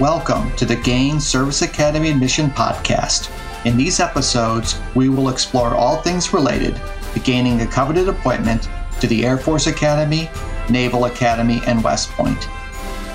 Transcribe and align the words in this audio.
Welcome 0.00 0.54
to 0.54 0.64
the 0.64 0.76
Gain 0.76 1.18
Service 1.18 1.62
Academy 1.62 2.08
Admission 2.08 2.50
Podcast. 2.50 3.32
In 3.66 3.76
these 3.76 3.98
episodes, 3.98 4.80
we 4.94 5.08
will 5.08 5.28
explore 5.28 5.74
all 5.74 5.96
things 5.96 6.32
related 6.32 6.80
to 7.14 7.18
gaining 7.18 7.62
a 7.62 7.66
coveted 7.66 8.08
appointment 8.08 8.68
to 9.00 9.08
the 9.08 9.26
Air 9.26 9.38
Force 9.38 9.66
Academy, 9.66 10.30
Naval 10.70 11.06
Academy, 11.06 11.60
and 11.66 11.82
West 11.82 12.10
Point. 12.10 12.48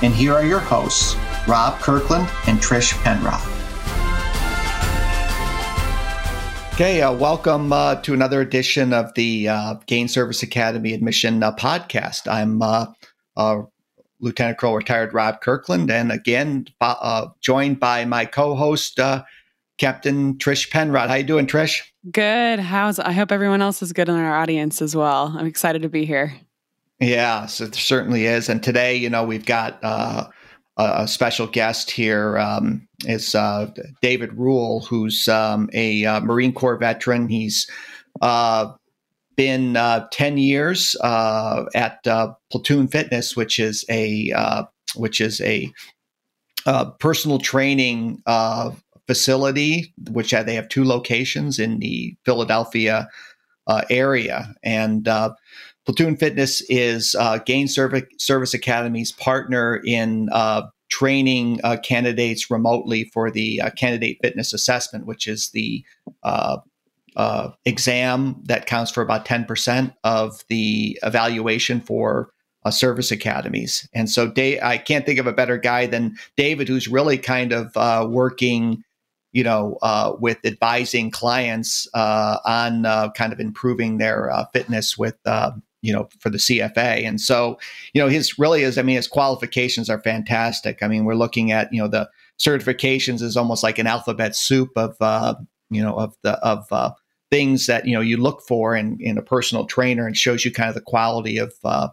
And 0.03 0.13
here 0.13 0.33
are 0.33 0.43
your 0.45 0.59
hosts, 0.59 1.15
Rob 1.47 1.79
Kirkland 1.79 2.27
and 2.47 2.59
Trish 2.59 2.91
Penrod. 3.01 3.39
Okay, 6.73 7.01
uh, 7.01 7.13
welcome 7.13 7.71
uh, 7.71 7.95
to 8.01 8.13
another 8.13 8.41
edition 8.41 8.91
of 8.91 9.13
the 9.13 9.47
uh, 9.47 9.75
Gain 9.85 10.09
Service 10.09 10.43
Academy 10.43 10.93
Admission 10.93 11.43
uh, 11.43 11.55
Podcast. 11.55 12.29
I'm 12.29 12.61
uh, 12.61 12.87
uh, 13.37 13.61
Lieutenant 14.23 14.57
Colonel 14.57 14.77
retired 14.77 15.13
Rob 15.13 15.41
Kirkland, 15.41 15.91
and 15.91 16.11
again 16.11 16.65
uh, 16.81 17.27
joined 17.41 17.79
by 17.79 18.05
my 18.05 18.25
co-host 18.25 18.99
uh, 18.99 19.23
Captain 19.77 20.35
Trish 20.35 20.71
Penrod. 20.71 21.09
How 21.09 21.15
you 21.15 21.23
doing, 21.23 21.45
Trish? 21.45 21.81
Good. 22.09 22.59
How's 22.59 22.99
I 22.99 23.11
hope 23.11 23.31
everyone 23.31 23.61
else 23.61 23.81
is 23.81 23.93
good 23.93 24.09
in 24.09 24.15
our 24.15 24.35
audience 24.35 24.81
as 24.81 24.95
well. 24.95 25.35
I'm 25.37 25.45
excited 25.45 25.81
to 25.81 25.89
be 25.89 26.05
here. 26.05 26.33
Yeah, 26.99 27.47
so 27.47 27.65
it 27.65 27.75
certainly 27.75 28.25
is. 28.25 28.47
And 28.47 28.63
today, 28.63 28.95
you 28.95 29.09
know, 29.09 29.25
we've 29.25 29.45
got 29.45 29.77
uh, 29.83 30.27
a 30.77 31.07
special 31.07 31.47
guest 31.47 31.91
here. 31.91 32.37
Um, 32.37 32.87
is 33.05 33.35
uh, 33.35 33.69
David 34.01 34.33
Rule, 34.33 34.81
who's 34.81 35.27
um, 35.27 35.69
a 35.73 36.05
uh, 36.05 36.19
Marine 36.21 36.53
Corps 36.53 36.77
veteran. 36.77 37.27
He's 37.27 37.69
uh, 38.21 38.71
been 39.35 39.75
uh, 39.77 40.07
10 40.11 40.37
years 40.37 40.95
uh, 41.01 41.65
at 41.73 42.05
uh, 42.07 42.33
Platoon 42.51 42.87
Fitness, 42.87 43.35
which 43.35 43.59
is 43.59 43.85
a 43.89 44.31
uh, 44.31 44.63
which 44.95 45.19
is 45.19 45.41
a 45.41 45.71
uh, 46.65 46.91
personal 46.91 47.39
training 47.39 48.21
uh, 48.25 48.71
facility, 49.07 49.93
which 50.11 50.31
they 50.31 50.55
have 50.55 50.69
two 50.69 50.83
locations 50.83 51.59
in 51.59 51.79
the 51.79 52.15
Philadelphia 52.25 53.07
area. 53.89 54.53
And 54.63 55.05
Platoon 55.85 56.15
Fitness 56.15 56.61
is 56.69 57.15
Gain 57.45 57.67
Service, 57.67 58.03
Service 58.17 58.53
Academy's 58.53 59.11
partner 59.11 59.81
in 59.83 60.29
training 60.89 61.59
candidates 61.83 62.51
remotely 62.51 63.05
for 63.05 63.31
the 63.31 63.61
candidate 63.75 64.19
fitness 64.21 64.53
assessment, 64.53 65.05
which 65.05 65.27
is 65.27 65.49
the 65.49 65.83
uh, 67.15 67.49
exam 67.65 68.41
that 68.45 68.65
counts 68.65 68.91
for 68.91 69.01
about 69.01 69.25
10% 69.25 69.93
of 70.03 70.43
the 70.49 70.99
evaluation 71.03 71.81
for 71.81 72.33
uh, 72.65 72.71
service 72.71 73.11
academies. 73.11 73.87
And 73.93 74.09
so 74.09 74.29
Dave, 74.29 74.59
I 74.61 74.77
can't 74.77 75.05
think 75.05 75.19
of 75.19 75.27
a 75.27 75.33
better 75.33 75.57
guy 75.57 75.85
than 75.85 76.15
David, 76.37 76.67
who's 76.67 76.87
really 76.87 77.17
kind 77.17 77.51
of 77.51 77.75
uh, 77.75 78.07
working, 78.09 78.83
you 79.31 79.43
know, 79.43 79.77
uh, 79.81 80.13
with 80.19 80.37
advising 80.45 81.11
clients 81.11 81.87
uh, 81.93 82.37
on 82.45 82.85
uh, 82.85 83.11
kind 83.11 83.33
of 83.33 83.39
improving 83.39 83.97
their 83.97 84.31
fitness 84.53 84.97
with, 84.97 85.17
you 85.81 85.91
know, 85.91 86.07
for 86.19 86.29
the 86.29 86.37
CFA. 86.37 87.05
And 87.05 87.19
so, 87.19 87.59
you 87.93 88.01
know, 88.01 88.07
his 88.07 88.39
really 88.39 88.63
is, 88.63 88.77
I 88.77 88.83
mean, 88.83 88.95
his 88.95 89.07
qualifications 89.07 89.89
are 89.89 89.99
fantastic. 89.99 90.81
I 90.81 90.87
mean, 90.87 91.03
we're 91.03 91.15
looking 91.15 91.51
at, 91.51 91.73
you 91.73 91.81
know, 91.81 91.89
the 91.89 92.09
certifications 92.39 93.21
is 93.21 93.35
almost 93.35 93.63
like 93.63 93.79
an 93.79 93.87
alphabet 93.87 94.35
soup 94.35 94.69
of, 94.77 94.95
you 95.69 95.83
know, 95.83 95.95
of 95.95 96.15
the, 96.23 96.33
of, 96.39 96.65
things 97.33 97.65
that 97.65 97.87
you 97.87 97.95
know 97.95 98.01
you 98.01 98.15
look 98.15 98.43
for 98.47 98.75
in, 98.75 98.95
in 98.99 99.17
a 99.17 99.21
personal 99.23 99.65
trainer 99.65 100.05
and 100.05 100.15
shows 100.15 100.45
you 100.45 100.51
kind 100.51 100.69
of 100.69 100.75
the 100.75 100.81
quality 100.81 101.39
of 101.39 101.51
uh, 101.63 101.87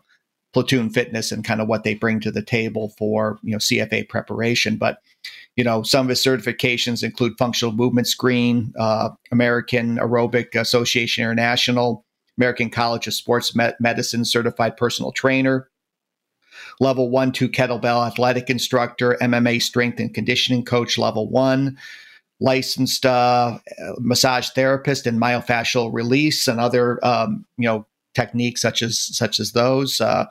platoon 0.52 0.90
fitness 0.90 1.32
and 1.32 1.46
kind 1.46 1.62
of 1.62 1.66
what 1.66 1.82
they 1.82 1.94
bring 1.94 2.20
to 2.20 2.30
the 2.30 2.42
table 2.42 2.92
for 2.98 3.38
you 3.42 3.52
know 3.52 3.56
CFA 3.56 4.06
preparation. 4.06 4.76
But 4.76 4.98
you 5.56 5.64
know 5.64 5.82
some 5.82 6.04
of 6.04 6.10
his 6.10 6.22
certifications 6.22 7.02
include 7.02 7.38
functional 7.38 7.72
movement 7.72 8.06
screen, 8.06 8.74
uh, 8.78 9.08
American 9.32 9.96
Aerobic 9.96 10.54
Association 10.54 11.24
International, 11.24 12.04
American 12.36 12.68
College 12.68 13.06
of 13.06 13.14
Sports 13.14 13.54
Medicine 13.80 14.26
certified 14.26 14.76
personal 14.76 15.10
trainer. 15.10 15.70
Level 16.80 17.08
one, 17.08 17.32
two 17.32 17.48
kettlebell 17.48 18.06
athletic 18.06 18.50
instructor, 18.50 19.16
MMA 19.22 19.62
strength 19.62 20.00
and 20.00 20.12
conditioning 20.12 20.66
coach, 20.66 20.98
level 20.98 21.30
one, 21.30 21.78
licensed 22.40 23.04
uh, 23.04 23.58
massage 23.98 24.48
therapist 24.50 25.06
and 25.06 25.20
myofascial 25.20 25.92
release 25.92 26.48
and 26.48 26.58
other 26.58 27.04
um, 27.04 27.44
you 27.58 27.66
know 27.66 27.86
techniques 28.14 28.60
such 28.60 28.82
as 28.82 28.98
such 28.98 29.38
as 29.38 29.52
those. 29.52 30.00
Uh, 30.00 30.26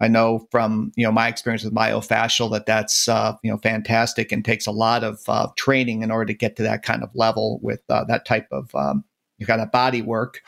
I 0.00 0.08
know 0.08 0.46
from 0.50 0.92
you 0.96 1.04
know 1.04 1.12
my 1.12 1.28
experience 1.28 1.64
with 1.64 1.74
myofascial 1.74 2.50
that 2.52 2.66
that's 2.66 3.08
uh, 3.08 3.34
you 3.42 3.50
know 3.50 3.58
fantastic 3.58 4.32
and 4.32 4.44
takes 4.44 4.66
a 4.66 4.72
lot 4.72 5.04
of 5.04 5.20
uh, 5.28 5.48
training 5.56 6.02
in 6.02 6.10
order 6.10 6.26
to 6.26 6.34
get 6.34 6.56
to 6.56 6.62
that 6.62 6.82
kind 6.82 7.02
of 7.02 7.10
level 7.14 7.58
with 7.62 7.82
uh, 7.88 8.04
that 8.04 8.24
type 8.24 8.46
of 8.50 8.74
um, 8.74 9.04
kind 9.46 9.60
of 9.60 9.70
body 9.72 10.02
work. 10.02 10.40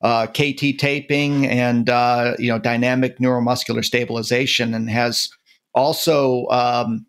Uh, 0.00 0.28
KT 0.28 0.78
taping 0.78 1.44
and 1.48 1.88
you 2.38 2.48
know 2.48 2.58
dynamic 2.60 3.18
neuromuscular 3.18 3.84
stabilization 3.84 4.72
and 4.72 4.88
has 4.88 5.28
also 5.74 6.46
um, 6.46 7.04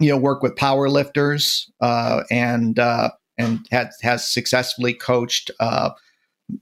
you 0.00 0.08
know 0.08 0.16
work 0.16 0.42
with 0.42 0.56
power 0.56 0.88
lifters 0.88 1.70
uh, 1.80 2.22
and 2.30 2.78
uh, 2.78 3.10
and 3.38 3.66
has, 3.70 3.96
has 4.02 4.28
successfully 4.28 4.94
coached 4.94 5.50
uh, 5.60 5.90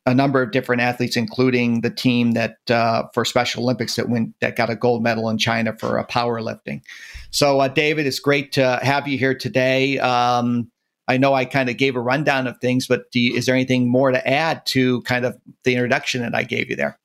a 0.05 0.15
number 0.15 0.43
of 0.43 0.51
different 0.51 0.83
athletes, 0.83 1.17
including 1.17 1.81
the 1.81 1.91
team 1.91 2.33
that 2.33 2.57
uh, 2.71 3.05
for 3.15 3.25
Special 3.25 3.63
Olympics 3.63 3.97
that 3.97 4.09
went 4.09 4.35
that 4.41 4.57
got 4.57 4.71
a 4.71 4.77
gold 4.77 5.03
medal 5.03 5.31
in 5.31 5.39
China 5.39 5.75
for 5.79 5.99
uh, 5.99 6.05
powerlifting. 6.07 6.83
So, 7.31 7.61
uh, 7.61 7.69
David, 7.69 8.07
it's 8.07 8.19
great 8.19 8.53
to 8.53 8.79
have 8.83 9.09
you 9.09 9.17
here 9.17 9.35
today. 9.35 9.99
Um, 9.99 10.71
I 11.07 11.17
know 11.17 11.33
I 11.33 11.47
kind 11.47 11.71
of 11.71 11.79
gave 11.79 11.97
a 11.97 12.01
rundown 12.01 12.47
of 12.47 12.59
things, 12.59 12.87
but 12.87 13.05
you, 13.15 13.35
is 13.35 13.47
there 13.47 13.55
anything 13.55 13.91
more 13.91 14.11
to 14.11 14.29
add 14.29 14.67
to 14.67 15.01
kind 15.03 15.25
of 15.25 15.39
the 15.65 15.73
introduction 15.73 16.21
that 16.23 16.35
I 16.35 16.43
gave 16.43 16.69
you 16.69 16.77
there? 16.77 16.99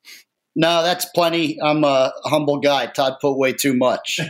No, 0.55 0.83
that's 0.83 1.05
plenty. 1.05 1.59
I'm 1.61 1.83
a 1.83 2.11
humble 2.25 2.59
guy. 2.59 2.87
Todd 2.87 3.15
put 3.21 3.37
way 3.37 3.53
too 3.53 3.73
much. 3.73 4.19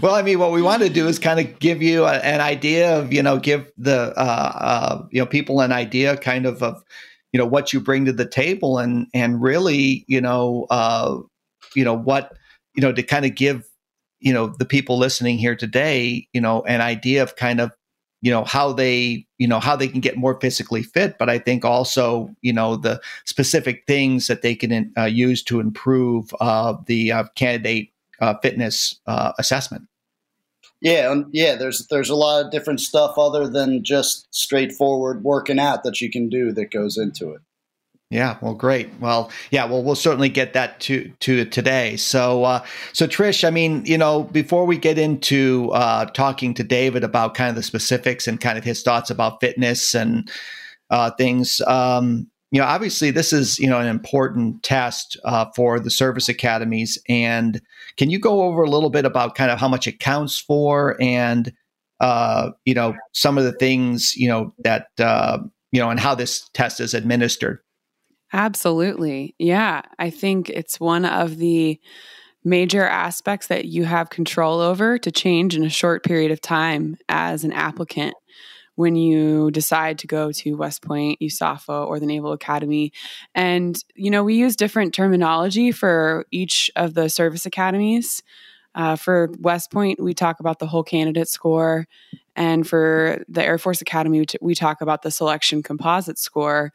well, 0.00 0.14
I 0.14 0.22
mean, 0.24 0.38
what 0.38 0.52
we 0.52 0.62
want 0.62 0.82
to 0.82 0.88
do 0.88 1.08
is 1.08 1.18
kind 1.18 1.40
of 1.40 1.58
give 1.58 1.82
you 1.82 2.04
a, 2.04 2.14
an 2.18 2.40
idea 2.40 2.96
of, 2.96 3.12
you 3.12 3.22
know, 3.22 3.38
give 3.38 3.70
the, 3.76 4.12
uh, 4.16 4.52
uh, 4.60 5.06
you 5.10 5.20
know, 5.20 5.26
people 5.26 5.60
an 5.60 5.72
idea 5.72 6.16
kind 6.16 6.46
of 6.46 6.62
of, 6.62 6.82
you 7.32 7.38
know, 7.38 7.46
what 7.46 7.72
you 7.72 7.80
bring 7.80 8.04
to 8.04 8.12
the 8.12 8.28
table 8.28 8.78
and, 8.78 9.08
and 9.12 9.42
really, 9.42 10.04
you 10.06 10.20
know, 10.20 10.66
uh, 10.70 11.18
you 11.74 11.84
know, 11.84 11.94
what, 11.94 12.36
you 12.76 12.82
know, 12.82 12.92
to 12.92 13.02
kind 13.02 13.24
of 13.24 13.34
give, 13.34 13.68
you 14.20 14.32
know, 14.32 14.46
the 14.58 14.64
people 14.64 14.96
listening 14.96 15.38
here 15.38 15.56
today, 15.56 16.28
you 16.32 16.40
know, 16.40 16.62
an 16.62 16.80
idea 16.80 17.22
of 17.24 17.34
kind 17.34 17.60
of, 17.60 17.72
you 18.22 18.30
know, 18.30 18.44
how 18.44 18.72
they, 18.72 19.26
you 19.38 19.46
know, 19.46 19.60
how 19.60 19.74
they 19.74 19.88
can 19.88 20.00
get 20.00 20.16
more 20.16 20.40
physically 20.40 20.82
fit. 20.82 21.18
But 21.18 21.28
I 21.28 21.38
think 21.38 21.64
also, 21.64 22.30
you 22.42 22.52
know, 22.52 22.76
the 22.76 23.00
specific 23.24 23.84
things 23.86 24.28
that 24.28 24.42
they 24.42 24.54
can 24.54 24.92
uh, 24.96 25.04
use 25.04 25.42
to 25.44 25.60
improve 25.60 26.32
uh, 26.40 26.76
the 26.86 27.12
uh, 27.12 27.24
candidate 27.34 27.90
uh, 28.20 28.34
fitness 28.42 28.98
uh, 29.06 29.32
assessment. 29.38 29.88
Yeah, 30.80 31.08
um, 31.08 31.30
yeah. 31.32 31.54
There's 31.54 31.86
there's 31.88 32.10
a 32.10 32.14
lot 32.14 32.44
of 32.44 32.50
different 32.50 32.80
stuff 32.80 33.16
other 33.16 33.48
than 33.48 33.82
just 33.82 34.26
straightforward 34.34 35.24
working 35.24 35.58
out 35.58 35.84
that 35.84 36.00
you 36.00 36.10
can 36.10 36.28
do 36.28 36.52
that 36.52 36.70
goes 36.70 36.98
into 36.98 37.32
it. 37.32 37.40
Yeah, 38.10 38.36
well, 38.40 38.54
great. 38.54 38.88
Well, 39.00 39.32
yeah, 39.50 39.64
well, 39.64 39.82
we'll 39.82 39.96
certainly 39.96 40.28
get 40.28 40.52
that 40.52 40.78
to 40.80 41.12
to 41.20 41.44
today. 41.46 41.96
So, 41.96 42.44
uh, 42.44 42.64
so 42.92 43.06
Trish, 43.08 43.42
I 43.42 43.50
mean, 43.50 43.84
you 43.84 43.98
know, 43.98 44.22
before 44.24 44.64
we 44.64 44.78
get 44.78 44.96
into 44.96 45.70
uh, 45.72 46.04
talking 46.06 46.54
to 46.54 46.62
David 46.62 47.02
about 47.02 47.34
kind 47.34 47.50
of 47.50 47.56
the 47.56 47.64
specifics 47.64 48.28
and 48.28 48.40
kind 48.40 48.58
of 48.58 48.62
his 48.62 48.82
thoughts 48.82 49.10
about 49.10 49.40
fitness 49.40 49.92
and 49.92 50.30
uh, 50.90 51.10
things, 51.12 51.60
um, 51.66 52.30
you 52.52 52.60
know, 52.60 52.66
obviously 52.66 53.10
this 53.10 53.32
is 53.32 53.58
you 53.58 53.68
know 53.68 53.80
an 53.80 53.88
important 53.88 54.62
test 54.62 55.16
uh, 55.24 55.46
for 55.56 55.80
the 55.80 55.90
service 55.90 56.28
academies. 56.28 56.98
And 57.08 57.60
can 57.96 58.10
you 58.10 58.18
go 58.18 58.42
over 58.42 58.62
a 58.62 58.70
little 58.70 58.90
bit 58.90 59.04
about 59.04 59.34
kind 59.34 59.50
of 59.50 59.58
how 59.58 59.68
much 59.68 59.86
it 59.86 60.00
counts 60.00 60.38
for, 60.38 60.96
and 61.00 61.52
uh, 62.00 62.50
you 62.64 62.74
know 62.74 62.94
some 63.12 63.38
of 63.38 63.44
the 63.44 63.52
things 63.52 64.14
you 64.16 64.28
know 64.28 64.52
that 64.58 64.88
uh, 64.98 65.38
you 65.72 65.80
know 65.80 65.90
and 65.90 66.00
how 66.00 66.14
this 66.14 66.48
test 66.54 66.80
is 66.80 66.94
administered? 66.94 67.58
Absolutely, 68.32 69.34
yeah. 69.38 69.82
I 69.98 70.10
think 70.10 70.50
it's 70.50 70.80
one 70.80 71.04
of 71.04 71.38
the 71.38 71.80
major 72.44 72.86
aspects 72.86 73.48
that 73.48 73.64
you 73.64 73.84
have 73.84 74.10
control 74.10 74.60
over 74.60 74.98
to 74.98 75.10
change 75.10 75.56
in 75.56 75.64
a 75.64 75.70
short 75.70 76.04
period 76.04 76.30
of 76.30 76.40
time 76.40 76.96
as 77.08 77.42
an 77.42 77.52
applicant 77.52 78.14
when 78.76 78.94
you 78.94 79.50
decide 79.50 79.98
to 79.98 80.06
go 80.06 80.30
to 80.30 80.54
West 80.54 80.82
Point, 80.82 81.18
USAFA, 81.20 81.86
or 81.86 81.98
the 81.98 82.06
Naval 82.06 82.32
Academy. 82.32 82.92
And, 83.34 83.82
you 83.94 84.10
know, 84.10 84.22
we 84.22 84.36
use 84.36 84.54
different 84.54 84.94
terminology 84.94 85.72
for 85.72 86.24
each 86.30 86.70
of 86.76 86.94
the 86.94 87.08
service 87.08 87.44
academies. 87.46 88.22
Uh, 88.74 88.94
for 88.94 89.30
West 89.40 89.72
Point, 89.72 89.98
we 89.98 90.12
talk 90.12 90.38
about 90.38 90.58
the 90.58 90.66
whole 90.66 90.84
candidate 90.84 91.28
score. 91.28 91.86
And 92.36 92.68
for 92.68 93.24
the 93.28 93.42
Air 93.42 93.56
Force 93.56 93.80
Academy, 93.80 94.20
we, 94.20 94.26
t- 94.26 94.38
we 94.42 94.54
talk 94.54 94.82
about 94.82 95.00
the 95.00 95.10
selection 95.10 95.62
composite 95.62 96.18
score. 96.18 96.72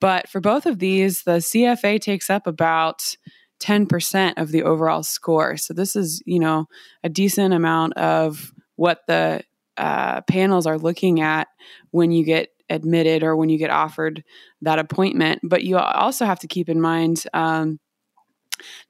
But 0.00 0.28
for 0.28 0.40
both 0.40 0.66
of 0.66 0.80
these, 0.80 1.22
the 1.22 1.38
CFA 1.38 2.00
takes 2.00 2.28
up 2.28 2.48
about 2.48 3.16
10% 3.60 4.34
of 4.36 4.50
the 4.50 4.64
overall 4.64 5.04
score. 5.04 5.56
So 5.56 5.72
this 5.72 5.94
is, 5.94 6.20
you 6.26 6.40
know, 6.40 6.66
a 7.04 7.08
decent 7.08 7.54
amount 7.54 7.94
of 7.94 8.52
what 8.74 9.02
the 9.06 9.42
uh, 9.76 10.20
panels 10.22 10.66
are 10.66 10.78
looking 10.78 11.20
at 11.20 11.48
when 11.90 12.10
you 12.10 12.24
get 12.24 12.48
admitted 12.70 13.22
or 13.22 13.36
when 13.36 13.48
you 13.48 13.58
get 13.58 13.70
offered 13.70 14.24
that 14.62 14.78
appointment. 14.78 15.40
But 15.42 15.64
you 15.64 15.78
also 15.78 16.24
have 16.24 16.40
to 16.40 16.48
keep 16.48 16.68
in 16.68 16.80
mind 16.80 17.24
um, 17.32 17.78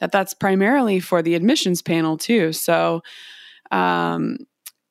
that 0.00 0.12
that's 0.12 0.34
primarily 0.34 1.00
for 1.00 1.22
the 1.22 1.34
admissions 1.34 1.82
panel 1.82 2.16
too. 2.16 2.52
So 2.52 3.02
um, 3.70 4.38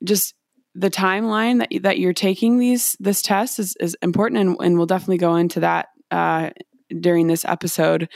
just 0.04 0.36
the 0.76 0.90
timeline 0.90 1.60
that 1.60 1.84
that 1.84 2.00
you're 2.00 2.14
taking 2.14 2.58
these 2.58 2.98
this 3.00 3.22
test 3.22 3.60
is, 3.60 3.76
is 3.80 3.96
important, 4.02 4.42
and, 4.42 4.58
and 4.60 4.78
we'll 4.78 4.88
definitely 4.88 5.18
go 5.18 5.36
into 5.36 5.60
that 5.60 5.90
uh, 6.12 6.50
during 7.00 7.28
this 7.28 7.46
episode. 7.46 8.10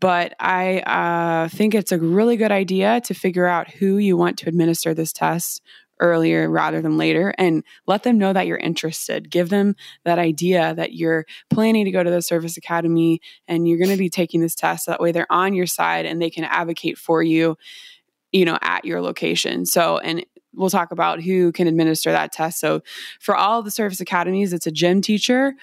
But 0.00 0.34
I 0.38 0.80
uh, 0.80 1.48
think 1.48 1.74
it's 1.74 1.92
a 1.92 1.98
really 1.98 2.36
good 2.36 2.52
idea 2.52 3.00
to 3.02 3.14
figure 3.14 3.46
out 3.46 3.70
who 3.70 3.96
you 3.96 4.16
want 4.16 4.38
to 4.38 4.48
administer 4.48 4.92
this 4.92 5.12
test 5.12 5.62
earlier 6.04 6.48
rather 6.50 6.82
than 6.82 6.98
later 6.98 7.34
and 7.38 7.64
let 7.86 8.02
them 8.02 8.18
know 8.18 8.32
that 8.32 8.46
you're 8.46 8.58
interested. 8.58 9.30
Give 9.30 9.48
them 9.48 9.74
that 10.04 10.18
idea 10.18 10.74
that 10.74 10.92
you're 10.92 11.24
planning 11.48 11.86
to 11.86 11.90
go 11.90 12.02
to 12.02 12.10
the 12.10 12.20
service 12.20 12.56
academy 12.56 13.20
and 13.48 13.66
you're 13.66 13.78
going 13.78 13.90
to 13.90 13.96
be 13.96 14.10
taking 14.10 14.40
this 14.40 14.54
test. 14.54 14.86
That 14.86 15.00
way 15.00 15.12
they're 15.12 15.30
on 15.32 15.54
your 15.54 15.66
side 15.66 16.04
and 16.04 16.20
they 16.20 16.30
can 16.30 16.44
advocate 16.44 16.98
for 16.98 17.22
you, 17.22 17.56
you 18.32 18.44
know, 18.44 18.58
at 18.60 18.84
your 18.84 19.00
location. 19.00 19.64
So, 19.64 19.98
and 19.98 20.24
we'll 20.52 20.70
talk 20.70 20.92
about 20.92 21.22
who 21.22 21.50
can 21.52 21.66
administer 21.66 22.12
that 22.12 22.32
test. 22.32 22.60
So, 22.60 22.82
for 23.18 23.34
all 23.34 23.62
the 23.62 23.70
service 23.70 24.00
academies, 24.00 24.52
it's 24.52 24.66
a 24.66 24.72
gym 24.72 25.00
teacher 25.00 25.54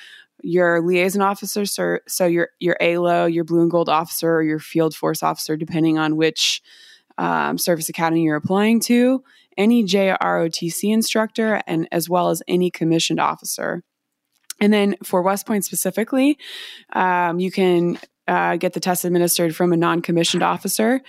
your 0.44 0.82
liaison 0.82 1.22
officer, 1.22 1.68
so, 1.68 2.00
so 2.08 2.26
your 2.26 2.50
your 2.60 2.76
ALO, 2.82 3.28
your 3.28 3.44
blue 3.44 3.62
and 3.62 3.70
gold 3.70 3.90
officer, 3.90 4.38
or 4.38 4.42
your 4.42 4.58
field 4.58 4.96
force 4.96 5.22
officer, 5.22 5.56
depending 5.56 6.00
on 6.00 6.16
which 6.16 6.64
um, 7.18 7.58
service 7.58 7.90
academy 7.90 8.24
you're 8.24 8.36
applying 8.36 8.80
to, 8.80 9.24
any 9.58 9.84
JROTC 9.84 10.94
instructor, 10.94 11.62
and 11.68 11.88
as 11.92 12.10
well 12.10 12.30
as 12.30 12.42
any 12.48 12.70
commissioned 12.72 13.20
officer. 13.20 13.84
And 14.62 14.72
then 14.72 14.96
for 15.04 15.22
West 15.22 15.48
Point 15.48 15.66
specifically, 15.66 16.38
um, 16.94 17.40
you 17.40 17.52
can 17.52 18.00
uh, 18.28 18.56
get 18.58 18.74
the 18.74 18.80
test 18.80 19.04
administered 19.04 19.56
from 19.56 19.74
a 19.74 19.78
non 19.78 20.02
commissioned 20.02 20.44
officer. 20.44 21.02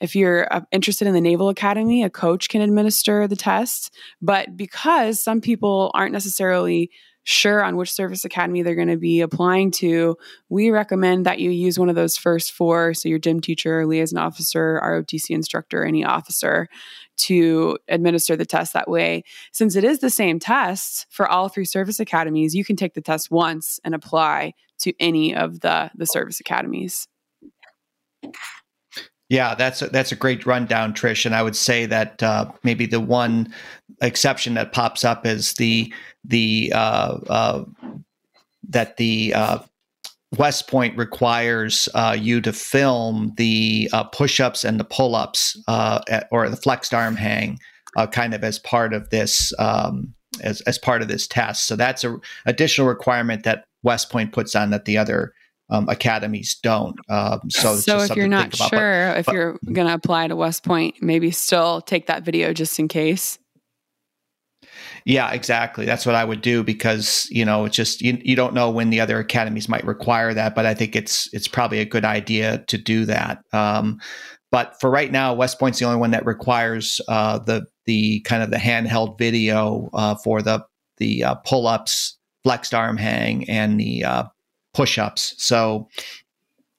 If 0.00 0.14
you're 0.14 0.52
uh, 0.52 0.62
interested 0.72 1.06
in 1.06 1.14
the 1.14 1.20
Naval 1.20 1.48
Academy, 1.48 2.02
a 2.02 2.10
coach 2.10 2.48
can 2.48 2.60
administer 2.60 3.28
the 3.28 3.36
test. 3.36 3.94
But 4.20 4.56
because 4.56 5.22
some 5.22 5.40
people 5.40 5.90
aren't 5.94 6.12
necessarily 6.12 6.90
sure 7.24 7.62
on 7.62 7.76
which 7.76 7.92
service 7.92 8.24
academy 8.24 8.62
they're 8.62 8.76
going 8.76 8.88
to 8.88 8.96
be 8.96 9.20
applying 9.20 9.70
to, 9.72 10.16
we 10.48 10.70
recommend 10.70 11.26
that 11.26 11.40
you 11.40 11.50
use 11.50 11.78
one 11.78 11.88
of 11.88 11.96
those 11.96 12.16
first 12.16 12.52
four. 12.52 12.94
So, 12.94 13.08
your 13.08 13.18
gym 13.18 13.40
teacher, 13.40 13.86
liaison 13.86 14.18
officer, 14.18 14.80
ROTC 14.82 15.30
instructor, 15.30 15.84
any 15.84 16.04
officer 16.04 16.68
to 17.16 17.78
administer 17.88 18.36
the 18.36 18.46
test 18.46 18.72
that 18.72 18.88
way. 18.88 19.24
Since 19.52 19.76
it 19.76 19.84
is 19.84 20.00
the 20.00 20.10
same 20.10 20.38
test 20.38 21.06
for 21.10 21.28
all 21.28 21.48
three 21.48 21.64
service 21.64 22.00
academies, 22.00 22.54
you 22.54 22.64
can 22.64 22.76
take 22.76 22.94
the 22.94 23.00
test 23.00 23.30
once 23.30 23.80
and 23.84 23.94
apply 23.94 24.54
to 24.80 24.92
any 25.00 25.34
of 25.34 25.60
the, 25.60 25.90
the 25.94 26.06
service 26.06 26.40
academies. 26.40 27.08
Yeah, 29.28 29.56
that's 29.56 29.82
a, 29.82 29.88
that's 29.88 30.12
a 30.12 30.16
great 30.16 30.46
rundown, 30.46 30.94
Trish. 30.94 31.26
And 31.26 31.34
I 31.34 31.42
would 31.42 31.56
say 31.56 31.86
that 31.86 32.22
uh, 32.22 32.52
maybe 32.62 32.86
the 32.86 33.00
one 33.00 33.52
exception 34.00 34.54
that 34.54 34.72
pops 34.72 35.04
up 35.04 35.26
is 35.26 35.54
the 35.54 35.92
the 36.24 36.72
uh, 36.74 37.18
uh, 37.28 37.64
that 38.68 38.96
the 38.98 39.34
uh, 39.34 39.58
West 40.38 40.68
Point 40.68 40.96
requires 40.96 41.88
uh, 41.94 42.16
you 42.18 42.40
to 42.40 42.52
film 42.52 43.32
the 43.36 43.88
uh, 43.92 44.04
push-ups 44.04 44.64
and 44.64 44.78
the 44.78 44.84
pull-ups 44.84 45.62
at, 45.66 46.28
or 46.30 46.48
the 46.48 46.56
flexed 46.56 46.92
arm 46.92 47.16
hang, 47.16 47.58
kind 48.12 48.34
of 48.34 48.44
as 48.44 48.58
part 48.58 48.92
of 48.92 49.10
this 49.10 49.52
um, 49.58 50.14
as 50.42 50.60
as 50.62 50.78
part 50.78 51.02
of 51.02 51.08
this 51.08 51.26
test. 51.26 51.66
So 51.66 51.76
that's 51.76 52.04
a 52.04 52.18
additional 52.44 52.86
requirement 52.86 53.44
that 53.44 53.64
West 53.82 54.10
Point 54.10 54.32
puts 54.32 54.54
on 54.54 54.70
that 54.70 54.84
the 54.84 54.98
other 54.98 55.32
um, 55.70 55.88
academies 55.88 56.56
don't. 56.62 56.96
Um, 57.08 57.40
so, 57.48 57.76
so 57.76 58.00
if 58.00 58.16
you're 58.16 58.28
not 58.28 58.54
sure 58.54 58.68
but, 58.68 59.18
if 59.18 59.26
but, 59.26 59.34
you're 59.34 59.58
going 59.72 59.88
to 59.88 59.94
apply 59.94 60.28
to 60.28 60.36
West 60.36 60.62
Point, 60.64 60.96
maybe 61.00 61.30
still 61.30 61.80
take 61.80 62.06
that 62.06 62.22
video 62.22 62.52
just 62.52 62.78
in 62.78 62.88
case. 62.88 63.38
Yeah, 65.06 65.30
exactly. 65.30 65.86
That's 65.86 66.04
what 66.04 66.16
I 66.16 66.24
would 66.24 66.42
do 66.42 66.64
because 66.64 67.28
you 67.30 67.44
know 67.44 67.64
it's 67.64 67.76
just 67.76 68.02
you, 68.02 68.18
you 68.24 68.34
don't 68.34 68.54
know 68.54 68.68
when 68.68 68.90
the 68.90 69.00
other 69.00 69.20
academies 69.20 69.68
might 69.68 69.84
require 69.86 70.34
that, 70.34 70.56
but 70.56 70.66
I 70.66 70.74
think 70.74 70.96
it's 70.96 71.32
it's 71.32 71.46
probably 71.46 71.78
a 71.78 71.84
good 71.84 72.04
idea 72.04 72.64
to 72.66 72.76
do 72.76 73.04
that. 73.04 73.38
Um, 73.52 74.00
but 74.50 74.74
for 74.80 74.90
right 74.90 75.12
now, 75.12 75.32
West 75.32 75.60
Point's 75.60 75.78
the 75.78 75.84
only 75.84 76.00
one 76.00 76.10
that 76.10 76.26
requires 76.26 77.00
uh, 77.06 77.38
the 77.38 77.64
the 77.84 78.18
kind 78.22 78.42
of 78.42 78.50
the 78.50 78.56
handheld 78.56 79.16
video 79.16 79.88
uh, 79.94 80.16
for 80.24 80.42
the 80.42 80.64
the 80.98 81.22
uh, 81.22 81.34
pull 81.36 81.68
ups, 81.68 82.18
flexed 82.42 82.74
arm 82.74 82.96
hang, 82.96 83.48
and 83.48 83.78
the 83.78 84.02
uh, 84.02 84.24
push-ups. 84.74 85.36
So, 85.38 85.88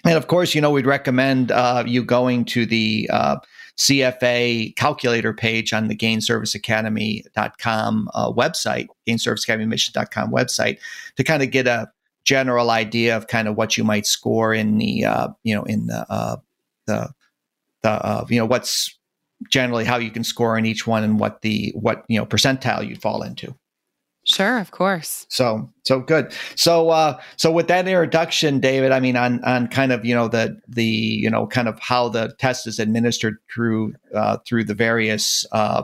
and 0.03 0.17
of 0.17 0.27
course, 0.27 0.53
you 0.53 0.59
know, 0.59 0.71
we'd 0.71 0.85
recommend 0.85 1.53
uh, 1.53 1.85
you 1.87 2.03
going 2.03 2.43
to 2.45 2.65
the 2.65 3.09
uh, 3.09 3.37
CFA 3.77 4.75
calculator 4.75 5.33
page 5.33 5.71
on 5.73 5.87
the 5.87 5.95
gainserviceacademy.com 5.95 8.09
uh, 8.13 8.31
website, 8.31 8.87
gainserviceacademyadmission.com 9.07 10.31
website, 10.31 10.79
to 11.15 11.23
kind 11.23 11.41
of 11.43 11.51
get 11.51 11.67
a 11.67 11.87
general 12.23 12.71
idea 12.71 13.15
of 13.15 13.27
kind 13.27 13.47
of 13.47 13.55
what 13.55 13.77
you 13.77 13.83
might 13.83 14.07
score 14.07 14.53
in 14.53 14.77
the, 14.77 15.05
uh, 15.05 15.29
you 15.43 15.55
know, 15.55 15.63
in 15.63 15.87
the, 15.87 16.05
uh, 16.11 16.37
the, 16.87 17.09
the, 17.83 17.89
uh, 17.89 18.25
you 18.29 18.39
know, 18.39 18.45
what's 18.45 18.97
generally 19.49 19.85
how 19.85 19.97
you 19.97 20.09
can 20.09 20.23
score 20.23 20.57
in 20.57 20.65
each 20.65 20.87
one 20.87 21.03
and 21.03 21.19
what 21.19 21.41
the, 21.41 21.71
what, 21.75 22.03
you 22.07 22.17
know, 22.17 22.25
percentile 22.25 22.87
you 22.87 22.95
fall 22.95 23.21
into. 23.21 23.53
Sure, 24.27 24.59
of 24.59 24.71
course. 24.71 25.25
So 25.29 25.71
so 25.83 26.01
good. 26.01 26.33
So 26.55 26.89
uh 26.89 27.17
so 27.37 27.49
with 27.49 27.67
that 27.69 27.87
introduction, 27.87 28.59
David, 28.59 28.91
I 28.91 28.99
mean 28.99 29.15
on 29.15 29.41
on 29.45 29.67
kind 29.69 29.93
of, 29.93 30.03
you 30.03 30.13
know, 30.13 30.27
the 30.27 30.59
the, 30.67 30.83
you 30.83 31.29
know, 31.29 31.47
kind 31.47 31.69
of 31.69 31.79
how 31.79 32.09
the 32.09 32.33
test 32.37 32.67
is 32.67 32.77
administered 32.77 33.37
through 33.53 33.93
uh 34.13 34.37
through 34.45 34.65
the 34.65 34.73
various 34.73 35.45
uh 35.53 35.83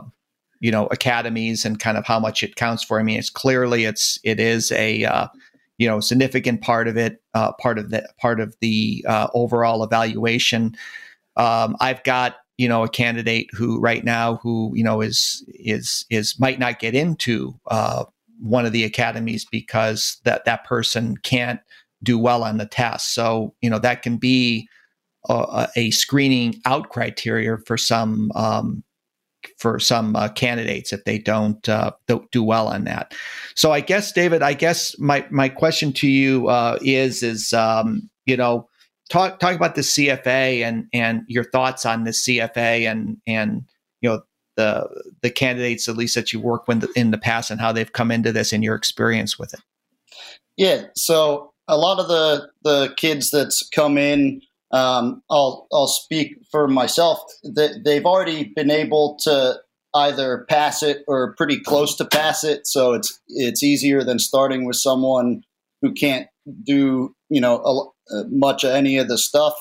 you 0.60 0.70
know 0.70 0.86
academies 0.90 1.64
and 1.64 1.80
kind 1.80 1.96
of 1.96 2.04
how 2.04 2.20
much 2.20 2.42
it 2.42 2.56
counts 2.56 2.84
for. 2.84 3.00
I 3.00 3.02
mean, 3.02 3.18
it's 3.18 3.30
clearly 3.30 3.84
it's 3.84 4.18
it 4.24 4.38
is 4.38 4.70
a 4.72 5.04
uh 5.04 5.28
you 5.78 5.88
know 5.88 6.00
significant 6.00 6.60
part 6.60 6.86
of 6.86 6.98
it 6.98 7.22
uh 7.32 7.52
part 7.54 7.78
of 7.78 7.88
the 7.88 8.06
part 8.20 8.40
of 8.40 8.54
the 8.60 9.02
uh 9.08 9.28
overall 9.32 9.82
evaluation. 9.82 10.76
Um 11.36 11.76
I've 11.80 12.02
got 12.04 12.36
you 12.58 12.68
know 12.68 12.84
a 12.84 12.88
candidate 12.88 13.48
who 13.52 13.80
right 13.80 14.04
now 14.04 14.36
who 14.36 14.72
you 14.74 14.84
know 14.84 15.00
is 15.00 15.42
is 15.48 16.04
is 16.10 16.38
might 16.38 16.58
not 16.58 16.78
get 16.78 16.94
into 16.94 17.58
uh, 17.70 18.04
one 18.44 18.66
of 18.66 18.72
the 18.72 18.84
academies 18.84 19.46
because 19.50 20.20
that 20.24 20.44
that 20.44 20.64
person 20.64 21.16
can't 21.18 21.60
do 22.02 22.18
well 22.18 22.44
on 22.44 22.58
the 22.58 22.66
test. 22.66 23.14
So 23.14 23.54
you 23.60 23.70
know 23.70 23.78
that 23.78 24.02
can 24.02 24.18
be 24.18 24.68
a, 25.28 25.68
a 25.76 25.90
screening 25.90 26.60
out 26.66 26.90
criteria 26.90 27.56
for 27.58 27.76
some 27.76 28.30
um, 28.34 28.84
for 29.58 29.78
some 29.78 30.16
uh, 30.16 30.28
candidates 30.28 30.92
if 30.92 31.04
they 31.04 31.18
don't, 31.18 31.68
uh, 31.68 31.92
don't 32.06 32.30
do 32.30 32.42
well 32.42 32.68
on 32.68 32.84
that. 32.84 33.14
So 33.54 33.72
I 33.72 33.80
guess 33.80 34.12
David, 34.12 34.42
I 34.42 34.54
guess 34.54 34.98
my 34.98 35.26
my 35.30 35.48
question 35.48 35.92
to 35.94 36.08
you 36.08 36.48
uh, 36.48 36.78
is 36.82 37.22
is 37.22 37.52
um, 37.52 38.08
you 38.26 38.36
know 38.36 38.68
talk 39.10 39.38
talk 39.38 39.54
about 39.56 39.74
the 39.74 39.82
CFA 39.82 40.62
and 40.62 40.86
and 40.92 41.22
your 41.28 41.44
thoughts 41.44 41.86
on 41.86 42.04
the 42.04 42.10
CFA 42.10 42.90
and 42.90 43.16
and 43.26 43.62
you 44.00 44.10
know 44.10 44.22
the 44.56 44.88
the 45.22 45.30
candidates 45.30 45.88
at 45.88 45.96
least 45.96 46.14
that 46.14 46.32
you 46.32 46.40
work 46.40 46.68
with 46.68 46.84
in 46.96 47.10
the 47.10 47.18
past 47.18 47.50
and 47.50 47.60
how 47.60 47.72
they've 47.72 47.92
come 47.92 48.10
into 48.10 48.32
this 48.32 48.52
and 48.52 48.64
your 48.64 48.74
experience 48.74 49.38
with 49.38 49.54
it? 49.54 49.60
Yeah 50.56 50.86
so 50.94 51.52
a 51.68 51.76
lot 51.76 51.98
of 51.98 52.08
the 52.08 52.48
the 52.62 52.94
kids 52.96 53.30
that's 53.30 53.68
come 53.68 53.98
in 53.98 54.40
um, 54.74 55.22
I'll 55.30 55.68
I'll 55.72 55.86
speak 55.86 56.36
for 56.50 56.66
myself. 56.66 57.20
That 57.44 57.82
they've 57.84 58.04
already 58.04 58.52
been 58.56 58.72
able 58.72 59.16
to 59.22 59.60
either 59.94 60.44
pass 60.48 60.82
it 60.82 61.04
or 61.06 61.34
pretty 61.34 61.60
close 61.60 61.96
to 61.96 62.04
pass 62.04 62.42
it 62.42 62.66
so 62.66 62.94
it's 62.94 63.20
it's 63.28 63.62
easier 63.62 64.02
than 64.02 64.18
starting 64.18 64.64
with 64.64 64.74
someone 64.74 65.44
who 65.80 65.92
can't 65.92 66.26
do 66.64 67.14
you 67.28 67.40
know 67.40 67.92
a, 68.10 68.24
much 68.28 68.64
of 68.64 68.72
any 68.72 68.98
of 68.98 69.06
the 69.06 69.16
stuff. 69.16 69.54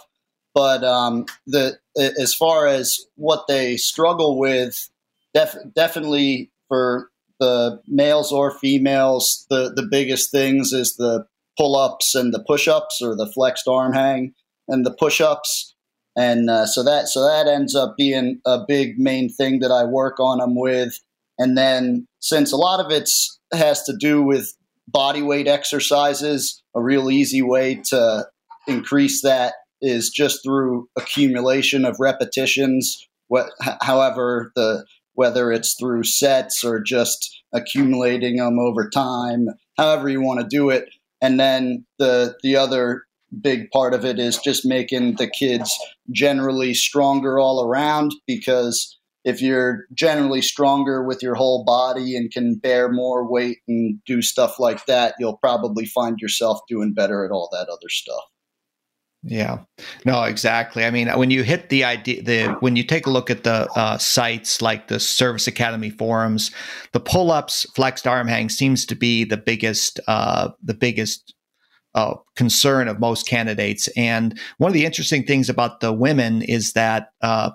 But 0.56 0.84
um, 0.84 1.26
the 1.46 1.78
as 1.98 2.34
far 2.34 2.68
as 2.68 3.06
what 3.16 3.48
they 3.48 3.78
struggle 3.78 4.40
with, 4.40 4.90
def, 5.34 5.56
definitely 5.76 6.52
for 6.68 7.10
the 7.40 7.82
males 7.88 8.32
or 8.32 8.52
females, 8.52 9.46
the 9.50 9.72
the 9.76 9.88
biggest 9.90 10.32
things 10.32 10.72
is 10.72 10.96
the 10.96 11.26
pull 11.58 11.76
ups 11.76 12.16
and 12.16 12.34
the 12.34 12.44
push 12.44 12.68
ups, 12.68 13.02
or 13.02 13.16
the 13.16 13.32
flexed 13.32 13.68
arm 13.68 13.94
hang 13.94 14.34
and 14.68 14.86
the 14.86 14.94
push 14.94 15.22
ups, 15.22 15.76
and 16.16 16.50
uh, 16.50 16.66
so 16.66 16.84
that 16.84 17.08
so 17.08 17.22
that 17.26 17.48
ends 17.48 17.76
up 17.76 17.96
being 17.98 18.40
a 18.46 18.60
big 18.68 18.98
main 18.98 19.30
thing 19.30 19.60
that 19.60 19.72
I 19.72 19.84
work 19.84 20.20
on 20.20 20.40
them 20.40 20.56
with. 20.56 21.00
And 21.40 21.58
then 21.58 22.08
since 22.20 22.52
a 22.52 22.58
lot 22.58 22.84
of 22.84 22.92
it's 22.92 23.40
has 23.52 23.84
to 23.84 23.96
do 23.96 24.22
with 24.22 24.56
body 24.88 25.22
weight 25.22 25.48
exercises, 25.48 26.62
a 26.76 26.82
real 26.82 27.10
easy 27.10 27.42
way 27.42 27.76
to 27.86 28.28
increase 28.68 29.22
that 29.24 29.54
is 29.84 30.10
just 30.10 30.44
through 30.44 30.88
accumulation 30.98 31.86
of 31.86 31.98
repetitions. 32.00 33.08
What, 33.28 33.52
however, 33.82 34.52
the 34.56 34.86
whether 35.16 35.52
it's 35.52 35.75
through 35.75 36.04
sets 36.04 36.63
or 36.63 36.80
just 36.80 37.44
accumulating 37.54 38.38
them 38.38 38.58
over 38.58 38.90
time, 38.90 39.48
however 39.78 40.10
you 40.10 40.22
want 40.22 40.40
to 40.40 40.48
do 40.48 40.70
it. 40.70 40.90
And 41.22 41.40
then 41.40 41.86
the 42.00 42.36
the 42.42 42.56
other 42.56 43.04
big 43.42 43.70
part 43.72 43.94
of 43.94 44.06
it 44.06 44.20
is 44.20 44.38
just 44.38 44.66
making 44.66 45.16
the 45.16 45.28
kids 45.28 45.75
generally 46.12 46.74
stronger 46.74 47.40
all 47.40 47.63
around 47.63 48.13
because 48.28 49.00
if 49.24 49.42
you're 49.42 49.86
generally 49.94 50.42
stronger 50.42 51.04
with 51.04 51.24
your 51.24 51.36
whole 51.36 51.63
body 51.63 52.18
and 52.18 52.32
can 52.32 52.56
bear 52.56 52.90
more 52.92 53.30
weight 53.30 53.60
and 53.68 54.00
do 54.06 54.22
stuff 54.22 54.60
like 54.60 54.86
that, 54.86 55.16
you'll 55.18 55.38
probably 55.38 55.86
find 55.86 56.20
yourself 56.20 56.60
doing 56.68 56.94
better 56.94 57.25
at 57.25 57.32
all 57.32 57.50
that 57.52 57.70
other 57.70 57.90
stuff. 57.90 58.24
Yeah, 59.25 59.60
no, 60.03 60.24
exactly. 60.24 60.84
I 60.84 60.92
mean, 60.92 61.08
when 61.18 61.32
you 61.32 61.44
hit 61.44 61.70
the 61.70 61.86
idea, 61.86 62.22
the 62.22 62.48
when 62.60 62.75
you 62.75 62.84
take 62.84 63.06
a 63.06 63.10
look 63.10 63.30
at 63.30 63.46
the 63.46 63.70
uh, 63.74 63.98
sites 63.98 64.62
like 64.62 64.89
the 64.89 65.00
Service 65.00 65.48
Academy 65.48 65.89
forums, 65.89 66.51
the 66.92 67.00
pull-ups, 67.00 67.65
flexed 67.74 68.06
arm 68.06 68.27
hang 68.27 68.50
seems 68.50 68.86
to 68.88 68.96
be 68.96 69.24
the 69.24 69.38
biggest, 69.38 70.01
uh, 70.08 70.50
the 70.62 70.74
biggest 70.74 71.34
uh, 71.96 72.15
concern 72.36 72.89
of 72.89 73.00
most 73.00 73.25
candidates. 73.25 73.88
And 73.96 74.38
one 74.58 74.70
of 74.70 74.74
the 74.74 74.86
interesting 74.86 75.24
things 75.24 75.48
about 75.48 75.80
the 75.80 75.94
women 75.94 76.42
is 76.42 76.74
that 76.74 77.10
uh, 77.22 77.51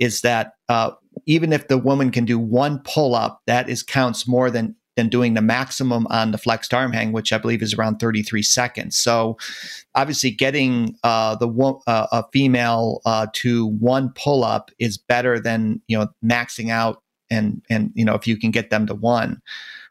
is 0.00 0.22
that 0.22 0.54
uh, 0.68 0.90
even 1.26 1.52
if 1.52 1.68
the 1.68 1.78
woman 1.78 2.10
can 2.10 2.24
do 2.24 2.38
one 2.38 2.80
pull 2.84 3.14
up, 3.14 3.42
that 3.46 3.68
is 3.68 3.84
counts 3.84 4.26
more 4.26 4.50
than 4.50 4.74
than 4.96 5.08
doing 5.08 5.34
the 5.34 5.42
maximum 5.42 6.06
on 6.08 6.32
the 6.32 6.38
flexed 6.38 6.74
arm 6.74 6.92
hang, 6.92 7.12
which 7.12 7.32
I 7.32 7.38
believe 7.38 7.62
is 7.62 7.74
around 7.74 7.98
33 7.98 8.42
seconds. 8.42 8.96
So, 8.96 9.38
obviously, 9.94 10.30
getting 10.30 10.96
uh, 11.02 11.36
the 11.36 11.48
uh, 11.86 12.06
a 12.12 12.24
female 12.32 13.00
uh, 13.04 13.26
to 13.34 13.66
one 13.66 14.12
pull 14.14 14.44
up 14.44 14.70
is 14.78 14.98
better 14.98 15.40
than 15.40 15.80
you 15.88 15.98
know 15.98 16.08
maxing 16.24 16.70
out 16.70 17.02
and 17.30 17.62
and 17.70 17.90
you 17.94 18.04
know 18.04 18.14
if 18.14 18.26
you 18.26 18.36
can 18.36 18.50
get 18.50 18.70
them 18.70 18.86
to 18.86 18.94
one. 18.94 19.40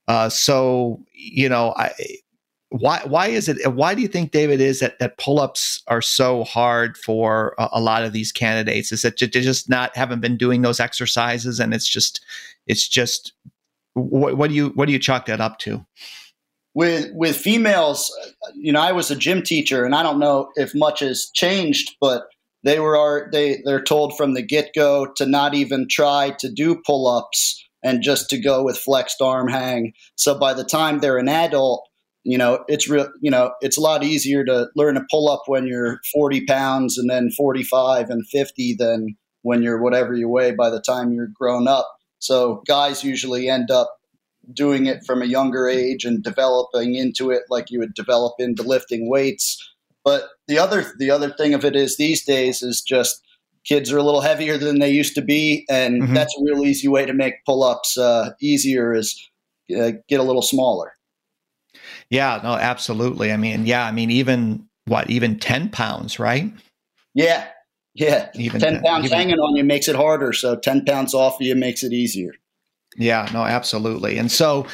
Uh, 0.08 0.30
so 0.30 1.02
you 1.14 1.48
know 1.50 1.74
I 1.78 1.92
why 2.72 3.02
why 3.06 3.28
is 3.28 3.50
it 3.50 3.74
why 3.74 3.94
do 3.94 4.02
you 4.02 4.08
think 4.08 4.32
david 4.32 4.62
is 4.62 4.80
that, 4.80 4.98
that 5.00 5.18
pull-ups 5.18 5.84
are 5.88 6.02
so 6.02 6.46
hard 6.46 6.98
for 6.98 7.54
a, 7.60 7.68
a 7.74 7.82
lot 7.82 8.04
of 8.04 8.14
these 8.14 8.32
candidates 8.32 8.94
is 8.94 9.02
that 9.02 9.20
they 9.20 9.28
just 9.28 9.70
not 9.70 9.94
haven't 9.96 10.22
been 10.22 10.38
doing 10.38 10.62
those 10.62 10.80
exercises 10.80 11.60
and 11.60 11.74
it's 11.74 11.88
just 11.88 12.22
it's 12.68 12.88
just 12.88 13.34
what, 13.94 14.38
what 14.38 14.50
do 14.50 14.56
you 14.56 14.70
what 14.70 14.86
do 14.86 14.94
you 14.94 15.00
chalk 15.00 15.26
that 15.26 15.42
up 15.42 15.60
to? 15.60 15.86
With 16.74 17.10
with 17.14 17.36
females 17.36 18.12
you 18.56 18.72
know 18.72 18.80
i 18.80 18.94
was 18.94 19.12
a 19.12 19.16
gym 19.16 19.42
teacher 19.42 19.84
and 19.84 19.94
i 19.94 20.02
don't 20.02 20.20
know 20.20 20.52
if 20.56 20.74
much 20.74 21.02
has 21.02 21.30
changed 21.34 21.98
but 22.00 22.28
they 22.64 22.80
were 22.80 23.30
they 23.32 23.62
they're 23.66 23.84
told 23.84 24.16
from 24.16 24.34
the 24.34 24.42
get-go 24.42 25.08
to 25.18 25.26
not 25.26 25.54
even 25.54 25.88
try 25.90 26.34
to 26.40 26.50
do 26.50 26.82
pull-ups 26.86 27.62
and 27.84 28.04
just 28.04 28.30
to 28.30 28.40
go 28.40 28.64
with 28.64 28.78
flexed 28.78 29.22
arm 29.22 29.48
hang. 29.48 29.94
So 30.16 30.38
by 30.38 30.54
the 30.54 30.64
time 30.64 31.00
they're 31.00 31.18
an 31.18 31.30
adult 31.30 31.88
you 32.24 32.38
know 32.38 32.64
it's 32.68 32.88
real 32.88 33.10
you 33.20 33.32
know 33.32 33.52
it's 33.62 33.78
a 33.78 33.82
lot 33.82 34.04
easier 34.04 34.46
to 34.46 34.70
learn 34.76 34.96
to 34.96 35.06
pull 35.10 35.30
up 35.30 35.44
when 35.48 35.66
you're 35.66 36.00
40 36.14 36.46
pounds 36.46 36.98
and 36.98 37.10
then 37.10 37.32
45 37.32 38.10
and 38.12 38.28
50 38.28 38.76
than 38.78 39.18
when 39.42 39.64
you're 39.64 39.82
whatever 39.82 40.14
you 40.14 40.30
weigh 40.30 40.52
by 40.52 40.70
the 40.70 40.82
time 40.82 41.12
you're 41.12 41.32
grown 41.34 41.68
up 41.68 41.92
so 42.22 42.64
guys 42.68 43.04
usually 43.04 43.50
end 43.50 43.70
up 43.72 43.98
doing 44.54 44.86
it 44.86 45.06
from 45.06 45.22
a 45.22 45.26
younger 45.26 45.68
age 45.68 46.06
and 46.06 46.24
developing 46.24 46.96
into 46.96 47.30
it 47.30 47.44
like 47.50 47.70
you 47.70 47.80
would 47.80 47.94
develop 47.94 48.34
into 48.40 48.64
lifting 48.64 49.10
weights 49.10 49.58
but 50.04 50.30
the 50.48 50.58
other 50.58 50.86
the 50.98 51.12
other 51.12 51.32
thing 51.32 51.54
of 51.54 51.64
it 51.64 51.76
is 51.76 51.98
these 51.98 52.24
days 52.26 52.62
is 52.62 52.82
just 52.82 53.22
kids 53.64 53.92
are 53.92 53.98
a 53.98 54.04
little 54.04 54.22
heavier 54.22 54.58
than 54.58 54.80
they 54.80 54.90
used 54.90 55.14
to 55.14 55.22
be 55.22 55.66
and 55.70 56.02
mm-hmm. 56.02 56.14
that's 56.14 56.36
a 56.38 56.44
real 56.44 56.66
easy 56.66 56.88
way 56.88 57.06
to 57.06 57.14
make 57.14 57.46
pull-ups 57.46 57.98
uh, 57.98 58.32
easier 58.42 58.94
is 58.94 59.30
uh, 59.78 59.92
get 60.10 60.20
a 60.20 60.24
little 60.24 60.42
smaller 60.42 60.94
yeah, 62.10 62.42
no, 62.44 62.56
absolutely. 62.56 63.32
I 63.32 63.38
mean, 63.38 63.66
yeah, 63.66 63.86
I 63.86 63.92
mean, 63.92 64.12
even 64.12 64.68
what, 64.86 65.10
even 65.10 65.40
10 65.40 65.70
pounds, 65.70 66.20
right? 66.20 66.52
Yeah. 67.14 67.48
Yeah. 67.94 68.30
Even 68.36 68.62
10 68.62 68.82
pounds 68.82 69.06
even, 69.06 69.18
hanging 69.18 69.40
on 69.40 69.56
you 69.56 69.64
makes 69.64 69.88
it 69.88 69.96
harder. 69.96 70.34
So 70.34 70.56
10 70.56 70.86
pounds 70.86 71.14
off 71.14 71.36
of 71.36 71.42
you 71.42 71.56
makes 71.56 71.84
it 71.84 71.94
easier. 71.94 72.34
Yeah, 72.98 73.30
no, 73.34 73.44
absolutely. 73.44 74.18
And 74.18 74.32
so 74.32 74.66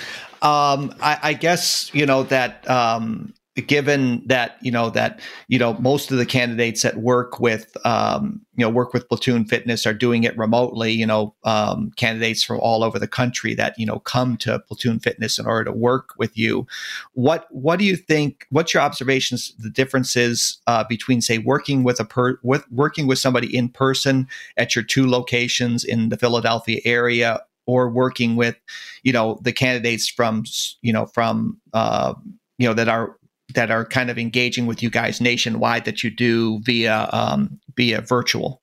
um, 0.42 0.94
I, 1.02 1.20
I, 1.22 1.34
guess, 1.34 1.94
you 1.94 2.06
know, 2.06 2.24
that 2.24 2.68
um, 2.70 3.34
given 3.66 4.22
that 4.28 4.58
you 4.62 4.72
know 4.72 4.90
that 4.92 5.20
you 5.48 5.58
know 5.58 5.74
most 5.76 6.12
of 6.12 6.18
the 6.18 6.26
candidates 6.26 6.84
that 6.84 6.98
work 6.98 7.40
with 7.40 7.76
um, 7.86 8.42
you 8.56 8.64
know 8.64 8.70
work 8.70 8.94
with 8.94 9.08
platoon 9.10 9.46
fitness 9.46 9.88
are 9.88 9.94
doing 9.94 10.24
it 10.24 10.38
remotely 10.38 10.92
you 10.92 11.06
know 11.06 11.34
um, 11.44 11.92
candidates 11.96 12.44
from 12.44 12.60
all 12.60 12.84
over 12.84 13.00
the 13.00 13.08
country 13.08 13.56
that 13.56 13.78
you 13.78 13.86
know 13.86 14.00
come 14.00 14.38
to 14.38 14.60
platoon 14.60 15.00
fitness 15.00 15.40
in 15.40 15.48
order 15.48 15.66
to 15.66 15.72
work 15.72 16.10
with 16.18 16.38
you. 16.38 16.68
What 17.14 17.48
what 17.50 17.80
do 17.80 17.86
you 17.86 17.96
think 17.96 18.46
what's 18.50 18.74
your 18.74 18.84
observations 18.84 19.54
the 19.58 19.70
differences 19.70 20.60
uh, 20.68 20.84
between 20.84 21.22
say 21.22 21.40
working 21.40 21.84
with 21.84 22.00
a 22.00 22.06
per 22.06 22.38
with 22.44 22.70
working 22.72 23.08
with 23.08 23.18
somebody 23.18 23.56
in 23.56 23.70
person 23.70 24.28
at 24.58 24.76
your 24.76 24.84
two 24.84 25.08
locations 25.08 25.84
in 25.84 26.10
the 26.10 26.18
philadelphia 26.18 26.80
area 26.86 27.42
or 27.66 27.90
working 27.90 28.36
with 28.36 28.56
you 29.04 29.14
know 29.14 29.40
the 29.44 29.52
candidates 29.52 30.08
from 30.08 30.44
you 30.82 30.94
know 30.94 31.06
from 31.08 31.60
uh, 31.74 32.14
you 32.58 32.68
know 32.68 32.74
that 32.74 32.90
are 32.90 33.17
that 33.54 33.72
are 33.72 33.86
kind 33.86 34.10
of 34.10 34.18
engaging 34.18 34.66
with 34.66 34.84
you 34.84 34.90
guys 34.90 35.22
nationwide 35.22 35.86
that 35.86 36.04
you 36.04 36.10
do 36.10 36.60
via 36.64 37.10
um, 37.12 37.60
via 37.76 38.02
virtual? 38.02 38.62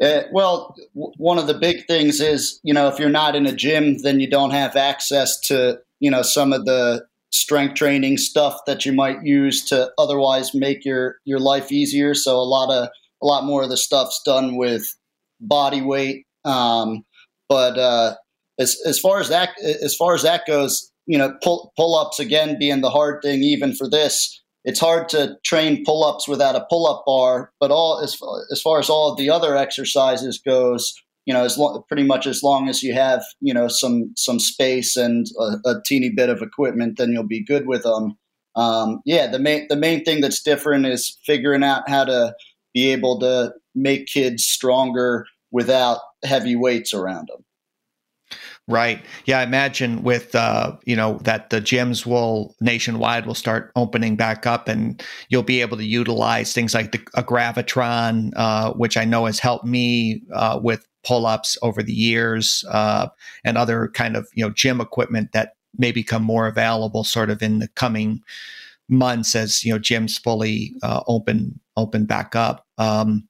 Uh, 0.00 0.22
well, 0.30 0.74
w- 0.94 1.12
one 1.16 1.38
of 1.38 1.46
the 1.46 1.54
big 1.54 1.86
things 1.86 2.20
is 2.20 2.60
you 2.62 2.74
know 2.74 2.88
if 2.88 2.98
you're 2.98 3.08
not 3.08 3.34
in 3.34 3.46
a 3.46 3.52
gym, 3.52 3.98
then 4.02 4.20
you 4.20 4.28
don't 4.28 4.50
have 4.50 4.76
access 4.76 5.38
to 5.40 5.80
you 6.00 6.10
know 6.10 6.22
some 6.22 6.52
of 6.52 6.64
the 6.64 7.04
strength 7.30 7.74
training 7.74 8.16
stuff 8.16 8.60
that 8.66 8.86
you 8.86 8.92
might 8.92 9.24
use 9.24 9.64
to 9.64 9.90
otherwise 9.98 10.54
make 10.54 10.84
your 10.84 11.16
your 11.24 11.40
life 11.40 11.72
easier. 11.72 12.14
So 12.14 12.36
a 12.36 12.42
lot 12.42 12.70
of 12.70 12.88
a 13.22 13.26
lot 13.26 13.44
more 13.44 13.62
of 13.62 13.70
the 13.70 13.76
stuff's 13.76 14.20
done 14.24 14.56
with 14.56 14.86
body 15.40 15.82
weight. 15.82 16.26
Um, 16.44 17.04
but 17.48 17.78
uh, 17.78 18.14
as 18.58 18.80
as 18.86 18.98
far 18.98 19.20
as 19.20 19.28
that 19.28 19.50
as 19.60 19.94
far 19.94 20.14
as 20.14 20.22
that 20.22 20.46
goes, 20.46 20.90
you 21.06 21.16
know, 21.18 21.34
pull 21.42 21.72
pull 21.76 21.96
ups 21.96 22.18
again 22.18 22.58
being 22.58 22.80
the 22.80 22.90
hard 22.90 23.22
thing, 23.22 23.42
even 23.42 23.74
for 23.74 23.88
this. 23.88 24.42
It's 24.64 24.80
hard 24.80 25.08
to 25.10 25.36
train 25.44 25.84
pull 25.84 26.04
ups 26.04 26.26
without 26.26 26.56
a 26.56 26.66
pull 26.68 26.86
up 26.86 27.04
bar, 27.06 27.52
but 27.60 27.70
all 27.70 28.00
as 28.00 28.18
as 28.50 28.60
far 28.60 28.78
as 28.78 28.90
all 28.90 29.14
the 29.14 29.30
other 29.30 29.56
exercises 29.56 30.40
goes, 30.44 30.92
you 31.24 31.32
know, 31.32 31.44
as 31.44 31.56
long, 31.56 31.82
pretty 31.88 32.02
much 32.02 32.26
as 32.26 32.42
long 32.42 32.68
as 32.68 32.82
you 32.82 32.92
have 32.92 33.24
you 33.40 33.54
know 33.54 33.68
some 33.68 34.12
some 34.16 34.40
space 34.40 34.96
and 34.96 35.26
a, 35.38 35.70
a 35.70 35.82
teeny 35.84 36.10
bit 36.10 36.28
of 36.28 36.42
equipment, 36.42 36.98
then 36.98 37.12
you'll 37.12 37.26
be 37.26 37.44
good 37.44 37.66
with 37.66 37.84
them. 37.84 38.16
Um, 38.56 39.02
yeah, 39.04 39.26
the 39.28 39.38
main 39.38 39.66
the 39.68 39.76
main 39.76 40.04
thing 40.04 40.20
that's 40.20 40.42
different 40.42 40.86
is 40.86 41.18
figuring 41.24 41.62
out 41.62 41.88
how 41.88 42.04
to 42.04 42.34
be 42.74 42.90
able 42.90 43.20
to 43.20 43.52
make 43.74 44.06
kids 44.06 44.44
stronger 44.44 45.26
without 45.52 46.00
heavy 46.24 46.56
weights 46.56 46.92
around 46.92 47.28
them. 47.28 47.44
Right. 48.68 49.04
Yeah. 49.26 49.38
I 49.38 49.42
imagine 49.44 50.02
with, 50.02 50.34
uh, 50.34 50.72
you 50.84 50.96
know, 50.96 51.18
that 51.22 51.50
the 51.50 51.60
gyms 51.60 52.04
will 52.04 52.56
nationwide 52.60 53.24
will 53.24 53.34
start 53.34 53.70
opening 53.76 54.16
back 54.16 54.44
up 54.44 54.66
and 54.66 55.00
you'll 55.28 55.44
be 55.44 55.60
able 55.60 55.76
to 55.76 55.84
utilize 55.84 56.52
things 56.52 56.74
like 56.74 56.90
the, 56.90 56.98
a 57.14 57.22
Gravitron, 57.22 58.32
uh, 58.34 58.72
which 58.72 58.96
I 58.96 59.04
know 59.04 59.26
has 59.26 59.38
helped 59.38 59.64
me 59.64 60.22
uh, 60.34 60.58
with 60.60 60.84
pull 61.04 61.26
ups 61.26 61.56
over 61.62 61.80
the 61.80 61.92
years 61.92 62.64
uh, 62.68 63.06
and 63.44 63.56
other 63.56 63.86
kind 63.94 64.16
of, 64.16 64.26
you 64.34 64.44
know, 64.44 64.50
gym 64.50 64.80
equipment 64.80 65.30
that 65.30 65.52
may 65.78 65.92
become 65.92 66.24
more 66.24 66.48
available 66.48 67.04
sort 67.04 67.30
of 67.30 67.42
in 67.42 67.60
the 67.60 67.68
coming 67.68 68.20
months 68.88 69.36
as, 69.36 69.64
you 69.64 69.72
know, 69.72 69.78
gyms 69.78 70.20
fully 70.20 70.74
uh, 70.82 71.02
open, 71.06 71.60
open 71.76 72.04
back 72.04 72.34
up. 72.34 72.66
Um, 72.78 73.28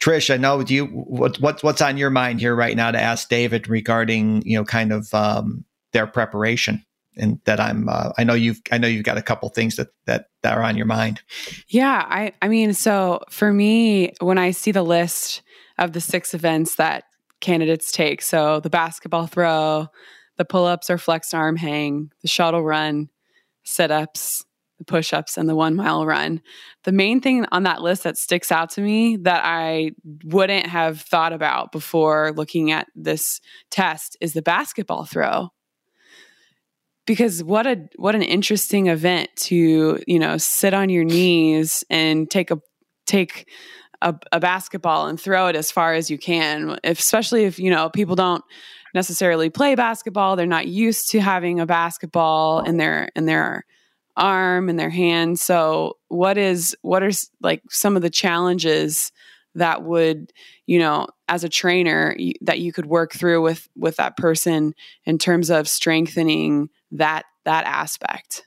Trish, 0.00 0.32
I 0.32 0.36
know 0.36 0.60
you 0.60 0.86
what, 0.86 1.38
what 1.38 1.62
what's 1.62 1.82
on 1.82 1.96
your 1.96 2.10
mind 2.10 2.40
here 2.40 2.54
right 2.54 2.76
now 2.76 2.90
to 2.90 3.00
ask 3.00 3.28
David 3.28 3.68
regarding 3.68 4.42
you 4.42 4.56
know 4.56 4.64
kind 4.64 4.92
of 4.92 5.12
um, 5.12 5.64
their 5.92 6.06
preparation 6.06 6.84
and 7.18 7.40
that 7.44 7.60
I'm 7.60 7.88
uh, 7.88 8.12
I 8.16 8.24
know 8.24 8.34
you've 8.34 8.60
I 8.70 8.78
know 8.78 8.88
you've 8.88 9.04
got 9.04 9.18
a 9.18 9.22
couple 9.22 9.48
things 9.48 9.76
that 9.76 9.88
that 10.06 10.26
that 10.42 10.56
are 10.56 10.62
on 10.62 10.76
your 10.76 10.86
mind. 10.86 11.20
Yeah, 11.68 12.06
I 12.08 12.32
I 12.40 12.48
mean 12.48 12.72
so 12.72 13.20
for 13.30 13.52
me 13.52 14.12
when 14.20 14.38
I 14.38 14.52
see 14.52 14.72
the 14.72 14.82
list 14.82 15.42
of 15.78 15.92
the 15.92 16.00
six 16.00 16.34
events 16.34 16.76
that 16.76 17.04
candidates 17.40 17.92
take, 17.92 18.22
so 18.22 18.60
the 18.60 18.70
basketball 18.70 19.26
throw, 19.26 19.88
the 20.36 20.44
pull-ups 20.44 20.90
or 20.90 20.98
flex 20.98 21.34
arm 21.34 21.56
hang, 21.56 22.10
the 22.22 22.28
shuttle 22.28 22.62
run, 22.62 23.10
sit-ups, 23.64 24.44
the 24.78 24.84
push 24.84 25.12
ups, 25.12 25.36
and 25.36 25.48
the 25.48 25.56
one 25.56 25.76
mile 25.76 26.06
run. 26.06 26.40
The 26.84 26.92
main 26.92 27.20
thing 27.20 27.44
on 27.52 27.64
that 27.64 27.82
list 27.82 28.04
that 28.04 28.16
sticks 28.16 28.50
out 28.50 28.70
to 28.70 28.80
me 28.80 29.16
that 29.18 29.42
I 29.44 29.92
wouldn't 30.24 30.66
have 30.66 31.00
thought 31.00 31.32
about 31.32 31.72
before 31.72 32.32
looking 32.34 32.70
at 32.70 32.86
this 32.94 33.40
test 33.70 34.16
is 34.20 34.32
the 34.32 34.42
basketball 34.42 35.04
throw. 35.04 35.50
Because 37.06 37.42
what 37.42 37.66
a 37.66 37.88
what 37.96 38.14
an 38.14 38.22
interesting 38.22 38.88
event 38.88 39.30
to, 39.36 39.98
you 40.06 40.18
know, 40.18 40.36
sit 40.36 40.74
on 40.74 40.90
your 40.90 41.04
knees 41.04 41.82
and 41.88 42.30
take 42.30 42.50
a 42.50 42.58
take 43.06 43.48
a, 44.02 44.14
a, 44.32 44.40
basketball 44.40 45.06
and 45.06 45.20
throw 45.20 45.48
it 45.48 45.56
as 45.56 45.70
far 45.70 45.94
as 45.94 46.10
you 46.10 46.18
can, 46.18 46.78
if, 46.84 46.98
especially 46.98 47.44
if, 47.44 47.58
you 47.58 47.70
know, 47.70 47.90
people 47.90 48.14
don't 48.14 48.44
necessarily 48.94 49.50
play 49.50 49.74
basketball. 49.74 50.36
They're 50.36 50.46
not 50.46 50.68
used 50.68 51.10
to 51.10 51.20
having 51.20 51.60
a 51.60 51.66
basketball 51.66 52.60
in 52.60 52.76
their, 52.76 53.08
in 53.16 53.26
their 53.26 53.64
arm 54.18 54.68
and 54.68 54.78
their 54.78 54.90
hand. 54.90 55.38
So 55.38 55.96
what 56.08 56.36
is, 56.36 56.76
what 56.82 57.02
are 57.02 57.10
like 57.40 57.62
some 57.70 57.96
of 57.96 58.02
the 58.02 58.10
challenges 58.10 59.12
that 59.54 59.82
would, 59.82 60.32
you 60.66 60.78
know, 60.78 61.06
as 61.28 61.44
a 61.44 61.48
trainer 61.48 62.16
that 62.42 62.60
you 62.60 62.72
could 62.72 62.86
work 62.86 63.12
through 63.12 63.42
with, 63.42 63.68
with 63.76 63.96
that 63.96 64.16
person 64.16 64.74
in 65.04 65.18
terms 65.18 65.50
of 65.50 65.68
strengthening 65.68 66.68
that, 66.92 67.24
that 67.44 67.64
aspect? 67.66 68.44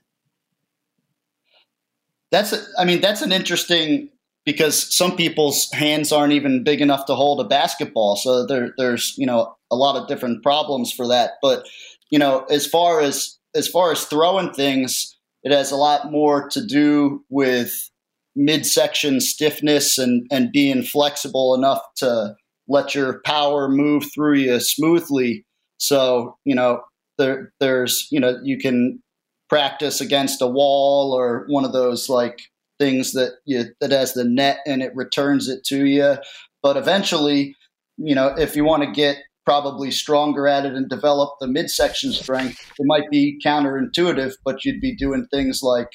That's, 2.31 2.53
a, 2.53 2.63
I 2.77 2.85
mean, 2.85 3.01
that's 3.01 3.21
an 3.21 3.31
interesting 3.31 4.09
because 4.45 4.95
some 4.95 5.15
people's 5.15 5.71
hands 5.71 6.11
aren't 6.11 6.33
even 6.33 6.63
big 6.63 6.81
enough 6.81 7.05
to 7.05 7.15
hold 7.15 7.39
a 7.39 7.47
basketball. 7.47 8.15
So 8.15 8.45
there, 8.45 8.73
there's 8.77 9.13
you 9.17 9.25
know 9.25 9.55
a 9.69 9.75
lot 9.75 9.95
of 9.95 10.07
different 10.07 10.43
problems 10.43 10.91
for 10.91 11.07
that. 11.07 11.33
But 11.41 11.67
you 12.09 12.19
know, 12.19 12.45
as 12.49 12.65
far 12.67 13.01
as 13.01 13.37
as 13.55 13.67
far 13.67 13.91
as 13.91 14.05
throwing 14.05 14.53
things, 14.53 15.17
it 15.43 15.51
has 15.51 15.71
a 15.71 15.77
lot 15.77 16.11
more 16.11 16.49
to 16.49 16.65
do 16.65 17.23
with 17.29 17.89
midsection 18.35 19.19
stiffness 19.19 19.97
and 19.97 20.25
and 20.31 20.51
being 20.51 20.83
flexible 20.83 21.53
enough 21.53 21.81
to 21.97 22.35
let 22.67 22.95
your 22.95 23.21
power 23.25 23.67
move 23.67 24.05
through 24.13 24.37
you 24.37 24.59
smoothly. 24.59 25.45
So 25.77 26.37
you 26.45 26.55
know, 26.55 26.81
there 27.17 27.51
there's 27.59 28.07
you 28.11 28.19
know 28.19 28.39
you 28.43 28.57
can 28.57 29.01
practice 29.49 29.99
against 29.99 30.41
a 30.41 30.47
wall 30.47 31.13
or 31.13 31.45
one 31.49 31.65
of 31.65 31.73
those 31.73 32.07
like 32.07 32.39
things 32.79 33.11
that 33.11 33.33
you 33.45 33.65
that 33.81 33.91
has 33.91 34.13
the 34.13 34.23
net 34.23 34.59
and 34.65 34.81
it 34.81 34.95
returns 34.95 35.47
it 35.49 35.63
to 35.65 35.85
you. 35.85 36.15
But 36.63 36.77
eventually, 36.77 37.55
you 37.97 38.15
know, 38.15 38.27
if 38.27 38.55
you 38.55 38.63
want 38.63 38.83
to 38.83 38.91
get 38.91 39.17
probably 39.45 39.91
stronger 39.91 40.47
at 40.47 40.65
it 40.65 40.73
and 40.73 40.89
develop 40.89 41.33
the 41.39 41.47
midsection 41.47 42.11
strength, 42.11 42.59
it 42.79 42.85
might 42.85 43.09
be 43.09 43.39
counterintuitive, 43.45 44.33
but 44.45 44.63
you'd 44.63 44.81
be 44.81 44.95
doing 44.95 45.25
things 45.31 45.61
like 45.63 45.89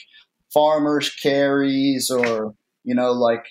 farmers 0.52 1.10
carries 1.22 2.10
or, 2.10 2.54
you 2.84 2.94
know, 2.94 3.12
like 3.12 3.44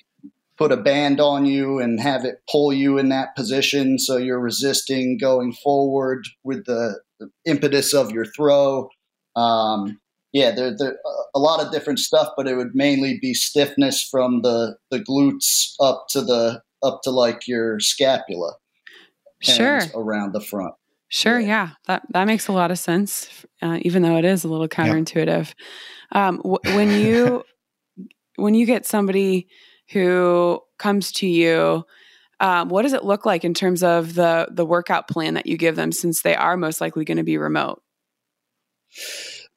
put 0.57 0.71
a 0.71 0.77
band 0.77 1.19
on 1.19 1.45
you 1.45 1.79
and 1.79 1.99
have 1.99 2.25
it 2.25 2.41
pull 2.49 2.71
you 2.71 2.97
in 2.97 3.09
that 3.09 3.35
position. 3.35 3.99
So 3.99 4.17
you're 4.17 4.39
resisting 4.39 5.17
going 5.17 5.53
forward 5.53 6.25
with 6.43 6.65
the, 6.65 6.99
impetus 7.45 7.93
of 7.93 8.11
your 8.11 8.25
throw. 8.25 8.89
Um, 9.35 9.99
yeah, 10.33 10.51
there, 10.51 10.75
there 10.77 10.97
a 11.33 11.39
lot 11.39 11.65
of 11.65 11.71
different 11.71 11.99
stuff, 11.99 12.29
but 12.35 12.47
it 12.47 12.55
would 12.57 12.75
mainly 12.75 13.17
be 13.21 13.33
stiffness 13.33 14.03
from 14.03 14.41
the 14.41 14.75
the 14.91 14.99
glutes 14.99 15.73
up 15.79 16.07
to 16.09 16.21
the 16.21 16.61
up 16.83 17.01
to 17.03 17.11
like 17.11 17.47
your 17.47 17.79
scapula, 17.79 18.55
sure, 19.41 19.81
around 19.95 20.33
the 20.33 20.41
front. 20.41 20.73
Sure, 21.09 21.39
yeah. 21.39 21.47
yeah, 21.47 21.69
that 21.87 22.03
that 22.11 22.25
makes 22.25 22.47
a 22.47 22.51
lot 22.51 22.71
of 22.71 22.79
sense, 22.79 23.45
uh, 23.61 23.79
even 23.81 24.01
though 24.01 24.17
it 24.17 24.25
is 24.25 24.43
a 24.43 24.47
little 24.47 24.67
counterintuitive. 24.67 25.53
Yep. 25.53 25.53
Um, 26.11 26.37
w- 26.37 26.75
when 26.75 26.91
you 26.91 27.43
when 28.35 28.53
you 28.53 28.65
get 28.65 28.85
somebody 28.85 29.47
who 29.91 30.59
comes 30.77 31.11
to 31.11 31.27
you 31.27 31.85
um, 32.41 32.67
what 32.67 32.81
does 32.81 32.91
it 32.91 33.05
look 33.05 33.25
like 33.25 33.45
in 33.45 33.53
terms 33.53 33.81
of 33.81 34.15
the 34.15 34.47
the 34.51 34.65
workout 34.65 35.07
plan 35.07 35.35
that 35.35 35.45
you 35.45 35.57
give 35.57 35.75
them 35.75 35.91
since 35.91 36.21
they 36.21 36.35
are 36.35 36.57
most 36.57 36.81
likely 36.81 37.05
going 37.05 37.17
to 37.17 37.23
be 37.23 37.37
remote 37.37 37.81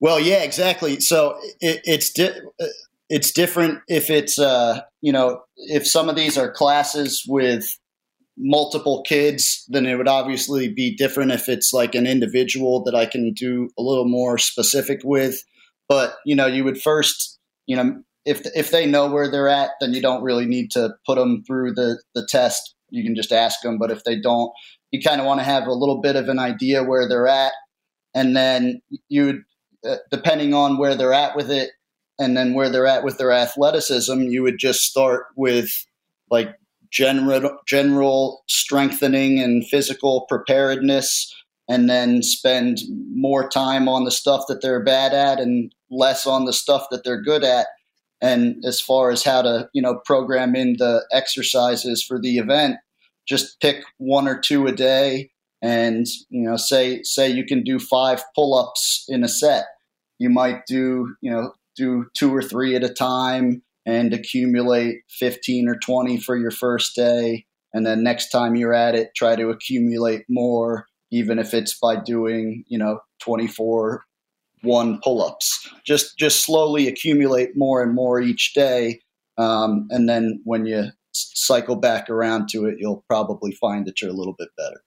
well, 0.00 0.20
yeah, 0.20 0.42
exactly. 0.42 1.00
So 1.00 1.38
it, 1.60 1.80
it's 1.84 2.10
di- 2.10 2.40
it's 3.08 3.32
different 3.32 3.80
if 3.88 4.10
it's 4.10 4.38
uh, 4.38 4.82
you 5.00 5.12
know 5.12 5.42
if 5.56 5.86
some 5.86 6.08
of 6.08 6.16
these 6.16 6.38
are 6.38 6.50
classes 6.50 7.24
with 7.26 7.76
multiple 8.38 9.02
kids, 9.02 9.64
then 9.68 9.86
it 9.86 9.96
would 9.96 10.08
obviously 10.08 10.68
be 10.72 10.94
different 10.94 11.32
if 11.32 11.48
it's 11.48 11.72
like 11.72 11.94
an 11.94 12.06
individual 12.06 12.82
that 12.84 12.94
I 12.94 13.06
can 13.06 13.32
do 13.32 13.68
a 13.78 13.82
little 13.82 14.06
more 14.06 14.38
specific 14.38 15.00
with. 15.04 15.42
But 15.88 16.14
you 16.24 16.36
know, 16.36 16.46
you 16.46 16.64
would 16.64 16.80
first, 16.80 17.38
you 17.66 17.76
know, 17.76 18.02
if 18.24 18.42
if 18.54 18.70
they 18.70 18.86
know 18.86 19.10
where 19.10 19.30
they're 19.30 19.48
at, 19.48 19.70
then 19.80 19.94
you 19.94 20.02
don't 20.02 20.22
really 20.22 20.46
need 20.46 20.70
to 20.72 20.94
put 21.06 21.16
them 21.16 21.42
through 21.46 21.74
the 21.74 22.00
the 22.14 22.26
test. 22.28 22.74
You 22.90 23.04
can 23.04 23.14
just 23.14 23.32
ask 23.32 23.60
them. 23.62 23.78
But 23.78 23.90
if 23.90 24.04
they 24.04 24.18
don't, 24.18 24.52
you 24.90 25.00
kind 25.02 25.20
of 25.20 25.26
want 25.26 25.40
to 25.40 25.44
have 25.44 25.66
a 25.66 25.72
little 25.72 26.00
bit 26.00 26.16
of 26.16 26.28
an 26.28 26.38
idea 26.38 26.84
where 26.84 27.08
they're 27.08 27.28
at, 27.28 27.52
and 28.14 28.36
then 28.36 28.80
you 29.08 29.26
would 29.26 29.42
uh, 29.84 29.96
depending 30.10 30.54
on 30.54 30.76
where 30.76 30.94
they're 30.94 31.12
at 31.12 31.36
with 31.36 31.50
it 31.50 31.70
and 32.18 32.36
then 32.36 32.52
where 32.52 32.68
they're 32.68 32.86
at 32.86 33.04
with 33.04 33.16
their 33.16 33.30
athleticism, 33.30 34.22
you 34.22 34.42
would 34.42 34.58
just 34.58 34.82
start 34.82 35.26
with 35.36 35.86
like 36.30 36.54
general 36.90 37.58
general 37.66 38.44
strengthening 38.46 39.38
and 39.40 39.66
physical 39.66 40.26
preparedness 40.28 41.34
and 41.68 41.88
then 41.88 42.22
spend 42.22 42.78
more 43.14 43.48
time 43.48 43.88
on 43.88 44.04
the 44.04 44.10
stuff 44.10 44.44
that 44.48 44.62
they're 44.62 44.82
bad 44.82 45.12
at 45.12 45.38
and 45.38 45.72
less 45.90 46.26
on 46.26 46.44
the 46.44 46.52
stuff 46.52 46.86
that 46.90 47.04
they're 47.04 47.20
good 47.20 47.44
at. 47.44 47.66
And 48.20 48.64
as 48.64 48.80
far 48.80 49.10
as 49.10 49.22
how 49.22 49.42
to 49.42 49.68
you 49.72 49.82
know 49.82 50.00
program 50.04 50.56
in 50.56 50.76
the 50.78 51.06
exercises 51.12 52.02
for 52.02 52.20
the 52.20 52.38
event 52.38 52.76
just 53.28 53.60
pick 53.60 53.84
one 53.98 54.26
or 54.26 54.38
two 54.38 54.66
a 54.66 54.72
day 54.72 55.30
and 55.60 56.06
you 56.30 56.42
know 56.48 56.56
say 56.56 57.02
say 57.02 57.28
you 57.28 57.44
can 57.44 57.62
do 57.62 57.78
five 57.78 58.22
pull-ups 58.34 59.04
in 59.08 59.22
a 59.22 59.28
set. 59.28 59.66
You 60.18 60.30
might 60.30 60.66
do 60.66 61.14
you 61.20 61.30
know 61.30 61.52
do 61.76 62.06
two 62.14 62.34
or 62.34 62.42
three 62.42 62.74
at 62.74 62.82
a 62.82 62.92
time 62.92 63.62
and 63.88 64.12
accumulate 64.12 64.98
15 65.18 65.66
or 65.66 65.76
20 65.78 66.20
for 66.20 66.36
your 66.36 66.50
first 66.50 66.94
day. 66.94 67.46
And 67.72 67.86
then 67.86 68.02
next 68.02 68.28
time 68.28 68.54
you're 68.54 68.74
at 68.74 68.94
it 68.94 69.10
try 69.16 69.34
to 69.34 69.48
accumulate 69.48 70.24
more 70.28 70.86
even 71.10 71.38
if 71.38 71.54
it's 71.54 71.76
by 71.78 71.96
doing 71.96 72.64
you 72.68 72.78
know 72.78 73.00
24 73.22 74.04
one 74.62 75.00
pull-ups. 75.02 75.70
Just 75.86 76.18
just 76.18 76.44
slowly 76.44 76.86
accumulate 76.86 77.56
more 77.56 77.82
and 77.82 77.94
more 77.94 78.20
each 78.20 78.52
day. 78.54 79.00
Um, 79.38 79.86
and 79.90 80.08
then 80.08 80.42
when 80.44 80.66
you 80.66 80.90
cycle 81.12 81.76
back 81.76 82.10
around 82.10 82.48
to 82.50 82.66
it 82.66 82.76
you'll 82.78 83.04
probably 83.08 83.52
find 83.52 83.86
that 83.86 84.02
you're 84.02 84.10
a 84.10 84.14
little 84.14 84.36
bit 84.38 84.50
better 84.56 84.82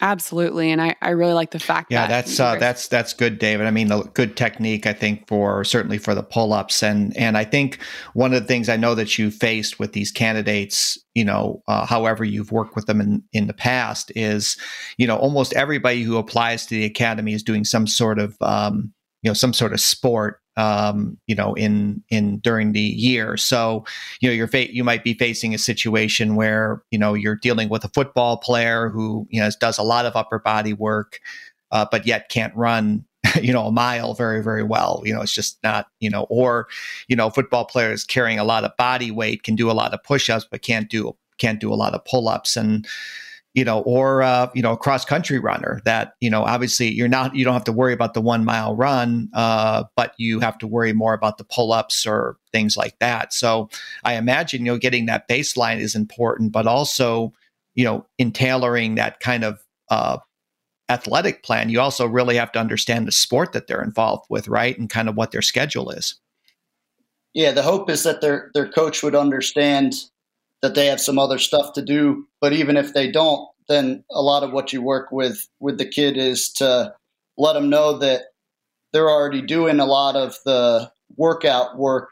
Absolutely, 0.00 0.70
and 0.70 0.80
I, 0.80 0.94
I 1.02 1.10
really 1.10 1.32
like 1.32 1.50
the 1.50 1.58
fact 1.58 1.90
that 1.90 1.94
yeah, 1.94 2.06
that 2.06 2.26
that's 2.26 2.38
uh, 2.38 2.56
that's 2.56 2.86
that's 2.86 3.12
good, 3.12 3.38
David. 3.38 3.66
I 3.66 3.72
mean, 3.72 3.90
a 3.90 4.02
good 4.02 4.36
technique, 4.36 4.86
I 4.86 4.92
think, 4.92 5.26
for 5.26 5.64
certainly 5.64 5.98
for 5.98 6.14
the 6.14 6.22
pull 6.22 6.52
ups, 6.52 6.82
and 6.82 7.16
and 7.16 7.36
I 7.36 7.44
think 7.44 7.80
one 8.14 8.32
of 8.32 8.40
the 8.40 8.46
things 8.46 8.68
I 8.68 8.76
know 8.76 8.94
that 8.94 9.18
you 9.18 9.30
faced 9.32 9.80
with 9.80 9.94
these 9.94 10.12
candidates, 10.12 10.98
you 11.14 11.24
know, 11.24 11.62
uh, 11.66 11.84
however 11.84 12.24
you've 12.24 12.52
worked 12.52 12.76
with 12.76 12.86
them 12.86 13.00
in 13.00 13.24
in 13.32 13.48
the 13.48 13.54
past, 13.54 14.12
is 14.14 14.56
you 14.98 15.06
know 15.06 15.16
almost 15.16 15.52
everybody 15.54 16.02
who 16.02 16.16
applies 16.16 16.66
to 16.66 16.76
the 16.76 16.84
academy 16.84 17.32
is 17.32 17.42
doing 17.42 17.64
some 17.64 17.88
sort 17.88 18.20
of 18.20 18.36
um, 18.40 18.92
you 19.22 19.30
know 19.30 19.34
some 19.34 19.52
sort 19.52 19.72
of 19.72 19.80
sport 19.80 20.40
um, 20.58 21.16
you 21.28 21.36
know, 21.36 21.54
in 21.54 22.02
in 22.10 22.40
during 22.40 22.72
the 22.72 22.80
year. 22.80 23.36
So, 23.36 23.84
you 24.20 24.28
know, 24.28 24.34
you're 24.34 24.48
fa- 24.48 24.74
you 24.74 24.82
might 24.82 25.04
be 25.04 25.14
facing 25.14 25.54
a 25.54 25.58
situation 25.58 26.34
where 26.34 26.82
you 26.90 26.98
know 26.98 27.14
you're 27.14 27.36
dealing 27.36 27.68
with 27.68 27.84
a 27.84 27.88
football 27.90 28.36
player 28.38 28.90
who 28.90 29.26
you 29.30 29.40
know 29.40 29.48
does 29.60 29.78
a 29.78 29.84
lot 29.84 30.04
of 30.04 30.16
upper 30.16 30.40
body 30.40 30.72
work, 30.72 31.20
uh, 31.70 31.86
but 31.90 32.06
yet 32.06 32.28
can't 32.28 32.54
run 32.56 33.04
you 33.40 33.52
know 33.52 33.66
a 33.66 33.72
mile 33.72 34.14
very 34.14 34.42
very 34.42 34.62
well 34.62 35.02
you 35.04 35.12
know 35.12 35.20
it's 35.20 35.34
just 35.34 35.58
not 35.64 35.86
you 35.98 36.08
know 36.08 36.24
or 36.30 36.68
you 37.08 37.16
know 37.16 37.30
football 37.30 37.64
players 37.64 38.04
carrying 38.04 38.38
a 38.38 38.44
lot 38.44 38.62
of 38.64 38.76
body 38.76 39.10
weight 39.10 39.42
can 39.42 39.56
do 39.56 39.68
a 39.68 39.72
lot 39.72 39.92
of 39.92 40.00
push-ups 40.04 40.46
but 40.48 40.62
can't 40.62 40.88
do 40.88 41.14
can't 41.36 41.60
do 41.60 41.72
a 41.72 41.74
lot 41.74 41.94
of 41.94 42.04
pull-ups 42.04 42.56
and 42.56 42.86
you 43.58 43.64
know, 43.64 43.80
or 43.80 44.22
uh, 44.22 44.48
you 44.54 44.62
know, 44.62 44.74
a 44.74 44.76
cross 44.76 45.04
country 45.04 45.40
runner 45.40 45.80
that 45.84 46.14
you 46.20 46.30
know, 46.30 46.44
obviously 46.44 46.88
you're 46.92 47.08
not 47.08 47.34
you 47.34 47.44
don't 47.44 47.54
have 47.54 47.64
to 47.64 47.72
worry 47.72 47.92
about 47.92 48.14
the 48.14 48.20
one 48.20 48.44
mile 48.44 48.76
run, 48.76 49.28
uh, 49.34 49.82
but 49.96 50.14
you 50.16 50.38
have 50.38 50.56
to 50.58 50.66
worry 50.68 50.92
more 50.92 51.12
about 51.12 51.38
the 51.38 51.44
pull 51.44 51.72
ups 51.72 52.06
or 52.06 52.36
things 52.52 52.76
like 52.76 52.96
that. 53.00 53.32
So 53.32 53.68
I 54.04 54.14
imagine 54.14 54.64
you 54.64 54.70
know, 54.72 54.78
getting 54.78 55.06
that 55.06 55.28
baseline 55.28 55.80
is 55.80 55.96
important, 55.96 56.52
but 56.52 56.68
also 56.68 57.32
you 57.74 57.82
know, 57.84 58.06
in 58.16 58.30
tailoring 58.30 58.94
that 58.94 59.18
kind 59.18 59.42
of 59.42 59.60
uh, 59.90 60.18
athletic 60.88 61.42
plan, 61.42 61.68
you 61.68 61.80
also 61.80 62.06
really 62.06 62.36
have 62.36 62.52
to 62.52 62.60
understand 62.60 63.08
the 63.08 63.12
sport 63.12 63.52
that 63.54 63.66
they're 63.66 63.82
involved 63.82 64.26
with, 64.30 64.46
right, 64.46 64.78
and 64.78 64.88
kind 64.88 65.08
of 65.08 65.16
what 65.16 65.32
their 65.32 65.42
schedule 65.42 65.90
is. 65.90 66.20
Yeah, 67.34 67.50
the 67.50 67.62
hope 67.62 67.90
is 67.90 68.04
that 68.04 68.20
their 68.20 68.52
their 68.54 68.68
coach 68.68 69.02
would 69.02 69.16
understand 69.16 69.94
that 70.62 70.74
they 70.74 70.86
have 70.86 71.00
some 71.00 71.18
other 71.18 71.38
stuff 71.38 71.72
to 71.74 71.82
do. 71.82 72.26
But 72.40 72.52
even 72.52 72.76
if 72.76 72.94
they 72.94 73.10
don't, 73.10 73.48
then 73.68 74.04
a 74.10 74.22
lot 74.22 74.42
of 74.42 74.52
what 74.52 74.72
you 74.72 74.82
work 74.82 75.12
with 75.12 75.46
with 75.60 75.78
the 75.78 75.88
kid 75.88 76.16
is 76.16 76.50
to 76.54 76.94
let 77.36 77.52
them 77.52 77.70
know 77.70 77.98
that 77.98 78.22
they're 78.92 79.10
already 79.10 79.42
doing 79.42 79.80
a 79.80 79.86
lot 79.86 80.16
of 80.16 80.36
the 80.44 80.90
workout 81.16 81.78
work 81.78 82.10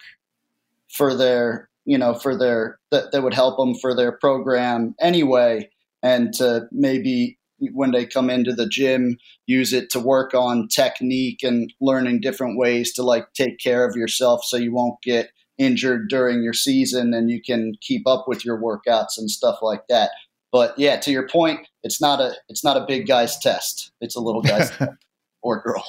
for 0.88 1.14
their 1.14 1.68
you 1.84 1.98
know 1.98 2.14
for 2.14 2.36
their 2.36 2.78
that, 2.90 3.12
that 3.12 3.22
would 3.22 3.34
help 3.34 3.56
them 3.56 3.74
for 3.74 3.94
their 3.94 4.12
program 4.12 4.94
anyway 5.00 5.68
and 6.02 6.32
to 6.34 6.66
maybe 6.70 7.38
when 7.72 7.90
they 7.90 8.04
come 8.04 8.28
into 8.28 8.52
the 8.52 8.68
gym 8.68 9.16
use 9.46 9.72
it 9.72 9.90
to 9.90 10.00
work 10.00 10.34
on 10.34 10.68
technique 10.68 11.42
and 11.42 11.72
learning 11.80 12.20
different 12.20 12.58
ways 12.58 12.92
to 12.92 13.02
like 13.02 13.32
take 13.32 13.58
care 13.58 13.86
of 13.88 13.96
yourself 13.96 14.42
so 14.44 14.56
you 14.56 14.72
won't 14.72 15.00
get 15.02 15.30
injured 15.58 16.08
during 16.08 16.42
your 16.42 16.52
season 16.52 17.14
and 17.14 17.30
you 17.30 17.40
can 17.42 17.74
keep 17.80 18.06
up 18.06 18.26
with 18.28 18.44
your 18.44 18.60
workouts 18.60 19.18
and 19.18 19.30
stuff 19.30 19.58
like 19.62 19.86
that. 19.88 20.10
But 20.52 20.78
yeah, 20.78 20.96
to 21.00 21.10
your 21.10 21.28
point, 21.28 21.66
it's 21.82 22.00
not 22.00 22.20
a 22.20 22.34
it's 22.48 22.64
not 22.64 22.76
a 22.76 22.86
big 22.86 23.06
guy's 23.06 23.38
test. 23.38 23.90
It's 24.00 24.16
a 24.16 24.20
little 24.20 24.42
guy's 24.42 24.72
or 25.42 25.60
girl. 25.60 25.84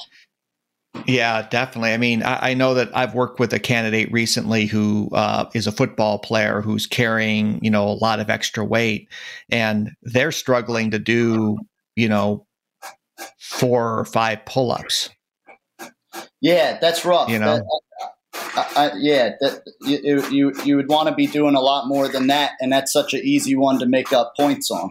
Yeah, 1.06 1.46
definitely. 1.48 1.92
I 1.92 1.96
mean, 1.96 2.22
I, 2.22 2.50
I, 2.50 2.54
know 2.54 2.74
that 2.74 2.96
I've 2.96 3.14
worked 3.14 3.38
with 3.38 3.52
a 3.52 3.58
candidate 3.58 4.10
recently 4.10 4.66
who 4.66 5.08
uh, 5.12 5.48
is 5.54 5.66
a 5.66 5.72
football 5.72 6.18
player 6.18 6.60
who's 6.60 6.86
carrying, 6.86 7.62
you 7.62 7.70
know, 7.70 7.88
a 7.88 7.92
lot 7.92 8.20
of 8.20 8.30
extra 8.30 8.64
weight, 8.64 9.08
and 9.50 9.90
they're 10.02 10.32
struggling 10.32 10.90
to 10.90 10.98
do, 10.98 11.58
you 11.94 12.08
know, 12.08 12.46
four 13.38 13.98
or 13.98 14.04
five 14.06 14.44
pull-ups. 14.44 15.10
Yeah, 16.40 16.78
that's 16.80 17.04
rough. 17.04 17.28
You 17.28 17.38
know, 17.38 17.56
that, 17.56 17.80
I, 18.76 18.88
I, 18.88 18.92
yeah, 18.96 19.30
that, 19.40 19.62
you, 19.80 20.28
you 20.30 20.52
you 20.64 20.76
would 20.76 20.88
want 20.88 21.08
to 21.08 21.14
be 21.14 21.26
doing 21.26 21.54
a 21.54 21.60
lot 21.60 21.88
more 21.88 22.08
than 22.08 22.26
that, 22.28 22.52
and 22.60 22.72
that's 22.72 22.92
such 22.92 23.14
an 23.14 23.20
easy 23.22 23.54
one 23.54 23.78
to 23.78 23.86
make 23.86 24.12
up 24.12 24.34
points 24.36 24.70
on. 24.70 24.90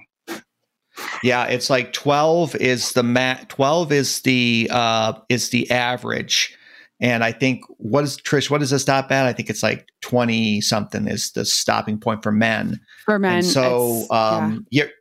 Yeah, 1.24 1.46
it's 1.46 1.70
like 1.70 1.94
twelve 1.94 2.56
is 2.56 2.94
the 2.94 3.04
mat. 3.04 3.50
Twelve 3.50 3.92
is 3.92 4.22
the 4.22 4.70
uh, 4.72 5.14
is 5.30 5.50
the 5.50 5.70
average, 5.70 6.58
and 7.00 7.24
I 7.24 7.32
think 7.32 7.62
what 7.78 8.04
is 8.04 8.18
Trish? 8.18 8.50
What 8.50 8.60
does 8.60 8.72
the 8.72 8.80
stop 8.80 9.12
at? 9.12 9.26
I 9.26 9.34
think 9.34 9.50
it's 9.50 9.64
like 9.64 9.88
twenty 10.02 10.62
something 10.62 11.08
is 11.08 11.32
the 11.32 11.46
stopping 11.46 12.00
point 12.00 12.24
for 12.24 12.32
men. 12.32 12.80
For 13.06 13.20
men, 13.20 13.36
and 13.38 13.46
so 13.46 14.06
um, 14.10 14.66
yeah. 14.72 14.84
you're, 14.84 14.88
you 14.88 14.92
know, 14.92 14.97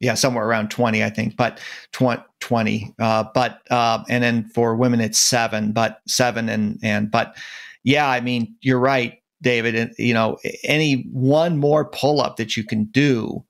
yeah, 0.00 0.14
somewhere 0.14 0.46
around 0.46 0.70
twenty, 0.70 1.02
I 1.02 1.10
think, 1.10 1.36
but 1.36 1.60
twenty. 1.92 2.94
Uh, 2.98 3.24
but 3.34 3.60
uh, 3.70 4.04
and 4.08 4.22
then 4.22 4.48
for 4.48 4.76
women, 4.76 5.00
it's 5.00 5.18
seven, 5.18 5.72
but 5.72 6.00
seven 6.06 6.48
and 6.48 6.78
and 6.82 7.10
but 7.10 7.36
yeah, 7.84 8.08
I 8.08 8.20
mean, 8.20 8.54
you're 8.60 8.78
right, 8.78 9.22
David. 9.42 9.74
And 9.74 9.94
you 9.98 10.14
know, 10.14 10.38
any 10.64 11.08
one 11.12 11.58
more 11.58 11.84
pull 11.84 12.20
up 12.20 12.36
that 12.36 12.56
you 12.56 12.64
can 12.64 12.84
do 12.84 13.44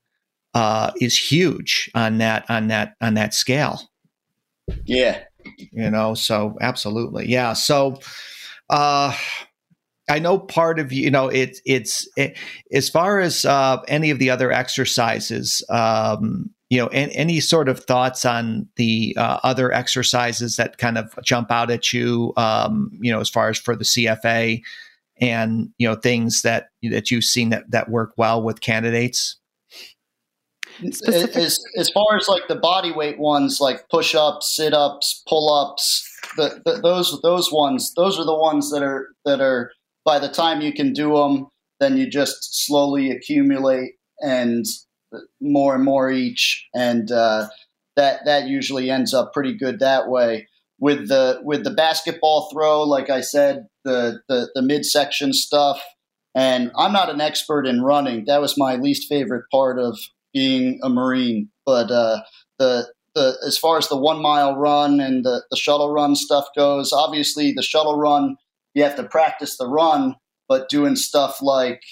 uh, 0.55 0.93
is 1.01 1.19
huge 1.19 1.91
on 1.95 2.19
that 2.19 2.45
on 2.49 2.69
that 2.69 2.95
on 3.01 3.15
that 3.15 3.35
scale. 3.35 3.81
Yeah, 4.85 5.21
you 5.73 5.91
know. 5.91 6.15
So 6.15 6.57
absolutely, 6.61 7.29
yeah. 7.29 7.53
So. 7.53 7.99
Uh, 8.71 9.15
I 10.09 10.19
know 10.19 10.39
part 10.39 10.79
of 10.79 10.93
you 10.93 11.11
know 11.11 11.29
it, 11.29 11.59
it's 11.65 12.09
it, 12.17 12.37
as 12.73 12.89
far 12.89 13.21
as 13.21 13.45
uh, 13.45 13.83
any 13.89 14.11
of 14.11 14.19
the 14.19 14.31
other 14.31 14.53
exercises. 14.53 15.65
Um, 15.69 16.51
you 16.71 16.79
know, 16.79 16.89
any, 16.89 17.15
any, 17.15 17.41
sort 17.41 17.69
of 17.69 17.79
thoughts 17.79 18.25
on 18.25 18.67
the 18.77 19.15
uh, 19.17 19.39
other 19.45 19.71
exercises 19.71 20.57
that 20.57 20.79
kind 20.79 20.99
of 20.99 21.17
jump 21.23 21.53
out 21.53 21.71
at 21.71 21.93
you? 21.93 22.33
Um, 22.37 22.91
you 23.01 23.13
know, 23.13 23.21
as 23.21 23.29
far 23.29 23.49
as 23.49 23.59
for 23.59 23.77
the 23.77 23.85
CFA, 23.85 24.61
and 25.21 25.71
you 25.79 25.87
know 25.87 25.95
things 25.95 26.43
that 26.43 26.71
that 26.83 27.11
you've 27.11 27.25
seen 27.25 27.51
that 27.51 27.71
that 27.71 27.91
work 27.91 28.15
well 28.17 28.43
with 28.43 28.61
candidates. 28.61 29.37
As, 30.83 31.61
as 31.77 31.91
far 31.91 32.17
as 32.17 32.27
like 32.27 32.49
the 32.49 32.57
body 32.57 32.91
weight 32.91 33.19
ones, 33.19 33.61
like 33.61 33.89
push 33.89 34.15
ups, 34.15 34.57
sit 34.57 34.75
ups, 34.75 35.23
pull 35.29 35.53
ups, 35.53 36.05
the, 36.37 36.61
the, 36.65 36.81
those 36.81 37.21
those 37.23 37.53
ones, 37.53 37.93
those 37.95 38.19
are 38.19 38.25
the 38.25 38.35
ones 38.35 38.71
that 38.73 38.83
are 38.83 39.09
that 39.25 39.41
are 39.41 39.71
by 40.05 40.19
the 40.19 40.29
time 40.29 40.61
you 40.61 40.73
can 40.73 40.93
do 40.93 41.15
them, 41.15 41.49
then 41.81 41.97
you 41.97 42.09
just 42.09 42.67
slowly 42.67 43.11
accumulate 43.11 43.93
and 44.21 44.65
more 45.41 45.75
and 45.75 45.85
more 45.85 46.11
each, 46.11 46.67
and 46.75 47.11
uh, 47.11 47.49
that 47.97 48.25
that 48.25 48.47
usually 48.47 48.91
ends 48.91 49.15
up 49.15 49.33
pretty 49.33 49.57
good 49.57 49.81
that 49.81 50.09
way. 50.09 50.49
With 50.79 51.09
the 51.09 51.41
with 51.43 51.65
the 51.65 51.71
basketball 51.71 52.51
throw, 52.53 52.83
like 52.83 53.11
I 53.11 53.21
said, 53.21 53.67
the 53.85 54.21
the, 54.29 54.51
the 54.55 54.63
midsection 54.63 55.33
stuff, 55.33 55.81
and 56.35 56.73
I'm 56.77 56.93
not 56.93 57.11
an 57.11 57.21
expert 57.21 57.67
in 57.67 57.83
running. 57.83 58.25
That 58.27 58.41
was 58.41 58.59
my 58.59 58.77
least 58.77 59.09
favorite 59.09 59.45
part 59.51 59.79
of 59.79 59.99
being 60.33 60.81
a 60.83 60.89
Marine. 60.89 61.51
But 61.65 61.91
uh, 61.91 62.23
the 62.59 62.89
the 63.15 63.37
as 63.47 63.57
far 63.57 63.79
as 63.79 63.89
the 63.89 63.97
one 63.97 64.21
mile 64.21 64.57
run 64.57 65.01
and 65.01 65.25
the, 65.25 65.45
the 65.51 65.57
shuttle 65.57 65.93
run 65.93 66.17
stuff 66.17 66.47
goes, 66.57 66.93
obviously 66.93 67.53
the 67.53 67.63
shuttle 67.63 67.97
run 67.97 68.37
you 68.75 68.83
have 68.83 68.97
to 68.97 69.05
practice 69.05 69.57
the 69.57 69.69
run, 69.69 70.17
but 70.49 70.69
doing 70.69 70.97
stuff 70.97 71.41
like 71.41 71.83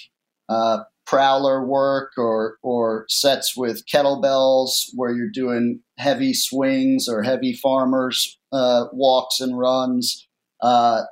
uh, 0.49 0.79
prowler 1.05 1.65
work 1.65 2.11
or 2.17 2.57
or 2.61 3.05
sets 3.09 3.55
with 3.57 3.85
kettlebells 3.85 4.89
where 4.93 5.11
you're 5.11 5.31
doing 5.33 5.81
heavy 5.97 6.33
swings 6.33 7.07
or 7.07 7.23
heavy 7.23 7.53
farmers 7.53 8.37
uh, 8.51 8.85
walks 8.93 9.39
and 9.39 9.57
runs, 9.57 10.27
uh, 10.61 11.03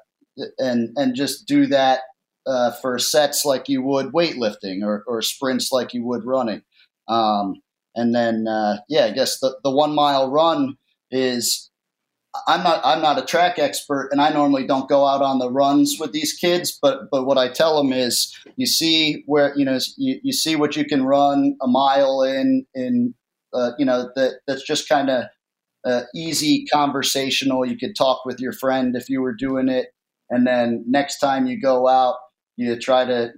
and 0.57 0.89
and 0.95 1.15
just 1.15 1.47
do 1.47 1.65
that 1.67 2.01
uh, 2.45 2.71
for 2.81 2.97
sets 2.99 3.45
like 3.45 3.69
you 3.69 3.81
would 3.81 4.07
weightlifting 4.07 4.83
or, 4.83 5.03
or 5.07 5.21
sprints 5.21 5.71
like 5.71 5.93
you 5.93 6.03
would 6.05 6.25
running. 6.25 6.61
Um, 7.07 7.55
and 7.95 8.15
then, 8.15 8.47
uh, 8.47 8.77
yeah, 8.87 9.05
I 9.05 9.11
guess 9.11 9.39
the, 9.39 9.57
the 9.63 9.71
one 9.71 9.93
mile 9.93 10.31
run 10.31 10.77
is 11.09 11.69
I'm 12.47 12.63
not 12.63 12.81
I'm 12.85 13.01
not 13.01 13.19
a 13.19 13.25
track 13.25 13.59
expert, 13.59 14.09
and 14.11 14.21
I 14.21 14.29
normally 14.29 14.65
don't 14.65 14.87
go 14.87 15.05
out 15.05 15.21
on 15.21 15.39
the 15.39 15.51
runs 15.51 15.97
with 15.99 16.13
these 16.13 16.33
kids. 16.33 16.77
But 16.81 17.09
but 17.11 17.25
what 17.25 17.37
I 17.37 17.49
tell 17.49 17.75
them 17.81 17.91
is, 17.91 18.33
you 18.55 18.65
see 18.65 19.23
where 19.25 19.53
you 19.57 19.65
know 19.65 19.79
you, 19.97 20.19
you 20.23 20.31
see 20.31 20.55
what 20.55 20.75
you 20.75 20.85
can 20.85 21.03
run 21.03 21.57
a 21.61 21.67
mile 21.67 22.23
in 22.23 22.65
in 22.73 23.13
uh, 23.53 23.71
you 23.77 23.85
know 23.85 24.09
that 24.15 24.39
that's 24.47 24.63
just 24.63 24.87
kind 24.87 25.09
of 25.09 25.25
uh, 25.85 26.03
easy 26.15 26.65
conversational. 26.71 27.65
You 27.65 27.77
could 27.77 27.97
talk 27.97 28.23
with 28.25 28.39
your 28.39 28.53
friend 28.53 28.95
if 28.95 29.09
you 29.09 29.21
were 29.21 29.35
doing 29.35 29.67
it, 29.67 29.87
and 30.29 30.47
then 30.47 30.85
next 30.87 31.19
time 31.19 31.47
you 31.47 31.59
go 31.59 31.89
out, 31.89 32.15
you 32.55 32.79
try 32.79 33.03
to 33.03 33.31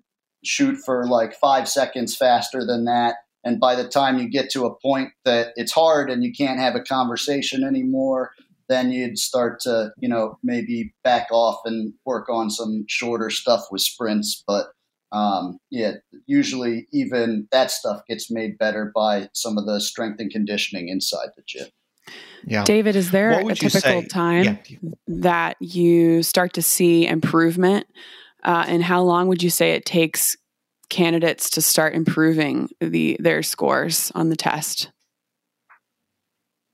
shoot 0.44 0.78
for 0.86 1.08
like 1.08 1.34
five 1.34 1.68
seconds 1.68 2.16
faster 2.16 2.64
than 2.66 2.86
that 2.86 3.16
and 3.44 3.60
by 3.60 3.76
the 3.76 3.88
time 3.88 4.20
you 4.20 4.30
get 4.30 4.50
to 4.52 4.66
a 4.66 4.76
point 4.76 5.12
that 5.26 5.50
it's 5.56 5.72
hard 5.72 6.10
and 6.10 6.24
you 6.24 6.32
can't 6.32 6.60
have 6.60 6.76
a 6.76 6.82
conversation 6.82 7.64
anymore, 7.64 8.32
then 8.70 8.92
you'd 8.92 9.18
start 9.18 9.60
to, 9.62 9.92
you 10.00 10.10
know, 10.10 10.38
maybe 10.44 10.94
back 11.04 11.28
off 11.32 11.60
and 11.66 11.94
work 12.06 12.30
on 12.30 12.50
some 12.50 12.86
shorter 12.88 13.30
stuff 13.30 13.66
with 13.72 13.82
sprints. 13.82 14.44
But 14.48 14.68
um, 15.12 15.60
yeah, 15.70 15.94
usually 16.26 16.88
even 16.92 17.48
that 17.52 17.72
stuff 17.72 18.02
gets 18.08 18.32
made 18.32 18.58
better 18.58 18.92
by 18.96 19.30
some 19.34 19.58
of 19.58 19.66
the 19.66 19.80
strength 19.80 20.20
and 20.20 20.32
conditioning 20.32 20.90
inside 20.90 21.30
the 21.36 21.44
gym. 21.48 21.68
Yeah. 22.46 22.64
David, 22.64 22.96
is 22.96 23.12
there 23.12 23.40
a 23.40 23.56
typical 23.56 24.02
say? 24.02 24.06
time 24.06 24.44
yeah. 24.44 24.78
that 25.08 25.58
you 25.60 26.24
start 26.24 26.54
to 26.54 26.62
see 26.62 27.08
improvement? 27.08 27.88
Uh, 28.44 28.66
and 28.68 28.84
how 28.84 29.02
long 29.02 29.28
would 29.28 29.42
you 29.42 29.50
say 29.50 29.72
it 29.72 29.86
takes 29.86 30.36
candidates 30.90 31.50
to 31.52 31.62
start 31.62 31.96
improving 31.96 32.70
the 32.82 33.18
their 33.20 33.42
scores 33.42 34.12
on 34.16 34.30
the 34.30 34.36
test? 34.36 34.92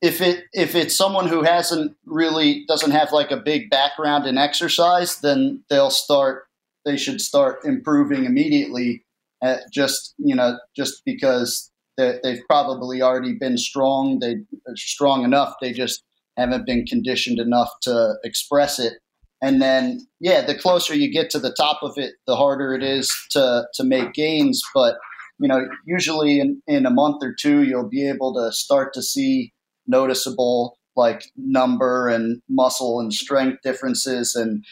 If 0.01 0.21
it 0.21 0.45
if 0.53 0.75
it's 0.75 0.95
someone 0.95 1.27
who 1.27 1.43
hasn't 1.43 1.95
really 2.05 2.65
doesn't 2.67 2.91
have 2.91 3.11
like 3.11 3.31
a 3.31 3.37
big 3.37 3.69
background 3.69 4.25
in 4.25 4.37
exercise, 4.37 5.19
then 5.19 5.63
they'll 5.69 5.89
start 5.89 6.43
they 6.85 6.97
should 6.97 7.21
start 7.21 7.65
improving 7.65 8.25
immediately. 8.25 9.05
At 9.41 9.71
just 9.71 10.15
you 10.17 10.35
know 10.35 10.57
just 10.75 11.03
because 11.05 11.71
they've 11.97 12.41
probably 12.49 13.01
already 13.01 13.33
been 13.33 13.57
strong, 13.57 14.19
they 14.19 14.35
are 14.67 14.75
strong 14.75 15.23
enough. 15.23 15.55
They 15.61 15.73
just 15.73 16.03
haven't 16.37 16.65
been 16.65 16.85
conditioned 16.85 17.39
enough 17.39 17.69
to 17.83 18.15
express 18.23 18.79
it 18.79 18.93
and 19.41 19.61
then 19.61 20.05
yeah 20.19 20.41
the 20.41 20.55
closer 20.55 20.95
you 20.95 21.11
get 21.11 21.29
to 21.29 21.39
the 21.39 21.53
top 21.53 21.79
of 21.81 21.97
it 21.97 22.15
the 22.27 22.35
harder 22.35 22.73
it 22.73 22.83
is 22.83 23.11
to 23.31 23.65
to 23.73 23.83
make 23.83 24.13
gains 24.13 24.61
but 24.73 24.95
you 25.39 25.47
know 25.47 25.67
usually 25.85 26.39
in, 26.39 26.61
in 26.67 26.85
a 26.85 26.89
month 26.89 27.23
or 27.23 27.33
two 27.39 27.63
you'll 27.63 27.89
be 27.89 28.07
able 28.07 28.33
to 28.33 28.51
start 28.51 28.93
to 28.93 29.01
see 29.01 29.53
noticeable 29.89 30.77
like 30.95 31.31
number 31.37 32.09
and 32.09 32.41
muscle 32.49 32.99
and 32.99 33.13
strength 33.13 33.59
differences 33.63 34.35
and 34.35 34.65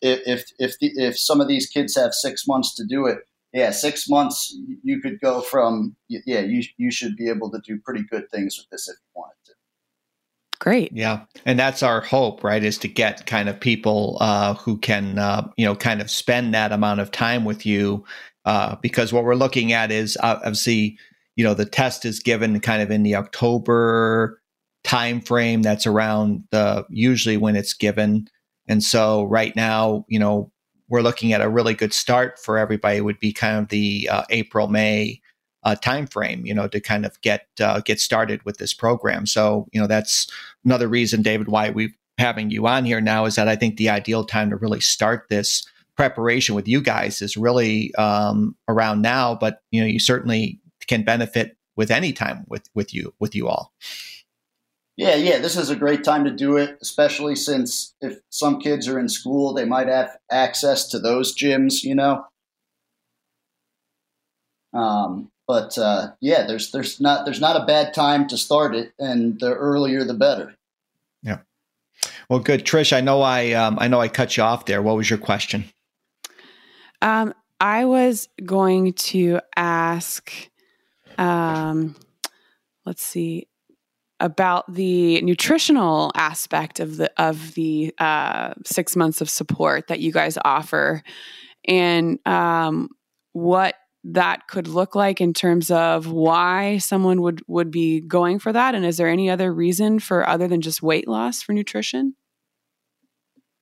if 0.00 0.44
if 0.58 0.78
the, 0.80 0.90
if 0.94 1.18
some 1.18 1.40
of 1.40 1.48
these 1.48 1.66
kids 1.66 1.96
have 1.96 2.14
6 2.14 2.46
months 2.46 2.74
to 2.76 2.84
do 2.84 3.06
it 3.06 3.18
yeah 3.52 3.70
6 3.70 4.08
months 4.08 4.56
you 4.82 5.00
could 5.00 5.20
go 5.20 5.40
from 5.40 5.96
yeah 6.08 6.40
you 6.40 6.62
you 6.76 6.90
should 6.90 7.16
be 7.16 7.28
able 7.28 7.50
to 7.50 7.60
do 7.66 7.78
pretty 7.84 8.04
good 8.10 8.30
things 8.30 8.56
with 8.58 8.68
this 8.70 8.88
if 8.88 8.96
you 8.96 9.20
wanted 9.20 9.34
to 9.46 9.52
Great. 10.62 10.92
Yeah. 10.92 11.24
And 11.44 11.58
that's 11.58 11.82
our 11.82 12.00
hope, 12.00 12.44
right? 12.44 12.62
Is 12.62 12.78
to 12.78 12.88
get 12.88 13.26
kind 13.26 13.48
of 13.48 13.58
people 13.58 14.16
uh, 14.20 14.54
who 14.54 14.78
can, 14.78 15.18
uh, 15.18 15.48
you 15.56 15.64
know, 15.64 15.74
kind 15.74 16.00
of 16.00 16.08
spend 16.08 16.54
that 16.54 16.70
amount 16.70 17.00
of 17.00 17.10
time 17.10 17.44
with 17.44 17.66
you. 17.66 18.04
Uh, 18.44 18.76
because 18.80 19.12
what 19.12 19.24
we're 19.24 19.34
looking 19.34 19.72
at 19.72 19.90
is 19.90 20.16
uh, 20.22 20.36
obviously, 20.36 20.96
you 21.34 21.42
know, 21.42 21.52
the 21.52 21.64
test 21.64 22.04
is 22.04 22.20
given 22.20 22.60
kind 22.60 22.80
of 22.80 22.92
in 22.92 23.02
the 23.02 23.16
October 23.16 24.40
time 24.84 25.20
frame. 25.20 25.62
That's 25.62 25.86
around 25.86 26.44
the 26.50 26.84
usually 26.90 27.36
when 27.36 27.56
it's 27.56 27.74
given. 27.74 28.28
And 28.68 28.82
so 28.82 29.24
right 29.24 29.54
now, 29.56 30.04
you 30.08 30.18
know, 30.18 30.50
we're 30.88 31.02
looking 31.02 31.32
at 31.32 31.40
a 31.40 31.48
really 31.48 31.74
good 31.74 31.92
start 31.92 32.38
for 32.38 32.58
everybody 32.58 33.00
would 33.00 33.18
be 33.18 33.32
kind 33.32 33.58
of 33.58 33.68
the 33.68 34.08
uh, 34.10 34.24
April, 34.30 34.68
May 34.68 35.20
uh, 35.64 35.74
time 35.76 36.06
frame, 36.06 36.44
you 36.44 36.54
know, 36.54 36.68
to 36.68 36.80
kind 36.80 37.06
of 37.06 37.20
get 37.20 37.46
uh, 37.60 37.80
get 37.80 38.00
started 38.00 38.44
with 38.44 38.58
this 38.58 38.74
program. 38.74 39.26
So, 39.26 39.68
you 39.72 39.80
know, 39.80 39.86
that's 39.86 40.26
another 40.64 40.88
reason, 40.88 41.22
David, 41.22 41.48
why 41.48 41.70
we're 41.70 41.94
having 42.18 42.50
you 42.50 42.66
on 42.66 42.84
here 42.84 43.00
now 43.00 43.24
is 43.24 43.36
that 43.36 43.48
I 43.48 43.56
think 43.56 43.76
the 43.76 43.88
ideal 43.88 44.24
time 44.24 44.50
to 44.50 44.56
really 44.56 44.80
start 44.80 45.26
this 45.28 45.66
preparation 45.96 46.54
with 46.54 46.66
you 46.66 46.80
guys 46.80 47.22
is 47.22 47.36
really 47.36 47.94
um, 47.94 48.56
around 48.68 49.02
now, 49.02 49.34
but 49.34 49.62
you 49.70 49.80
know, 49.80 49.86
you 49.86 49.98
certainly 49.98 50.60
can 50.88 51.04
benefit 51.04 51.56
with 51.76 51.90
any 51.90 52.12
time 52.12 52.44
with 52.48 52.68
with 52.74 52.92
you 52.92 53.14
with 53.18 53.34
you 53.34 53.48
all. 53.48 53.72
Yeah, 54.96 55.14
yeah, 55.14 55.38
this 55.38 55.56
is 55.56 55.70
a 55.70 55.76
great 55.76 56.04
time 56.04 56.24
to 56.24 56.30
do 56.30 56.58
it, 56.58 56.76
especially 56.82 57.34
since 57.34 57.94
if 58.02 58.18
some 58.28 58.60
kids 58.60 58.86
are 58.88 58.98
in 58.98 59.08
school, 59.08 59.54
they 59.54 59.64
might 59.64 59.88
have 59.88 60.18
access 60.30 60.88
to 60.88 60.98
those 60.98 61.34
gyms, 61.34 61.82
you 61.82 61.94
know. 61.94 62.26
Um, 64.74 65.30
but 65.46 65.78
uh, 65.78 66.12
yeah, 66.20 66.46
there's 66.46 66.70
there's 66.72 67.00
not 67.00 67.24
there's 67.24 67.40
not 67.40 67.60
a 67.60 67.64
bad 67.64 67.94
time 67.94 68.26
to 68.28 68.36
start 68.36 68.74
it, 68.74 68.92
and 68.98 69.40
the 69.40 69.54
earlier 69.54 70.04
the 70.04 70.14
better. 70.14 70.54
Yeah. 71.22 71.38
Well, 72.28 72.40
good, 72.40 72.64
Trish. 72.64 72.94
I 72.94 73.00
know 73.00 73.22
I 73.22 73.52
um, 73.52 73.78
I 73.80 73.88
know 73.88 74.00
I 74.00 74.08
cut 74.08 74.36
you 74.36 74.42
off 74.42 74.66
there. 74.66 74.82
What 74.82 74.96
was 74.96 75.08
your 75.08 75.18
question? 75.18 75.64
Um, 77.00 77.32
I 77.60 77.86
was 77.86 78.28
going 78.44 78.92
to 78.92 79.40
ask. 79.56 80.32
Um, 81.18 81.96
let's 82.84 83.02
see 83.02 83.48
about 84.22 84.72
the 84.72 85.20
nutritional 85.22 86.12
aspect 86.14 86.80
of 86.80 86.96
the 86.96 87.10
of 87.20 87.54
the 87.54 87.92
uh, 87.98 88.54
six 88.64 88.96
months 88.96 89.20
of 89.20 89.28
support 89.28 89.88
that 89.88 90.00
you 90.00 90.12
guys 90.12 90.38
offer, 90.44 91.02
and 91.66 92.18
um, 92.24 92.88
what 93.32 93.74
that 94.04 94.46
could 94.48 94.68
look 94.68 94.94
like 94.94 95.20
in 95.20 95.32
terms 95.34 95.70
of 95.70 96.06
why 96.06 96.78
someone 96.78 97.20
would 97.20 97.42
would 97.48 97.70
be 97.70 98.00
going 98.00 98.38
for 98.38 98.52
that, 98.52 98.74
and 98.74 98.86
is 98.86 98.96
there 98.96 99.08
any 99.08 99.28
other 99.28 99.52
reason 99.52 99.98
for 99.98 100.26
other 100.26 100.46
than 100.46 100.60
just 100.60 100.82
weight 100.82 101.08
loss 101.08 101.42
for 101.42 101.52
nutrition? 101.52 102.14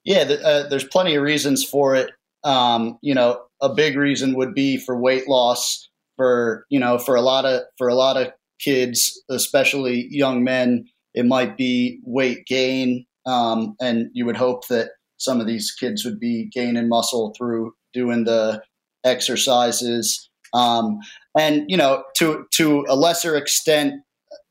Yeah, 0.04 0.20
uh, 0.22 0.68
there's 0.68 0.84
plenty 0.84 1.14
of 1.14 1.22
reasons 1.22 1.64
for 1.64 1.94
it. 1.94 2.10
Um, 2.44 2.98
you 3.02 3.14
know, 3.14 3.42
a 3.60 3.70
big 3.70 3.96
reason 3.96 4.34
would 4.34 4.54
be 4.54 4.76
for 4.76 4.98
weight 4.98 5.26
loss. 5.26 5.88
For 6.16 6.66
you 6.68 6.78
know, 6.78 6.98
for 6.98 7.14
a 7.14 7.22
lot 7.22 7.46
of 7.46 7.62
for 7.78 7.88
a 7.88 7.94
lot 7.94 8.18
of 8.18 8.32
kids, 8.62 9.22
especially 9.30 10.06
young 10.10 10.44
men, 10.44 10.84
it 11.14 11.26
might 11.26 11.56
be 11.56 12.00
weight 12.04 12.46
gain. 12.46 13.06
Um, 13.26 13.74
and 13.80 14.08
you 14.12 14.24
would 14.26 14.36
hope 14.36 14.68
that 14.68 14.90
some 15.18 15.40
of 15.40 15.46
these 15.46 15.72
kids 15.72 16.04
would 16.04 16.18
be 16.18 16.48
gaining 16.52 16.88
muscle 16.88 17.34
through 17.36 17.74
doing 17.92 18.24
the 18.24 18.62
exercises. 19.04 20.30
Um, 20.54 20.98
and, 21.38 21.64
you 21.68 21.76
know, 21.76 22.04
to, 22.16 22.46
to 22.52 22.84
a 22.88 22.96
lesser 22.96 23.36
extent, 23.36 23.94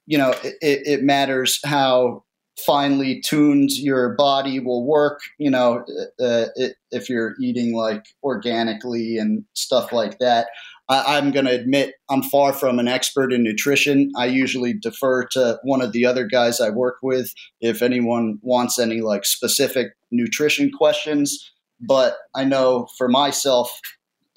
you 0.05 0.17
know, 0.17 0.31
it, 0.43 0.57
it 0.61 1.03
matters 1.03 1.59
how 1.65 2.23
finely 2.65 3.21
tuned 3.21 3.71
your 3.71 4.15
body 4.15 4.59
will 4.59 4.85
work. 4.85 5.19
You 5.37 5.49
know, 5.49 5.85
uh, 6.19 6.47
it, 6.55 6.75
if 6.91 7.09
you're 7.09 7.35
eating 7.41 7.75
like 7.75 8.03
organically 8.23 9.17
and 9.17 9.43
stuff 9.53 9.91
like 9.91 10.19
that. 10.19 10.47
I, 10.89 11.19
am 11.19 11.31
going 11.31 11.45
to 11.45 11.51
admit 11.51 11.93
I'm 12.09 12.23
far 12.23 12.51
from 12.51 12.79
an 12.79 12.87
expert 12.87 13.31
in 13.31 13.43
nutrition. 13.43 14.11
I 14.17 14.25
usually 14.25 14.73
defer 14.73 15.25
to 15.27 15.59
one 15.63 15.81
of 15.81 15.91
the 15.91 16.05
other 16.05 16.25
guys 16.25 16.59
I 16.59 16.71
work 16.71 16.95
with 17.03 17.31
if 17.61 17.83
anyone 17.83 18.39
wants 18.41 18.79
any 18.79 19.01
like 19.01 19.23
specific 19.23 19.89
nutrition 20.09 20.71
questions. 20.71 21.51
But 21.79 22.17
I 22.35 22.43
know 22.43 22.87
for 22.97 23.07
myself, 23.07 23.79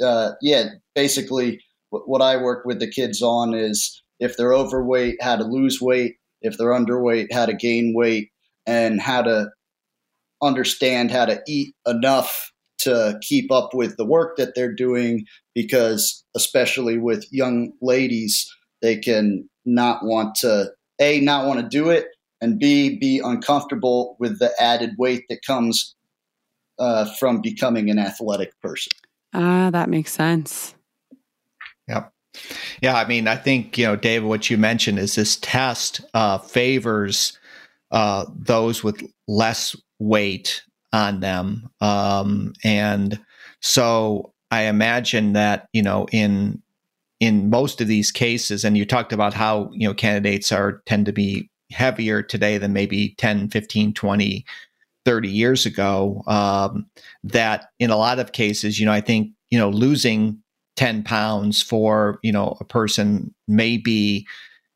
uh, 0.04 0.32
yeah, 0.42 0.66
basically 0.94 1.60
what, 1.88 2.06
what 2.06 2.22
I 2.22 2.36
work 2.36 2.66
with 2.66 2.80
the 2.80 2.90
kids 2.90 3.22
on 3.22 3.54
is 3.54 4.02
if 4.20 4.36
they're 4.36 4.54
overweight, 4.54 5.16
how 5.22 5.36
to 5.36 5.44
lose 5.44 5.80
weight, 5.80 6.16
if 6.42 6.58
they're 6.58 6.68
underweight, 6.68 7.32
how 7.32 7.46
to 7.46 7.54
gain 7.54 7.94
weight, 7.96 8.30
and 8.66 9.00
how 9.00 9.22
to 9.22 9.48
understand 10.42 11.10
how 11.10 11.24
to 11.24 11.40
eat 11.48 11.74
enough 11.86 12.52
to 12.78 13.18
keep 13.22 13.50
up 13.50 13.74
with 13.74 13.96
the 13.96 14.04
work 14.04 14.36
that 14.36 14.54
they're 14.54 14.74
doing 14.74 15.24
because 15.54 16.24
especially 16.34 16.98
with 16.98 17.26
young 17.32 17.72
ladies 17.80 18.50
they 18.80 18.96
can 18.96 19.48
not 19.64 20.04
want 20.04 20.34
to 20.34 20.70
a 21.00 21.20
not 21.20 21.46
want 21.46 21.60
to 21.60 21.68
do 21.68 21.90
it 21.90 22.06
and 22.40 22.58
b 22.58 22.98
be 22.98 23.20
uncomfortable 23.24 24.16
with 24.18 24.38
the 24.38 24.50
added 24.60 24.90
weight 24.98 25.24
that 25.28 25.44
comes 25.46 25.94
uh, 26.78 27.04
from 27.18 27.40
becoming 27.40 27.90
an 27.90 27.98
athletic 27.98 28.58
person. 28.60 28.92
Ah 29.34 29.70
that 29.70 29.88
makes 29.88 30.12
sense. 30.12 30.74
Yep. 31.88 32.12
Yeah 32.80 32.96
i 32.96 33.06
mean 33.06 33.28
i 33.28 33.36
think 33.36 33.76
you 33.76 33.84
know 33.84 33.96
david 33.96 34.26
what 34.26 34.48
you 34.48 34.56
mentioned 34.56 34.98
is 34.98 35.16
this 35.16 35.36
test 35.36 36.00
uh, 36.14 36.38
favors 36.38 37.38
uh, 37.92 38.24
those 38.34 38.82
with 38.82 39.06
less 39.28 39.76
weight 39.98 40.62
on 40.92 41.20
them. 41.20 41.70
Um, 41.80 42.54
and 42.64 43.20
so 43.60 44.31
I 44.52 44.64
imagine 44.64 45.32
that, 45.32 45.66
you 45.72 45.82
know, 45.82 46.06
in 46.12 46.62
in 47.20 47.48
most 47.50 47.80
of 47.80 47.88
these 47.88 48.10
cases, 48.12 48.64
and 48.64 48.76
you 48.76 48.84
talked 48.84 49.12
about 49.12 49.32
how, 49.32 49.70
you 49.72 49.88
know, 49.88 49.94
candidates 49.94 50.52
are 50.52 50.82
tend 50.86 51.06
to 51.06 51.12
be 51.12 51.48
heavier 51.70 52.22
today 52.22 52.58
than 52.58 52.72
maybe 52.72 53.14
10, 53.16 53.48
15, 53.48 53.94
20, 53.94 54.44
30 55.06 55.28
years 55.28 55.64
ago, 55.64 56.22
um, 56.26 56.86
that 57.24 57.66
in 57.78 57.90
a 57.90 57.96
lot 57.96 58.18
of 58.18 58.32
cases, 58.32 58.78
you 58.78 58.84
know, 58.84 58.92
I 58.92 59.00
think, 59.00 59.30
you 59.50 59.58
know, 59.58 59.70
losing 59.70 60.42
10 60.76 61.02
pounds 61.04 61.62
for, 61.62 62.18
you 62.22 62.32
know, 62.32 62.56
a 62.60 62.64
person 62.64 63.32
may 63.48 63.78
be, 63.78 64.26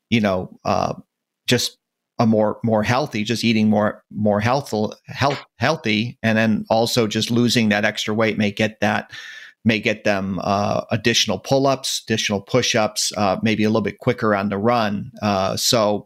you 0.09 0.21
know, 0.21 0.57
uh, 0.65 0.93
just 1.47 1.77
a 2.17 2.25
more 2.25 2.59
more 2.63 2.81
healthy, 2.81 3.23
just 3.23 3.43
eating 3.43 3.69
more 3.69 4.03
more 4.09 4.39
healthful 4.39 4.95
health 5.05 5.45
healthy, 5.59 6.17
and 6.23 6.35
then 6.35 6.65
also 6.71 7.05
just 7.05 7.29
losing 7.29 7.69
that 7.69 7.85
extra 7.85 8.15
weight 8.15 8.39
may 8.39 8.49
get 8.51 8.79
that 8.79 9.11
may 9.65 9.79
get 9.79 10.03
them 10.03 10.39
uh, 10.43 10.83
additional 10.91 11.39
pull 11.39 11.67
ups, 11.67 12.03
additional 12.05 12.41
push 12.41 12.75
ups, 12.75 13.11
uh, 13.17 13.37
maybe 13.41 13.63
a 13.63 13.69
little 13.69 13.81
bit 13.81 13.99
quicker 13.99 14.35
on 14.35 14.49
the 14.49 14.57
run. 14.57 15.11
Uh, 15.21 15.57
so, 15.57 16.05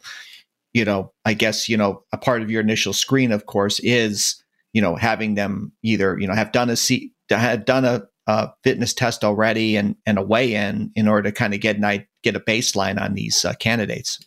you 0.73 0.85
know, 0.85 1.11
I 1.25 1.33
guess 1.33 1.69
you 1.69 1.77
know 1.77 2.03
a 2.11 2.17
part 2.17 2.41
of 2.41 2.49
your 2.49 2.61
initial 2.61 2.93
screen, 2.93 3.31
of 3.31 3.45
course, 3.45 3.79
is 3.79 4.41
you 4.73 4.81
know 4.81 4.95
having 4.95 5.35
them 5.35 5.71
either 5.83 6.17
you 6.19 6.27
know 6.27 6.33
have 6.33 6.51
done 6.51 6.69
a 6.69 6.75
seat 6.75 7.13
have 7.29 7.65
done 7.65 7.85
a, 7.85 8.03
a 8.27 8.49
fitness 8.63 8.93
test 8.93 9.23
already 9.23 9.75
and 9.75 9.95
and 10.05 10.17
a 10.17 10.23
weigh 10.23 10.53
in 10.53 10.91
in 10.95 11.07
order 11.07 11.29
to 11.29 11.35
kind 11.35 11.53
of 11.53 11.59
get 11.59 11.77
an 11.77 12.05
get 12.23 12.35
a 12.35 12.39
baseline 12.39 13.01
on 13.01 13.13
these 13.13 13.43
uh, 13.45 13.53
candidates. 13.53 14.19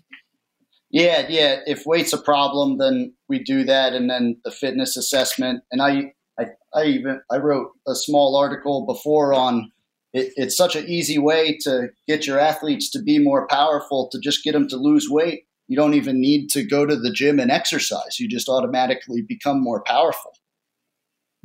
Yeah, 0.90 1.26
yeah. 1.28 1.58
If 1.66 1.86
weight's 1.86 2.12
a 2.12 2.18
problem, 2.18 2.78
then 2.78 3.14
we 3.28 3.40
do 3.40 3.64
that, 3.64 3.94
and 3.94 4.08
then 4.08 4.40
the 4.44 4.52
fitness 4.52 4.96
assessment. 4.96 5.64
And 5.72 5.82
I, 5.82 6.12
I, 6.38 6.46
I 6.74 6.84
even 6.84 7.20
I 7.30 7.36
wrote 7.36 7.70
a 7.86 7.94
small 7.94 8.36
article 8.36 8.86
before 8.86 9.34
on 9.34 9.70
it, 10.12 10.32
it's 10.36 10.56
such 10.56 10.76
an 10.76 10.86
easy 10.88 11.18
way 11.18 11.58
to 11.62 11.88
get 12.06 12.26
your 12.26 12.38
athletes 12.38 12.90
to 12.90 13.02
be 13.02 13.18
more 13.18 13.46
powerful 13.48 14.08
to 14.12 14.18
just 14.20 14.44
get 14.44 14.52
them 14.52 14.68
to 14.68 14.76
lose 14.76 15.08
weight. 15.10 15.44
You 15.66 15.76
don't 15.76 15.94
even 15.94 16.20
need 16.20 16.48
to 16.50 16.64
go 16.64 16.86
to 16.86 16.96
the 16.96 17.10
gym 17.10 17.40
and 17.40 17.50
exercise. 17.50 18.20
You 18.20 18.28
just 18.28 18.48
automatically 18.48 19.22
become 19.22 19.62
more 19.62 19.82
powerful. 19.82 20.32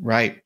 Right. 0.02 0.42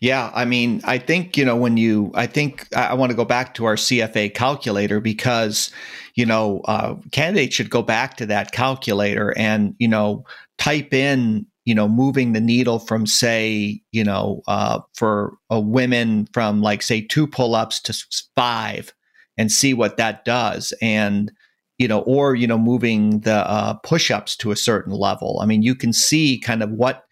Yeah. 0.00 0.30
I 0.34 0.46
mean, 0.46 0.80
I 0.84 0.96
think, 0.96 1.36
you 1.36 1.44
know, 1.44 1.56
when 1.56 1.76
you, 1.76 2.10
I 2.14 2.26
think 2.26 2.66
I, 2.74 2.88
I 2.88 2.94
want 2.94 3.10
to 3.10 3.16
go 3.16 3.24
back 3.24 3.54
to 3.54 3.66
our 3.66 3.76
CFA 3.76 4.32
calculator 4.34 4.98
because, 5.00 5.70
you 6.14 6.24
know, 6.24 6.60
uh, 6.64 6.94
candidates 7.12 7.54
should 7.54 7.68
go 7.68 7.82
back 7.82 8.16
to 8.18 8.26
that 8.26 8.52
calculator 8.52 9.36
and, 9.36 9.74
you 9.78 9.88
know, 9.88 10.24
type 10.56 10.94
in, 10.94 11.46
you 11.64 11.74
know, 11.74 11.88
moving 11.88 12.32
the 12.32 12.40
needle 12.40 12.78
from, 12.78 13.06
say, 13.06 13.80
you 13.92 14.04
know, 14.04 14.42
uh, 14.46 14.80
for 14.94 15.36
a 15.50 15.58
women 15.58 16.28
from 16.32 16.60
like, 16.60 16.82
say, 16.82 17.00
two 17.00 17.26
pull 17.26 17.54
ups 17.54 17.80
to 17.80 18.04
five 18.34 18.92
and 19.38 19.50
see 19.50 19.74
what 19.74 19.96
that 19.96 20.24
does. 20.24 20.74
And, 20.82 21.32
you 21.78 21.88
know, 21.88 22.00
or, 22.00 22.34
you 22.34 22.46
know, 22.46 22.58
moving 22.58 23.20
the 23.20 23.48
uh, 23.48 23.74
push 23.74 24.10
ups 24.10 24.36
to 24.36 24.50
a 24.50 24.56
certain 24.56 24.92
level. 24.92 25.40
I 25.42 25.46
mean, 25.46 25.62
you 25.62 25.74
can 25.74 25.92
see 25.92 26.38
kind 26.38 26.62
of 26.62 26.70
what 26.70 27.04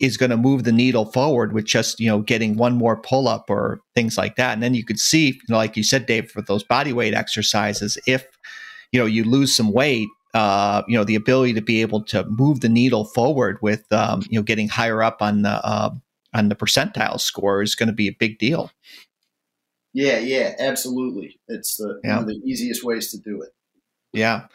is 0.00 0.16
going 0.16 0.30
to 0.30 0.36
move 0.36 0.64
the 0.64 0.72
needle 0.72 1.04
forward 1.04 1.52
with 1.52 1.66
just 1.66 2.00
you 2.00 2.08
know 2.08 2.20
getting 2.20 2.56
one 2.56 2.74
more 2.74 2.96
pull 2.96 3.28
up 3.28 3.48
or 3.48 3.80
things 3.94 4.16
like 4.16 4.34
that 4.36 4.54
and 4.54 4.62
then 4.62 4.74
you 4.74 4.84
could 4.84 4.98
see 4.98 5.26
you 5.26 5.40
know, 5.50 5.56
like 5.56 5.76
you 5.76 5.82
said 5.82 6.06
dave 6.06 6.30
for 6.30 6.40
those 6.42 6.64
body 6.64 6.92
weight 6.92 7.14
exercises 7.14 7.98
if 8.06 8.26
you 8.92 8.98
know 8.98 9.06
you 9.06 9.22
lose 9.22 9.54
some 9.54 9.72
weight 9.72 10.08
uh, 10.34 10.82
you 10.86 10.96
know 10.96 11.04
the 11.04 11.14
ability 11.14 11.54
to 11.54 11.60
be 11.60 11.80
able 11.80 12.02
to 12.04 12.24
move 12.24 12.60
the 12.60 12.68
needle 12.68 13.04
forward 13.04 13.58
with 13.62 13.90
um, 13.92 14.22
you 14.28 14.38
know 14.38 14.42
getting 14.42 14.68
higher 14.68 15.02
up 15.02 15.20
on 15.20 15.42
the 15.42 15.64
uh, 15.64 15.90
on 16.34 16.48
the 16.48 16.56
percentile 16.56 17.20
score 17.20 17.62
is 17.62 17.74
going 17.74 17.88
to 17.88 17.94
be 17.94 18.08
a 18.08 18.16
big 18.18 18.38
deal 18.38 18.70
yeah 19.92 20.18
yeah 20.18 20.54
absolutely 20.58 21.38
it's 21.48 21.76
the, 21.76 22.00
yeah. 22.04 22.14
one 22.14 22.22
of 22.22 22.28
the 22.28 22.40
easiest 22.44 22.84
ways 22.84 23.10
to 23.10 23.18
do 23.18 23.42
it 23.42 23.50
yeah. 24.12 24.46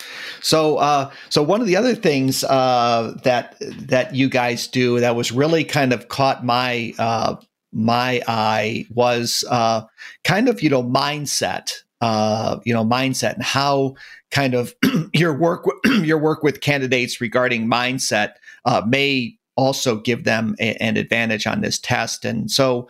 So, 0.42 0.78
uh, 0.78 1.12
so 1.30 1.42
one 1.42 1.62
of 1.62 1.68
the 1.68 1.78
other 1.78 1.96
things 1.96 2.44
uh, 2.44 3.18
that 3.24 3.56
that 3.88 4.14
you 4.14 4.28
guys 4.28 4.68
do 4.68 5.00
that 5.00 5.16
was 5.16 5.32
really 5.32 5.64
kind 5.64 5.94
of 5.94 6.10
caught 6.10 6.44
my 6.46 6.94
uh, 7.00 7.38
my 7.72 8.22
eye 8.28 8.86
was 8.90 9.44
uh, 9.50 9.84
kind 10.24 10.50
of 10.50 10.62
you 10.62 10.70
know 10.70 10.84
mindset, 10.84 11.72
uh, 12.02 12.60
you 12.66 12.74
know 12.74 12.86
mindset, 12.86 13.36
and 13.36 13.44
how 13.44 13.96
kind 14.32 14.54
of 14.54 14.74
your 15.14 15.34
work 15.34 15.66
your 16.02 16.18
work 16.18 16.44
with 16.44 16.62
candidates 16.62 17.22
regarding 17.22 17.68
mindset 17.68 18.34
uh, 18.66 18.82
may 18.88 19.38
also 19.56 19.98
give 19.98 20.24
them 20.24 20.56
a, 20.60 20.76
an 20.76 20.98
advantage 20.98 21.48
on 21.48 21.62
this 21.62 21.80
test. 21.80 22.26
And 22.26 22.52
so, 22.52 22.90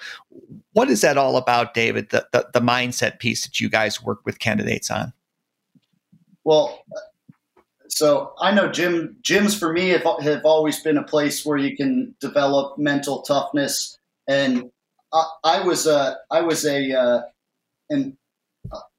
what 0.74 0.89
is 0.89 1.02
that 1.02 1.18
all 1.18 1.38
about, 1.38 1.74
David? 1.74 2.10
The, 2.10 2.28
the, 2.32 2.48
the 2.54 2.60
mindset 2.60 3.20
piece 3.20 3.46
that 3.46 3.60
you 3.60 3.70
guys 3.70 4.04
work 4.04 4.20
with 4.26 4.39
candidates 4.39 4.89
on. 4.89 5.13
Well, 6.44 6.84
so 7.88 8.34
I 8.39 8.52
know 8.52 8.72
gym 8.72 9.18
gyms 9.22 9.58
for 9.58 9.72
me 9.72 9.89
have, 9.89 10.06
have 10.22 10.46
always 10.46 10.82
been 10.82 10.98
a 10.98 11.04
place 11.04 11.46
where 11.46 11.58
you 11.58 11.76
can 11.76 12.15
develop 12.20 12.78
mental 12.78 13.22
toughness, 13.22 13.98
and 14.28 14.72
I, 15.13 15.26
I 15.44 15.62
was 15.62 15.88
a 15.88 16.18
I 16.30 16.41
was 16.41 16.65
a 16.65 16.91
uh, 16.94 17.22
and 17.89 18.18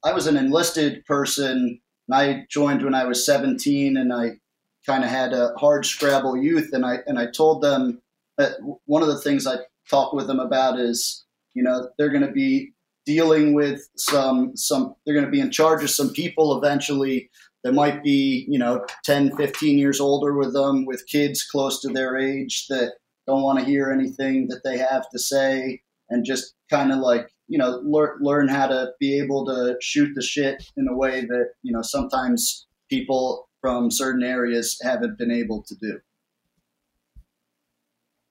I 0.07 0.13
was 0.13 0.25
an 0.25 0.37
enlisted 0.37 1.05
person. 1.05 1.81
And 2.07 2.15
I 2.15 2.45
joined 2.49 2.81
when 2.81 2.95
I 2.95 3.03
was 3.03 3.25
17, 3.25 3.97
and 3.97 4.13
I 4.13 4.39
kind 4.85 5.03
of 5.03 5.09
had 5.09 5.33
a 5.33 5.53
hard 5.57 5.85
scrabble 5.85 6.37
youth, 6.37 6.69
and 6.71 6.85
I 6.85 6.99
and 7.07 7.19
I 7.19 7.27
told 7.29 7.61
them 7.61 8.01
that 8.37 8.53
one 8.85 9.01
of 9.01 9.09
the 9.09 9.19
things 9.19 9.45
I 9.45 9.57
talk 9.89 10.13
with 10.13 10.27
them 10.27 10.39
about 10.39 10.79
is 10.79 11.25
you 11.53 11.61
know 11.61 11.89
they're 11.97 12.09
going 12.09 12.25
to 12.25 12.31
be 12.31 12.71
dealing 13.05 13.53
with 13.53 13.81
some 13.97 14.55
some 14.55 14.95
they're 15.05 15.13
going 15.13 15.25
to 15.25 15.31
be 15.31 15.41
in 15.41 15.51
charge 15.51 15.83
of 15.83 15.89
some 15.89 16.11
people 16.11 16.57
eventually 16.57 17.29
that 17.65 17.73
might 17.73 18.01
be 18.03 18.45
you 18.49 18.59
know 18.59 18.85
10 19.05 19.35
15 19.37 19.77
years 19.77 19.99
older 19.99 20.33
with 20.33 20.53
them 20.53 20.85
with 20.85 21.07
kids 21.07 21.43
close 21.43 21.81
to 21.81 21.89
their 21.89 22.17
age 22.17 22.67
that 22.67 22.93
don't 23.25 23.43
want 23.43 23.59
to 23.59 23.65
hear 23.65 23.91
anything 23.91 24.47
that 24.49 24.61
they 24.63 24.77
have 24.77 25.09
to 25.09 25.19
say 25.19 25.81
and 26.09 26.25
just 26.25 26.53
kind 26.69 26.91
of 26.91 26.99
like 26.99 27.29
you 27.47 27.57
know 27.57 27.81
learn 27.83 28.17
learn 28.21 28.47
how 28.47 28.67
to 28.67 28.91
be 28.99 29.17
able 29.19 29.45
to 29.45 29.75
shoot 29.81 30.11
the 30.15 30.21
shit 30.21 30.63
in 30.77 30.87
a 30.87 30.95
way 30.95 31.21
that 31.21 31.49
you 31.63 31.71
know 31.71 31.81
sometimes 31.81 32.67
people 32.89 33.49
from 33.61 33.89
certain 33.91 34.23
areas 34.23 34.77
haven't 34.81 35.17
been 35.17 35.31
able 35.31 35.63
to 35.67 35.75
do 35.81 35.99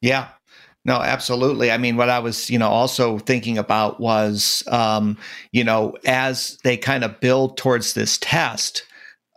yeah 0.01 0.29
no, 0.87 1.01
absolutely. 1.01 1.73
I 1.73 1.79
mean, 1.79 1.97
what 1.97 2.11
I 2.11 2.21
was, 2.21 2.49
you 2.49 2.61
know, 2.61 2.69
also 2.69 3.19
thinking 3.19 3.59
about 3.59 3.99
was, 3.99 4.63
um, 4.69 5.19
you 5.51 5.65
know, 5.65 5.97
as 6.07 6.59
they 6.63 6.77
kind 6.77 7.03
of 7.03 7.19
build 7.19 7.57
towards 7.57 7.95
this 7.95 8.19
test, 8.19 8.85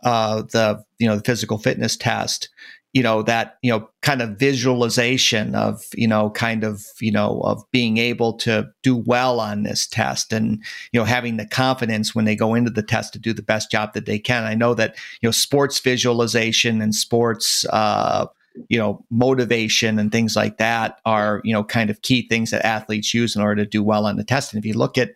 uh, 0.04 0.42
the 0.42 0.84
you 1.00 1.08
know 1.08 1.16
the 1.16 1.24
physical 1.24 1.58
fitness 1.58 1.96
test, 1.96 2.48
you 2.92 3.02
know 3.02 3.22
that 3.22 3.58
you 3.62 3.70
know 3.70 3.88
kind 4.02 4.20
of 4.20 4.38
visualization 4.38 5.54
of 5.54 5.84
you 5.94 6.08
know 6.08 6.30
kind 6.30 6.64
of 6.64 6.84
you 7.00 7.12
know 7.12 7.40
of 7.42 7.62
being 7.70 7.98
able 7.98 8.32
to 8.32 8.68
do 8.82 8.96
well 8.96 9.38
on 9.38 9.62
this 9.62 9.86
test 9.86 10.32
and 10.32 10.62
you 10.92 10.98
know 10.98 11.04
having 11.04 11.36
the 11.36 11.46
confidence 11.46 12.14
when 12.14 12.24
they 12.24 12.34
go 12.34 12.54
into 12.54 12.70
the 12.70 12.82
test 12.82 13.12
to 13.12 13.18
do 13.18 13.32
the 13.32 13.42
best 13.42 13.70
job 13.70 13.92
that 13.94 14.06
they 14.06 14.18
can. 14.18 14.44
I 14.44 14.54
know 14.54 14.74
that 14.74 14.96
you 15.20 15.28
know 15.28 15.32
sports 15.32 15.78
visualization 15.78 16.80
and 16.80 16.94
sports. 16.94 17.64
Uh, 17.70 18.26
you 18.68 18.76
know 18.76 19.04
motivation 19.10 19.96
and 19.98 20.10
things 20.10 20.34
like 20.34 20.58
that 20.58 21.00
are 21.06 21.40
you 21.44 21.52
know 21.52 21.62
kind 21.62 21.88
of 21.88 22.02
key 22.02 22.26
things 22.26 22.50
that 22.50 22.66
athletes 22.66 23.14
use 23.14 23.36
in 23.36 23.42
order 23.42 23.62
to 23.62 23.70
do 23.70 23.80
well 23.80 24.06
on 24.06 24.16
the 24.16 24.24
test 24.24 24.52
and 24.52 24.58
if 24.58 24.66
you 24.66 24.76
look 24.76 24.98
at 24.98 25.12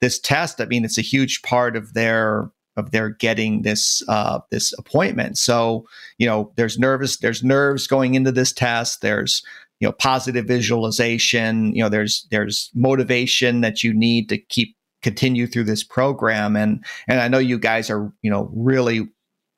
this 0.00 0.18
test 0.18 0.60
i 0.60 0.64
mean 0.64 0.84
it's 0.84 0.96
a 0.96 1.02
huge 1.02 1.42
part 1.42 1.76
of 1.76 1.92
their 1.94 2.48
of 2.78 2.92
their 2.92 3.10
getting 3.10 3.62
this 3.62 4.02
uh, 4.08 4.40
this 4.50 4.72
appointment. 4.78 5.36
So 5.36 5.86
you 6.16 6.26
know 6.26 6.52
there's 6.56 6.78
nervous 6.78 7.18
there's 7.18 7.44
nerves 7.44 7.86
going 7.86 8.14
into 8.14 8.32
this 8.32 8.52
test. 8.52 9.02
There's 9.02 9.42
you 9.80 9.88
know 9.88 9.92
positive 9.92 10.46
visualization. 10.46 11.74
You 11.74 11.82
know 11.82 11.88
there's 11.88 12.26
there's 12.30 12.70
motivation 12.74 13.60
that 13.60 13.82
you 13.82 13.92
need 13.92 14.28
to 14.30 14.38
keep 14.38 14.76
continue 15.02 15.46
through 15.46 15.64
this 15.64 15.84
program. 15.84 16.56
And 16.56 16.84
and 17.08 17.20
i 17.20 17.28
know 17.28 17.38
you 17.38 17.58
guys 17.58 17.90
are 17.90 18.12
you 18.22 18.30
know 18.30 18.50
really 18.54 19.08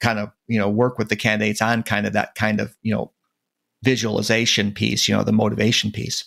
kind 0.00 0.18
of 0.18 0.30
you 0.48 0.59
know 0.59 0.68
work 0.68 0.98
with 0.98 1.09
the 1.09 1.16
candidates 1.16 1.62
on 1.62 1.83
kind 1.83 2.06
of 2.06 2.12
that 2.14 2.35
kind 2.35 2.61
of 2.61 2.74
you 2.83 2.92
know 2.92 3.12
visualization 3.83 4.72
piece 4.72 5.09
you 5.09 5.14
know 5.14 5.22
the 5.22 5.33
motivation 5.33 5.90
piece. 5.90 6.24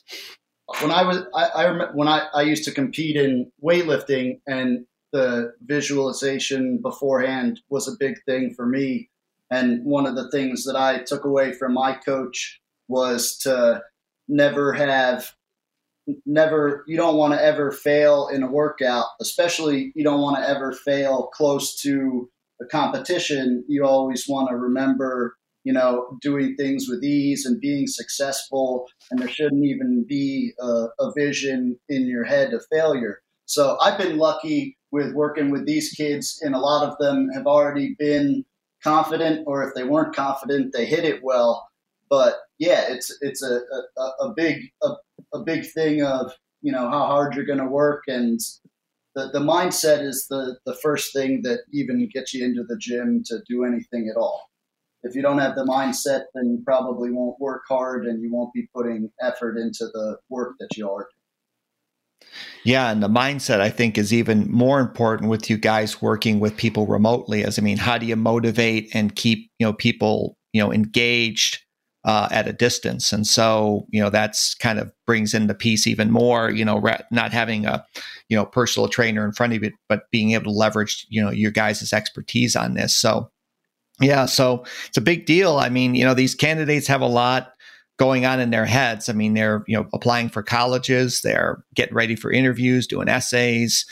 When 0.82 0.92
i 0.92 1.04
was 1.04 1.18
i, 1.36 1.46
I 1.56 1.64
remember 1.66 1.94
when 1.94 2.08
I, 2.08 2.28
I 2.34 2.42
used 2.42 2.64
to 2.66 2.72
compete 2.72 3.16
in 3.16 3.52
weightlifting 3.64 4.40
and 4.48 4.86
the 5.14 5.54
visualization 5.62 6.80
beforehand 6.82 7.62
was 7.70 7.88
a 7.88 7.98
big 8.00 8.16
thing 8.26 8.54
for 8.54 8.66
me 8.66 9.10
and 9.50 9.84
one 9.86 10.06
of 10.06 10.16
the 10.16 10.30
things 10.32 10.66
that 10.66 10.76
i 10.76 11.00
took 11.04 11.24
away 11.24 11.54
from 11.54 11.74
my 11.74 11.94
coach 11.94 12.60
was 12.88 13.38
to 13.38 13.82
never 14.28 14.74
have 14.74 15.32
never 16.26 16.84
you 16.88 16.98
don't 16.98 17.16
want 17.16 17.34
to 17.34 17.42
ever 17.42 17.72
fail 17.72 18.28
in 18.28 18.44
a 18.44 18.52
workout 18.52 19.06
especially 19.22 19.94
you 19.96 20.04
don't 20.04 20.22
want 20.22 20.36
to 20.36 20.50
ever 20.50 20.74
fail 20.74 21.28
close 21.34 21.80
to 21.82 22.30
a 22.64 22.68
competition, 22.68 23.64
you 23.68 23.86
always 23.86 24.26
want 24.28 24.50
to 24.50 24.56
remember, 24.56 25.36
you 25.64 25.74
know, 25.74 26.18
doing 26.22 26.56
things 26.56 26.88
with 26.90 27.04
ease 27.04 27.46
and 27.46 27.60
being 27.60 27.88
successful. 27.88 28.88
And 29.12 29.20
there 29.20 29.28
shouldn't 29.28 29.66
even 29.66 30.06
be 30.08 30.54
a, 30.60 30.88
a 31.00 31.12
vision 31.16 31.80
in 31.90 32.08
your 32.08 32.24
head 32.24 32.54
of 32.54 32.66
failure. 32.72 33.22
So 33.46 33.78
I've 33.82 33.98
been 33.98 34.18
lucky 34.18 34.78
with 34.92 35.14
working 35.14 35.50
with 35.50 35.66
these 35.66 35.92
kids, 35.92 36.40
and 36.42 36.56
a 36.56 36.60
lot 36.60 36.88
of 36.88 36.98
them 37.00 37.30
have 37.34 37.48
already 37.48 37.96
been 37.98 38.46
confident, 38.84 39.44
or 39.48 39.68
if 39.68 39.74
they 39.76 39.84
weren't 39.84 40.16
confident, 40.16 40.74
they 40.74 40.86
hit 40.86 41.04
it 41.04 41.24
well. 41.24 41.68
But 42.10 42.36
yeah, 42.60 42.86
it's 42.90 43.16
it's 43.22 43.44
a, 43.44 43.60
a, 43.98 44.26
a 44.26 44.34
big 44.36 44.70
a, 44.82 44.90
a 45.34 45.40
big 45.40 45.66
thing 45.66 46.04
of 46.04 46.32
you 46.62 46.72
know 46.72 46.90
how 46.90 47.08
hard 47.08 47.36
you're 47.36 47.46
going 47.46 47.60
to 47.60 47.66
work 47.66 48.04
and 48.08 48.40
the, 49.16 49.30
the 49.32 49.40
mindset 49.40 50.02
is 50.02 50.28
the, 50.30 50.58
the 50.66 50.76
first 50.76 51.14
thing 51.14 51.42
that 51.44 51.60
even 51.72 52.08
gets 52.12 52.34
you 52.34 52.44
into 52.44 52.64
the 52.64 52.78
gym 52.78 53.24
to 53.26 53.40
do 53.48 53.64
anything 53.64 54.10
at 54.10 54.18
all. 54.18 54.50
If 55.04 55.16
you 55.16 55.22
don't 55.22 55.40
have 55.40 55.56
the 55.56 55.66
mindset, 55.66 56.24
then 56.34 56.50
you 56.50 56.64
probably 56.66 57.12
won't 57.12 57.40
work 57.40 57.64
hard 57.68 58.06
and 58.06 58.22
you 58.22 58.32
won't 58.32 58.54
be 58.54 58.70
putting 58.74 59.12
effort 59.22 59.58
into 59.58 59.86
the 59.88 60.18
work 60.30 60.56
that 60.60 60.70
you 60.78 60.90
are 60.90 61.02
doing. 61.02 61.23
Yeah, 62.64 62.92
and 62.92 63.04
the 63.04 63.10
mindset 63.10 63.60
I 63.60 63.70
think 63.70 63.98
is 63.98 64.14
even 64.14 64.50
more 64.50 64.80
important 64.80 65.30
with 65.30 65.50
you 65.50 65.58
guys 65.58 66.02
working 66.02 66.40
with 66.40 66.56
people 66.56 66.88
remotely. 66.88 67.44
As 67.44 67.60
I 67.60 67.62
mean, 67.62 67.78
how 67.78 67.98
do 67.98 68.06
you 68.06 68.16
motivate 68.16 68.90
and 68.94 69.16
keep 69.16 69.52
you 69.60 69.66
know 69.66 69.74
people 69.74 70.38
you 70.54 70.62
know 70.62 70.72
engaged 70.72 71.64
uh, 72.06 72.28
at 72.32 72.48
a 72.48 72.54
distance. 72.54 73.14
And 73.14 73.26
so, 73.26 73.86
you 73.90 74.02
know, 74.02 74.10
that's 74.10 74.56
kind 74.56 74.80
of 74.80 74.92
brings 75.08 75.34
in 75.34 75.48
the 75.48 75.56
piece 75.56 75.88
even 75.88 76.12
more, 76.12 76.50
you 76.50 76.66
know, 76.66 76.82
not 77.12 77.32
having 77.32 77.66
a, 77.66 77.86
you 78.28 78.36
know, 78.36 78.46
personal 78.46 78.90
trainer 78.90 79.26
in 79.26 79.32
front 79.32 79.54
of 79.54 79.64
you, 79.64 79.72
but 79.88 80.12
being 80.12 80.32
able 80.32 80.46
to 80.46 80.52
leverage, 80.52 81.06
you 81.10 81.24
know, 81.24 81.32
your 81.32 81.52
guys' 81.52 81.94
expertise 81.94 82.56
on 82.56 82.74
this. 82.74 82.94
So, 82.96 83.30
yeah, 84.02 84.26
so 84.26 84.66
it's 84.88 84.98
a 84.98 85.02
big 85.02 85.26
deal. 85.26 85.58
I 85.58 85.70
mean, 85.70 85.96
you 85.96 86.04
know, 86.04 86.14
these 86.14 86.36
candidates 86.36 86.88
have 86.88 87.02
a 87.02 87.08
lot 87.08 87.53
going 87.98 88.26
on 88.26 88.40
in 88.40 88.50
their 88.50 88.66
heads. 88.66 89.10
I 89.10 89.14
mean, 89.14 89.34
they're, 89.34 89.64
you 89.68 89.78
know, 89.78 89.88
applying 89.94 90.30
for 90.30 90.44
colleges, 90.44 91.22
they're 91.22 91.64
getting 91.76 91.96
ready 91.96 92.16
for 92.16 92.32
interviews, 92.32 92.88
doing 92.88 93.10
essays. 93.10 93.86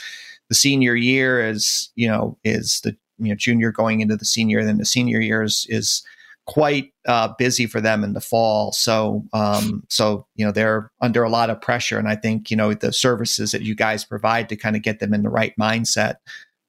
The 0.50 0.56
senior 0.56 0.96
year 0.96 1.48
is, 1.48 1.90
you 1.96 2.08
know, 2.08 2.38
is 2.44 2.82
the, 2.82 2.96
you 3.20 3.30
know, 3.30 3.36
junior 3.36 3.72
going 3.72 4.02
into 4.02 4.18
the 4.18 4.26
senior, 4.26 4.64
then 4.64 4.78
the 4.78 4.86
senior 4.86 5.20
year 5.20 5.44
is, 5.44 5.66
is 5.70 6.04
quite 6.48 6.92
uh, 7.08 7.30
busy 7.38 7.66
for 7.66 7.80
them 7.80 8.04
in 8.04 8.14
the 8.14 8.22
fall. 8.22 8.72
So, 8.74 9.24
um, 9.34 9.84
so 9.90 10.26
you 10.36 10.46
know 10.46 10.52
they're 10.52 10.92
under 11.00 11.24
a 11.24 11.30
lot 11.30 11.50
of 11.50 11.62
pressure, 11.62 11.98
and 11.98 12.08
I 12.08 12.16
think 12.16 12.50
you 12.52 12.58
know 12.58 12.74
the 12.74 12.92
services 12.92 13.52
that 13.52 13.62
you 13.62 13.76
guys 13.76 14.04
provide 14.04 14.50
to 14.50 14.56
kind 14.56 14.76
of 14.76 14.82
get 14.82 15.00
them 15.00 15.14
in 15.14 15.24
the 15.24 15.30
right 15.30 15.54
mindset 15.60 16.16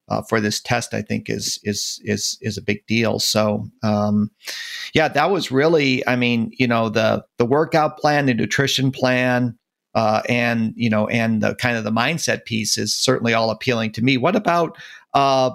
uh, 0.09 0.21
for 0.23 0.39
this 0.39 0.61
test, 0.61 0.93
I 0.93 1.01
think 1.01 1.29
is 1.29 1.59
is 1.63 2.01
is 2.03 2.37
is 2.41 2.57
a 2.57 2.61
big 2.61 2.85
deal. 2.87 3.19
So, 3.19 3.67
um, 3.83 4.31
yeah, 4.93 5.07
that 5.07 5.31
was 5.31 5.51
really, 5.51 6.05
I 6.07 6.15
mean, 6.15 6.51
you 6.57 6.67
know, 6.67 6.89
the 6.89 7.25
the 7.37 7.45
workout 7.45 7.97
plan, 7.97 8.25
the 8.25 8.33
nutrition 8.33 8.91
plan. 8.91 9.57
Uh, 9.95 10.23
and 10.27 10.73
you 10.75 10.89
know, 10.89 11.07
and 11.09 11.43
the 11.43 11.53
kind 11.53 11.77
of 11.77 11.83
the 11.83 11.91
mindset 11.91 12.45
piece 12.45 12.79
is 12.79 12.95
certainly 12.95 13.35
all 13.35 13.51
appealing 13.51 13.91
to 13.91 14.01
me. 14.01 14.17
What 14.17 14.35
about 14.35 14.75
uh, 15.13 15.51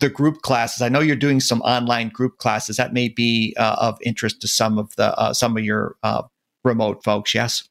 the 0.00 0.10
group 0.10 0.42
classes. 0.42 0.82
I 0.82 0.88
know 0.88 1.00
you're 1.00 1.16
doing 1.16 1.40
some 1.40 1.62
online 1.62 2.10
group 2.10 2.38
classes 2.38 2.76
that 2.76 2.92
may 2.92 3.08
be 3.08 3.54
uh, 3.56 3.76
of 3.78 3.98
interest 4.02 4.40
to 4.42 4.48
some 4.48 4.78
of 4.78 4.94
the 4.96 5.16
uh, 5.18 5.32
some 5.32 5.56
of 5.56 5.64
your 5.64 5.96
uh, 6.02 6.22
remote 6.62 7.02
folks. 7.04 7.34
Yes, 7.34 7.68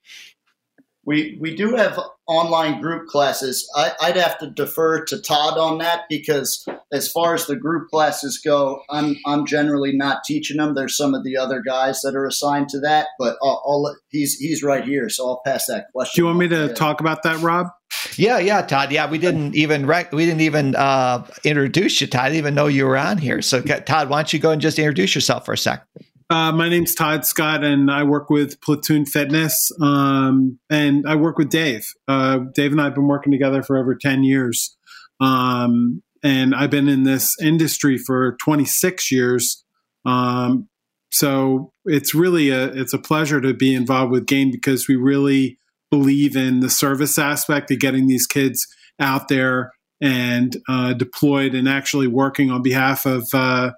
we 1.06 1.38
we 1.40 1.56
do 1.56 1.76
have 1.76 2.00
online 2.28 2.82
group 2.82 3.08
classes. 3.08 3.70
I, 3.76 3.92
would 4.08 4.16
have 4.16 4.38
to 4.40 4.50
defer 4.50 5.04
to 5.06 5.22
Todd 5.22 5.58
on 5.58 5.80
that 5.80 6.04
because 6.10 6.66
as 6.92 7.12
far 7.12 7.34
as 7.34 7.46
the 7.46 7.58
group 7.58 7.90
classes 7.90 8.40
go, 8.44 8.82
I'm 8.90 9.18
I'm 9.26 9.46
generally 9.46 9.92
not 9.96 10.24
teaching 10.24 10.58
them. 10.58 10.76
There's 10.76 10.96
some 10.96 11.14
of 11.14 11.24
the 11.24 11.36
other 11.38 11.62
guys 11.62 12.02
that 12.02 12.16
are 12.16 12.26
assigned 12.26 12.70
to 12.70 12.80
that, 12.82 13.08
but 13.20 13.38
I'll, 13.44 13.62
I'll 13.66 13.96
he's 14.10 14.38
he's 14.38 14.64
right 14.64 14.86
here, 14.86 15.10
so 15.10 15.28
I'll 15.28 15.42
pass 15.46 15.66
that 15.68 15.92
question. 15.92 16.14
Do 16.16 16.22
you 16.22 16.26
want 16.28 16.40
me 16.40 16.48
to 16.50 16.74
talk 16.74 17.02
about 17.02 17.24
that, 17.24 17.40
Rob? 17.42 17.68
Yeah, 18.16 18.40
yeah, 18.40 18.62
Todd. 18.62 18.92
Yeah, 18.92 19.10
we 19.10 19.18
didn't 19.18 19.56
even 19.56 19.86
rec- 19.86 20.12
we 20.14 20.26
didn't 20.26 20.42
even 20.42 20.76
uh, 20.76 21.26
introduce 21.44 22.00
you, 22.00 22.08
Todd. 22.08 22.22
I 22.22 22.30
didn't 22.30 22.40
even 22.40 22.56
know 22.56 22.68
you 22.68 22.86
were 22.86 22.98
on 22.98 23.18
here. 23.18 23.42
So, 23.42 23.62
Todd, 23.62 24.10
why 24.10 24.20
don't 24.20 24.32
you 24.32 24.40
go 24.40 24.52
and 24.52 24.62
just 24.62 24.80
introduce 24.80 25.16
yourself 25.16 25.46
for 25.46 25.54
a 25.54 25.58
sec? 25.58 25.86
Uh, 26.34 26.52
my 26.52 26.68
name's 26.68 26.96
Todd 26.96 27.28
Scott, 27.28 27.64
and 27.64 27.92
I 27.92 28.02
work 28.02 28.32
with 28.32 28.60
Platoon 28.60 29.06
Fitness, 29.06 29.70
um, 29.80 30.58
and 30.68 31.06
I 31.08 31.14
work 31.14 31.38
with 31.38 31.52
Dave. 31.52 31.86
Uh, 32.08 32.40
Dave 32.56 32.72
and 32.72 32.82
I 32.82 32.86
have 32.86 32.96
been 32.96 33.08
working 33.08 33.32
together 33.32 33.62
for 33.62 33.78
over 33.78 33.94
ten 33.94 34.24
years, 34.24 34.76
um, 35.20 36.02
and 36.24 36.56
I've 36.56 36.72
been 36.72 36.90
in 36.90 37.04
this 37.04 37.36
industry 37.40 38.00
for 38.00 38.36
26 38.44 39.12
years. 39.12 39.64
Um, 40.08 40.70
so 41.12 41.72
it's 41.86 42.16
really 42.16 42.50
a 42.50 42.66
it's 42.66 42.94
a 42.94 43.00
pleasure 43.00 43.40
to 43.40 43.54
be 43.54 43.76
involved 43.76 44.12
with 44.12 44.26
Gain 44.26 44.50
because 44.50 44.88
we 44.88 44.96
really 44.96 45.60
believe 45.92 46.36
in 46.36 46.62
the 46.62 46.70
service 46.72 47.20
aspect 47.20 47.70
of 47.70 47.78
getting 47.78 48.08
these 48.08 48.26
kids 48.26 48.66
out 49.00 49.28
there 49.28 49.72
and 50.02 50.58
uh, 50.68 50.94
deployed 50.94 51.54
and 51.54 51.70
actually 51.70 52.08
working 52.08 52.50
on 52.50 52.64
behalf 52.64 53.06
of 53.06 53.24
uh, 53.36 53.70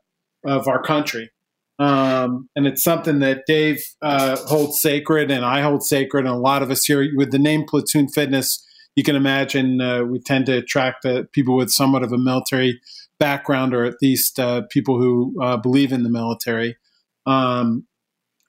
of 0.46 0.70
our 0.70 0.82
country. 0.82 1.30
Um, 1.78 2.50
and 2.56 2.66
it's 2.68 2.84
something 2.84 3.20
that 3.20 3.44
Dave 3.46 3.84
uh, 4.02 4.38
holds 4.46 4.80
sacred, 4.80 5.30
and 5.30 5.44
I 5.44 5.62
hold 5.62 5.84
sacred, 5.84 6.26
and 6.26 6.34
a 6.34 6.38
lot 6.38 6.64
of 6.64 6.72
us 6.72 6.86
here 6.86 7.08
with 7.16 7.32
the 7.32 7.40
name 7.40 7.66
Platoon 7.68 8.08
Fitness. 8.08 8.66
You 8.96 9.04
can 9.04 9.16
imagine 9.16 9.82
uh, 9.82 10.04
we 10.04 10.20
tend 10.20 10.46
to 10.46 10.58
attract 10.58 11.06
uh, 11.06 11.24
people 11.34 11.58
with 11.58 11.70
somewhat 11.70 12.04
of 12.04 12.14
a 12.14 12.18
military 12.18 12.80
background, 13.20 13.74
or 13.74 13.84
at 13.84 13.96
least 14.02 14.40
uh, 14.40 14.62
people 14.70 14.98
who 14.98 15.36
believe 15.62 15.92
in 15.92 16.04
the 16.04 16.10
military. 16.10 16.78
Um, 17.26 17.86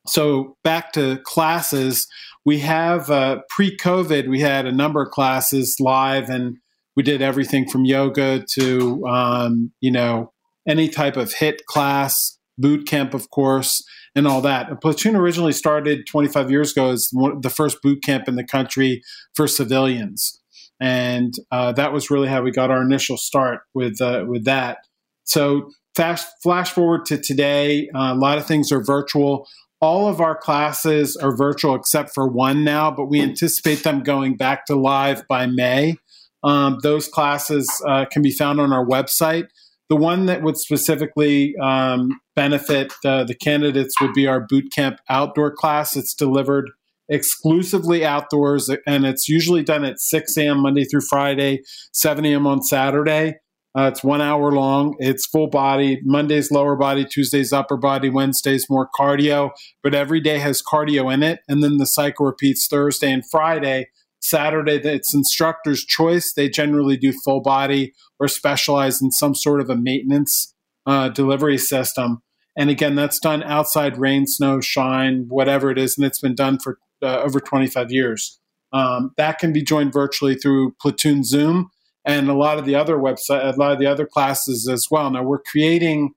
so 0.07 0.57
back 0.63 0.93
to 0.93 1.19
classes, 1.25 2.07
we 2.45 2.61
have 2.61 3.11
uh, 3.11 3.41
pre-COVID, 3.51 4.29
we 4.29 4.41
had 4.41 4.67
a 4.67 4.73
number 4.73 5.03
of 5.03 5.11
classes 5.11 5.77
live, 5.81 6.29
and 6.31 6.59
we 6.95 7.03
did 7.03 7.21
everything 7.21 7.69
from 7.69 7.85
yoga 7.85 8.45
to 8.53 9.07
um, 9.07 9.73
you 9.81 9.91
know 9.91 10.33
any 10.67 10.89
type 10.89 11.17
of 11.17 11.35
HIIT 11.35 11.65
class, 11.67 12.36
boot 12.59 12.87
camp, 12.87 13.15
of 13.15 13.31
course, 13.31 13.85
and 14.15 14.27
all 14.27 14.41
that. 14.43 14.71
A 14.71 14.77
platoon 14.77 15.17
originally 15.17 15.53
started 15.53 16.07
25 16.07 16.51
years 16.51 16.73
ago 16.73 16.91
as 16.91 17.11
the 17.11 17.53
first 17.55 17.83
boot 17.83 18.03
camp 18.03 18.29
in 18.29 18.37
the 18.37 18.45
country 18.45 19.03
for 19.35 19.47
civilians, 19.47 20.41
and 20.81 21.35
uh, 21.51 21.73
that 21.73 21.93
was 21.93 22.11
really 22.11 22.29
how 22.29 22.43
we 22.43 22.51
got 22.51 22.71
our 22.71 22.83
initial 22.83 23.17
start 23.17 23.61
with 23.75 24.01
uh, 24.01 24.25
with 24.27 24.45
that. 24.45 24.79
So 25.25 25.71
fast 25.95 26.29
flash 26.43 26.71
forward 26.71 27.05
to 27.07 27.19
today, 27.19 27.89
uh, 27.95 28.13
a 28.13 28.17
lot 28.17 28.39
of 28.39 28.47
things 28.47 28.71
are 28.73 28.83
virtual 28.83 29.47
all 29.81 30.09
of 30.09 30.21
our 30.21 30.35
classes 30.37 31.17
are 31.17 31.37
virtual 31.37 31.75
except 31.75 32.15
for 32.15 32.27
one 32.27 32.65
now, 32.65 32.91
but 32.91 33.07
we 33.07 33.21
anticipate 33.21 33.83
them 33.83 34.03
going 34.03 34.37
back 34.37 34.67
to 34.67 34.75
live 34.75 35.27
by 35.29 35.47
May. 35.47 35.97
Um, 36.43 36.79
those 36.83 37.09
classes 37.09 37.69
uh, 37.87 38.07
can 38.07 38.23
be 38.23 38.31
found 38.31 38.61
on 38.61 38.73
our 38.73 38.85
website. 38.87 39.49
The 39.89 39.97
one 39.97 40.27
that 40.27 40.43
would 40.43 40.57
specifically 40.57 41.55
um, 41.63 42.21
benefit 42.35 42.93
uh, 43.05 43.25
the 43.25 43.35
candidates 43.35 44.01
would 44.01 44.13
be 44.13 44.27
our 44.27 44.41
boot 44.41 44.73
camp 44.73 44.99
outdoor 45.09 45.53
class. 45.53 45.97
It's 45.97 46.15
delivered 46.15 46.71
exclusively 47.09 48.05
outdoors, 48.05 48.69
and 48.87 49.07
it's 49.07 49.29
usually 49.29 49.63
done 49.63 49.85
at 49.85 50.01
6 50.01 50.37
a.m. 50.37 50.61
Monday 50.61 50.85
through 50.85 51.03
Friday, 51.03 51.63
7 51.93 52.25
a.m. 52.25 52.47
on 52.47 52.63
Saturday. 52.63 53.37
Uh, 53.77 53.91
it's 53.93 54.03
one 54.03 54.23
hour 54.23 54.53
long. 54.53 54.97
It's 54.99 55.27
full 55.27 55.49
body. 55.49 56.01
Monday's 56.03 56.51
lower 56.51 56.77
body, 56.77 57.05
Tuesday's 57.05 57.53
upper 57.53 57.77
body, 57.77 58.09
Wednesday's 58.09 58.71
more 58.71 58.89
cardio, 58.99 59.51
but 59.83 59.95
every 59.95 60.21
day 60.21 60.39
has 60.39 60.63
cardio 60.63 61.13
in 61.13 61.23
it. 61.23 61.41
And 61.47 61.63
then 61.63 61.77
the 61.77 61.87
cycle 61.87 62.25
repeats 62.25 62.67
Thursday 62.67 63.13
and 63.13 63.29
Friday. 63.29 63.89
Saturday, 64.21 64.77
it's 64.77 65.15
instructor's 65.15 65.85
choice. 65.85 66.33
They 66.33 66.49
generally 66.49 66.97
do 66.97 67.13
full 67.13 67.41
body 67.41 67.93
or 68.19 68.29
specialize 68.29 69.01
in 69.01 69.11
some 69.11 69.35
sort 69.35 69.61
of 69.61 69.71
a 69.71 69.77
maintenance 69.77 70.55
uh, 70.87 71.09
delivery 71.11 71.59
system. 71.59 72.23
And 72.57 72.71
again, 72.71 72.95
that's 72.95 73.19
done 73.19 73.43
outside 73.43 73.99
rain, 73.99 74.27
snow, 74.27 74.61
shine, 74.61 75.27
whatever 75.29 75.71
it 75.71 75.79
is. 75.79 75.97
And 75.97 76.07
it's 76.07 76.21
been 76.21 76.35
done 76.35 76.59
for 76.59 76.79
uh, 77.03 77.19
over 77.19 77.39
25 77.39 77.93
years. 77.93 78.41
Um, 78.73 79.13
that 79.17 79.39
can 79.39 79.53
be 79.53 79.63
joined 79.63 79.93
virtually 79.93 80.35
through 80.35 80.75
Platoon 80.81 81.23
Zoom 81.23 81.71
and 82.05 82.29
a 82.29 82.35
lot 82.35 82.59
of 82.59 82.65
the 82.65 82.75
other 82.75 82.97
website, 82.97 83.43
a 83.43 83.57
lot 83.59 83.73
of 83.73 83.79
the 83.79 83.87
other 83.87 84.07
classes 84.07 84.69
as 84.69 84.87
well. 84.91 85.11
Now 85.11 85.23
we're 85.23 85.43
creating 85.43 86.13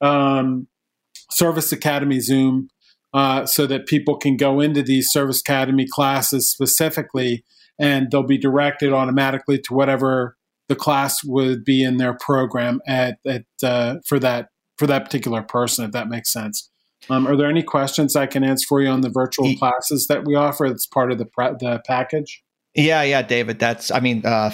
um, 0.00 0.68
Service 1.30 1.72
Academy 1.72 2.20
Zoom 2.20 2.68
uh, 3.12 3.46
so 3.46 3.66
that 3.66 3.86
people 3.86 4.16
can 4.16 4.36
go 4.36 4.60
into 4.60 4.82
these 4.82 5.10
Service 5.10 5.40
Academy 5.40 5.86
classes 5.86 6.50
specifically, 6.50 7.44
and 7.78 8.10
they'll 8.10 8.22
be 8.22 8.38
directed 8.38 8.92
automatically 8.92 9.58
to 9.58 9.74
whatever 9.74 10.36
the 10.68 10.76
class 10.76 11.22
would 11.24 11.64
be 11.64 11.82
in 11.82 11.98
their 11.98 12.14
program 12.14 12.80
at, 12.86 13.18
at 13.26 13.44
uh, 13.62 13.96
for 14.06 14.18
that 14.18 14.48
for 14.78 14.86
that 14.86 15.04
particular 15.04 15.42
person, 15.42 15.84
if 15.84 15.92
that 15.92 16.08
makes 16.08 16.32
sense. 16.32 16.70
Um, 17.10 17.26
are 17.26 17.36
there 17.36 17.48
any 17.48 17.62
questions 17.62 18.16
I 18.16 18.26
can 18.26 18.44
answer 18.44 18.64
for 18.68 18.80
you 18.80 18.88
on 18.88 19.00
the 19.00 19.10
virtual 19.10 19.54
classes 19.56 20.06
that 20.08 20.24
we 20.24 20.34
offer? 20.34 20.68
That's 20.68 20.86
part 20.86 21.12
of 21.12 21.18
the 21.18 21.26
the 21.60 21.82
package. 21.86 22.42
Yeah, 22.74 23.02
yeah, 23.02 23.22
David. 23.22 23.58
That's 23.58 23.90
I 23.90 24.00
mean, 24.00 24.24
uh, 24.24 24.50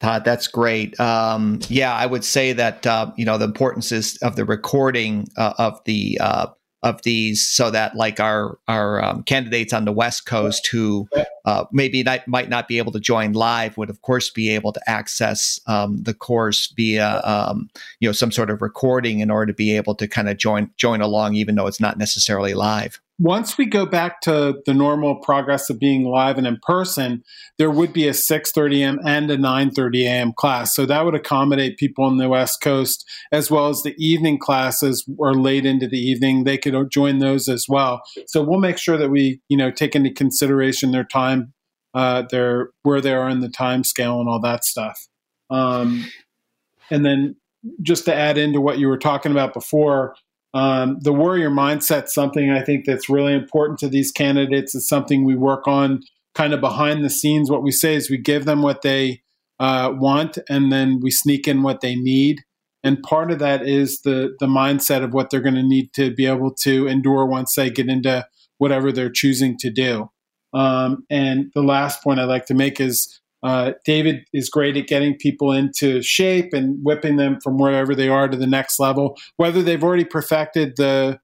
Todd, 0.00 0.24
that's 0.24 0.48
great. 0.48 0.98
Um, 0.98 1.60
yeah, 1.68 1.94
I 1.94 2.06
would 2.06 2.24
say 2.24 2.52
that 2.54 2.86
uh, 2.86 3.12
you 3.16 3.24
know 3.24 3.38
the 3.38 3.44
importance 3.44 3.92
is 3.92 4.16
of 4.18 4.36
the 4.36 4.44
recording 4.44 5.28
uh, 5.36 5.54
of 5.58 5.78
the 5.84 6.18
uh, 6.20 6.46
of 6.82 7.02
these, 7.02 7.46
so 7.46 7.70
that 7.70 7.94
like 7.96 8.20
our 8.20 8.58
our 8.68 9.02
um, 9.02 9.22
candidates 9.22 9.72
on 9.72 9.84
the 9.84 9.92
West 9.92 10.26
Coast 10.26 10.66
who 10.68 11.08
uh, 11.44 11.64
maybe 11.72 12.02
not, 12.02 12.26
might 12.26 12.48
not 12.48 12.68
be 12.68 12.78
able 12.78 12.92
to 12.92 13.00
join 13.00 13.32
live 13.32 13.76
would 13.76 13.90
of 13.90 14.02
course 14.02 14.30
be 14.30 14.50
able 14.50 14.72
to 14.72 14.80
access 14.88 15.60
um, 15.66 16.02
the 16.02 16.14
course 16.14 16.72
via 16.76 17.20
um, 17.24 17.68
you 18.00 18.08
know 18.08 18.12
some 18.12 18.32
sort 18.32 18.50
of 18.50 18.62
recording 18.62 19.20
in 19.20 19.30
order 19.30 19.46
to 19.46 19.56
be 19.56 19.76
able 19.76 19.94
to 19.94 20.06
kind 20.08 20.28
of 20.28 20.36
join 20.36 20.70
join 20.76 21.00
along, 21.00 21.34
even 21.34 21.54
though 21.54 21.66
it's 21.66 21.80
not 21.80 21.98
necessarily 21.98 22.54
live 22.54 23.00
once 23.20 23.58
we 23.58 23.66
go 23.66 23.84
back 23.84 24.22
to 24.22 24.62
the 24.64 24.72
normal 24.72 25.16
progress 25.16 25.68
of 25.68 25.78
being 25.78 26.04
live 26.04 26.38
and 26.38 26.46
in 26.46 26.58
person, 26.62 27.22
there 27.58 27.70
would 27.70 27.92
be 27.92 28.08
a 28.08 28.12
6:30 28.12 28.80
a.m. 28.80 28.98
and 29.04 29.30
a 29.30 29.36
9:30 29.36 30.04
a.m. 30.04 30.32
class. 30.32 30.74
So 30.74 30.86
that 30.86 31.04
would 31.04 31.14
accommodate 31.14 31.76
people 31.76 32.04
on 32.04 32.16
the 32.16 32.30
West 32.30 32.62
Coast 32.62 33.06
as 33.30 33.50
well 33.50 33.68
as 33.68 33.82
the 33.82 33.94
evening 33.98 34.38
classes 34.38 35.06
or 35.18 35.34
late 35.34 35.66
into 35.66 35.86
the 35.86 35.98
evening. 35.98 36.44
They 36.44 36.56
could 36.56 36.74
join 36.90 37.18
those 37.18 37.46
as 37.46 37.66
well. 37.68 38.00
So 38.26 38.42
we'll 38.42 38.58
make 38.58 38.78
sure 38.78 38.96
that 38.96 39.10
we, 39.10 39.42
you 39.48 39.56
know, 39.56 39.70
take 39.70 39.94
into 39.94 40.10
consideration 40.10 40.90
their 40.90 41.04
time, 41.04 41.39
uh, 41.94 42.22
their 42.30 42.70
where 42.82 43.00
they 43.00 43.12
are 43.12 43.28
in 43.28 43.40
the 43.40 43.48
time 43.48 43.84
scale 43.84 44.20
and 44.20 44.28
all 44.28 44.40
that 44.40 44.64
stuff. 44.64 45.08
Um, 45.50 46.06
and 46.90 47.04
then 47.04 47.36
just 47.82 48.04
to 48.06 48.14
add 48.14 48.38
into 48.38 48.60
what 48.60 48.78
you 48.78 48.88
were 48.88 48.98
talking 48.98 49.32
about 49.32 49.52
before, 49.52 50.14
um, 50.54 50.98
the 51.00 51.12
warrior 51.12 51.50
mindset 51.50 52.08
something 52.08 52.50
I 52.50 52.62
think 52.62 52.84
that's 52.84 53.08
really 53.08 53.34
important 53.34 53.78
to 53.80 53.88
these 53.88 54.10
candidates. 54.10 54.74
is 54.74 54.88
something 54.88 55.24
we 55.24 55.36
work 55.36 55.68
on 55.68 56.02
kind 56.34 56.52
of 56.52 56.60
behind 56.60 57.04
the 57.04 57.10
scenes. 57.10 57.50
What 57.50 57.62
we 57.62 57.70
say 57.70 57.94
is 57.94 58.10
we 58.10 58.18
give 58.18 58.44
them 58.44 58.62
what 58.62 58.82
they 58.82 59.22
uh, 59.58 59.92
want, 59.94 60.38
and 60.48 60.72
then 60.72 61.00
we 61.00 61.10
sneak 61.10 61.46
in 61.46 61.62
what 61.62 61.80
they 61.80 61.94
need. 61.94 62.42
And 62.82 63.02
part 63.02 63.30
of 63.30 63.38
that 63.40 63.66
is 63.66 64.00
the 64.00 64.34
the 64.40 64.46
mindset 64.46 65.04
of 65.04 65.12
what 65.12 65.30
they're 65.30 65.40
going 65.40 65.54
to 65.54 65.62
need 65.62 65.92
to 65.94 66.12
be 66.12 66.26
able 66.26 66.52
to 66.62 66.86
endure 66.86 67.26
once 67.26 67.54
they 67.54 67.70
get 67.70 67.88
into 67.88 68.26
whatever 68.58 68.90
they're 68.90 69.10
choosing 69.10 69.56
to 69.58 69.70
do. 69.70 70.10
Um, 70.52 71.04
and 71.10 71.50
the 71.54 71.62
last 71.62 72.02
point 72.02 72.20
I'd 72.20 72.24
like 72.24 72.46
to 72.46 72.54
make 72.54 72.80
is 72.80 73.20
uh, 73.42 73.72
David 73.84 74.24
is 74.32 74.50
great 74.50 74.76
at 74.76 74.86
getting 74.86 75.16
people 75.16 75.52
into 75.52 76.02
shape 76.02 76.52
and 76.52 76.78
whipping 76.82 77.16
them 77.16 77.40
from 77.40 77.56
wherever 77.56 77.94
they 77.94 78.08
are 78.08 78.28
to 78.28 78.36
the 78.36 78.46
next 78.46 78.78
level, 78.78 79.16
whether 79.36 79.62
they've 79.62 79.82
already 79.82 80.04
perfected 80.04 80.76
the 80.76 81.18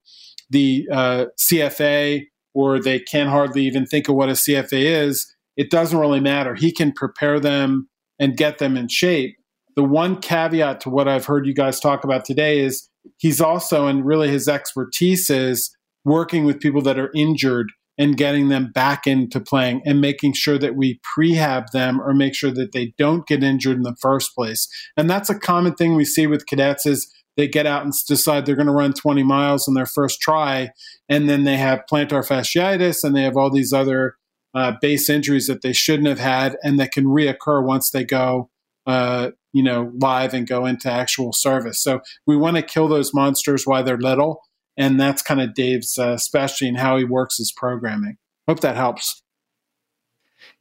the 0.49 0.87
uh, 0.93 1.27
CFA 1.39 2.25
or 2.55 2.81
they 2.81 3.01
can 3.01 3.27
hardly 3.27 3.65
even 3.65 3.85
think 3.85 4.09
of 4.09 4.15
what 4.15 4.29
a 4.29 4.33
CFA 4.33 5.07
is. 5.07 5.35
It 5.57 5.71
doesn't 5.71 5.99
really 5.99 6.21
matter. 6.21 6.55
He 6.55 6.73
can 6.73 6.93
prepare 6.93 7.41
them 7.41 7.89
and 8.19 8.37
get 8.37 8.59
them 8.59 8.77
in 8.77 8.89
shape. 8.89 9.37
The 9.75 9.85
one 9.85 10.21
caveat 10.21 10.81
to 10.83 10.91
what 10.91 11.09
I've 11.09 11.27
heard 11.27 11.47
you 11.47 11.53
guys 11.53 11.81
talk 11.81 12.05
about 12.05 12.25
today 12.25 12.61
is 12.61 12.89
he's 13.19 13.41
also, 13.41 13.87
and 13.87 14.07
really 14.07 14.29
his 14.29 14.49
expertise 14.49 15.29
is 15.29 15.77
working 16.05 16.45
with 16.45 16.61
people 16.61 16.81
that 16.83 16.99
are 16.99 17.11
injured 17.15 17.71
and 17.99 18.17
getting 18.17 18.49
them 18.49 18.71
back 18.73 19.07
into 19.07 19.41
playing 19.41 19.83
and 19.85 20.01
making 20.01 20.35
sure 20.35 20.59
that 20.59 20.77
we 20.77 21.01
prehab 21.17 21.71
them 21.73 22.01
or 22.01 22.13
make 22.13 22.35
sure 22.35 22.51
that 22.51 22.73
they 22.73 22.95
don't 22.99 23.27
get 23.27 23.43
injured 23.43 23.77
in 23.77 23.83
the 23.83 23.97
first 24.01 24.35
place. 24.35 24.69
And 24.97 25.09
that's 25.09 25.31
a 25.31 25.39
common 25.39 25.75
thing 25.75 25.95
we 25.95 26.05
see 26.05 26.27
with 26.27 26.47
cadets 26.47 26.87
is 26.87 27.13
they 27.37 27.49
get 27.49 27.67
out 27.67 27.85
and 27.85 27.93
decide 28.07 28.47
they're 28.47 28.57
going 28.57 28.67
to 28.67 28.73
run 28.73 28.93
20 28.93 29.23
miles 29.23 29.69
on 29.69 29.75
their 29.75 29.87
first 29.87 30.21
try 30.21 30.71
and 31.09 31.29
then 31.29 31.45
they 31.45 31.57
have 31.57 31.85
plantar 31.91 32.27
fasciitis 32.27 33.05
and 33.05 33.15
they 33.15 33.23
have 33.23 33.37
all 33.37 33.51
these 33.51 33.73
other 33.73 34.17
uh, 34.55 34.73
base 34.81 35.11
injuries 35.11 35.47
that 35.47 35.63
they 35.63 35.73
shouldn't 35.73 36.09
have 36.09 36.19
had 36.19 36.57
and 36.63 36.81
that 36.81 36.93
can 36.93 37.05
reoccur 37.05 37.63
once 37.63 37.91
they 37.91 38.05
go 38.05 38.51
uh, 38.87 39.31
you 39.53 39.63
know 39.63 39.93
live 40.01 40.33
and 40.33 40.49
go 40.49 40.65
into 40.65 40.91
actual 40.91 41.33
service 41.33 41.83
so 41.83 42.01
we 42.27 42.37
want 42.37 42.57
to 42.57 42.63
kill 42.63 42.89
those 42.89 43.13
monsters 43.13 43.67
while 43.67 43.85
they're 43.85 43.99
little 43.99 44.41
and 44.77 45.01
that's 45.01 45.23
kind 45.23 45.41
of 45.41 45.55
Dave's 45.55 45.99
uh, 45.99 46.17
specialty 46.17 46.69
and 46.69 46.79
how 46.79 46.97
he 46.97 47.05
works 47.05 47.39
his 47.39 47.53
programming. 47.53 48.17
Hope 48.49 48.61
that 48.61 48.77
helps. 48.77 49.23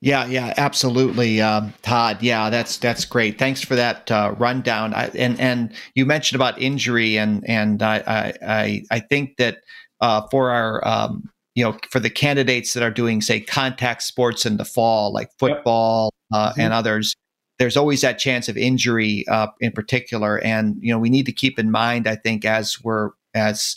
Yeah, 0.01 0.25
yeah, 0.25 0.53
absolutely, 0.57 1.41
um, 1.41 1.73
Todd. 1.81 2.21
Yeah, 2.21 2.49
that's 2.49 2.77
that's 2.77 3.05
great. 3.05 3.39
Thanks 3.39 3.61
for 3.61 3.75
that 3.75 4.11
uh, 4.11 4.35
rundown. 4.37 4.93
I, 4.93 5.07
and 5.15 5.39
and 5.39 5.73
you 5.95 6.05
mentioned 6.05 6.35
about 6.35 6.61
injury, 6.61 7.17
and 7.17 7.47
and 7.47 7.81
I 7.81 8.33
I 8.45 8.83
I 8.91 8.99
think 8.99 9.37
that 9.37 9.59
uh, 10.01 10.27
for 10.29 10.51
our 10.51 10.85
um, 10.87 11.29
you 11.55 11.63
know 11.63 11.77
for 11.89 11.99
the 11.99 12.09
candidates 12.09 12.73
that 12.73 12.83
are 12.83 12.91
doing 12.91 13.21
say 13.21 13.39
contact 13.39 14.03
sports 14.03 14.45
in 14.45 14.57
the 14.57 14.65
fall, 14.65 15.13
like 15.13 15.29
football 15.39 16.11
yep. 16.31 16.39
uh, 16.39 16.49
mm-hmm. 16.51 16.61
and 16.61 16.73
others, 16.73 17.15
there's 17.57 17.77
always 17.77 18.01
that 18.01 18.19
chance 18.19 18.49
of 18.49 18.57
injury 18.57 19.25
uh, 19.27 19.47
in 19.59 19.71
particular, 19.71 20.39
and 20.39 20.75
you 20.81 20.91
know 20.91 20.99
we 20.99 21.09
need 21.09 21.25
to 21.25 21.33
keep 21.33 21.57
in 21.57 21.71
mind. 21.71 22.07
I 22.07 22.15
think 22.15 22.45
as 22.45 22.83
we're 22.83 23.11
as 23.33 23.75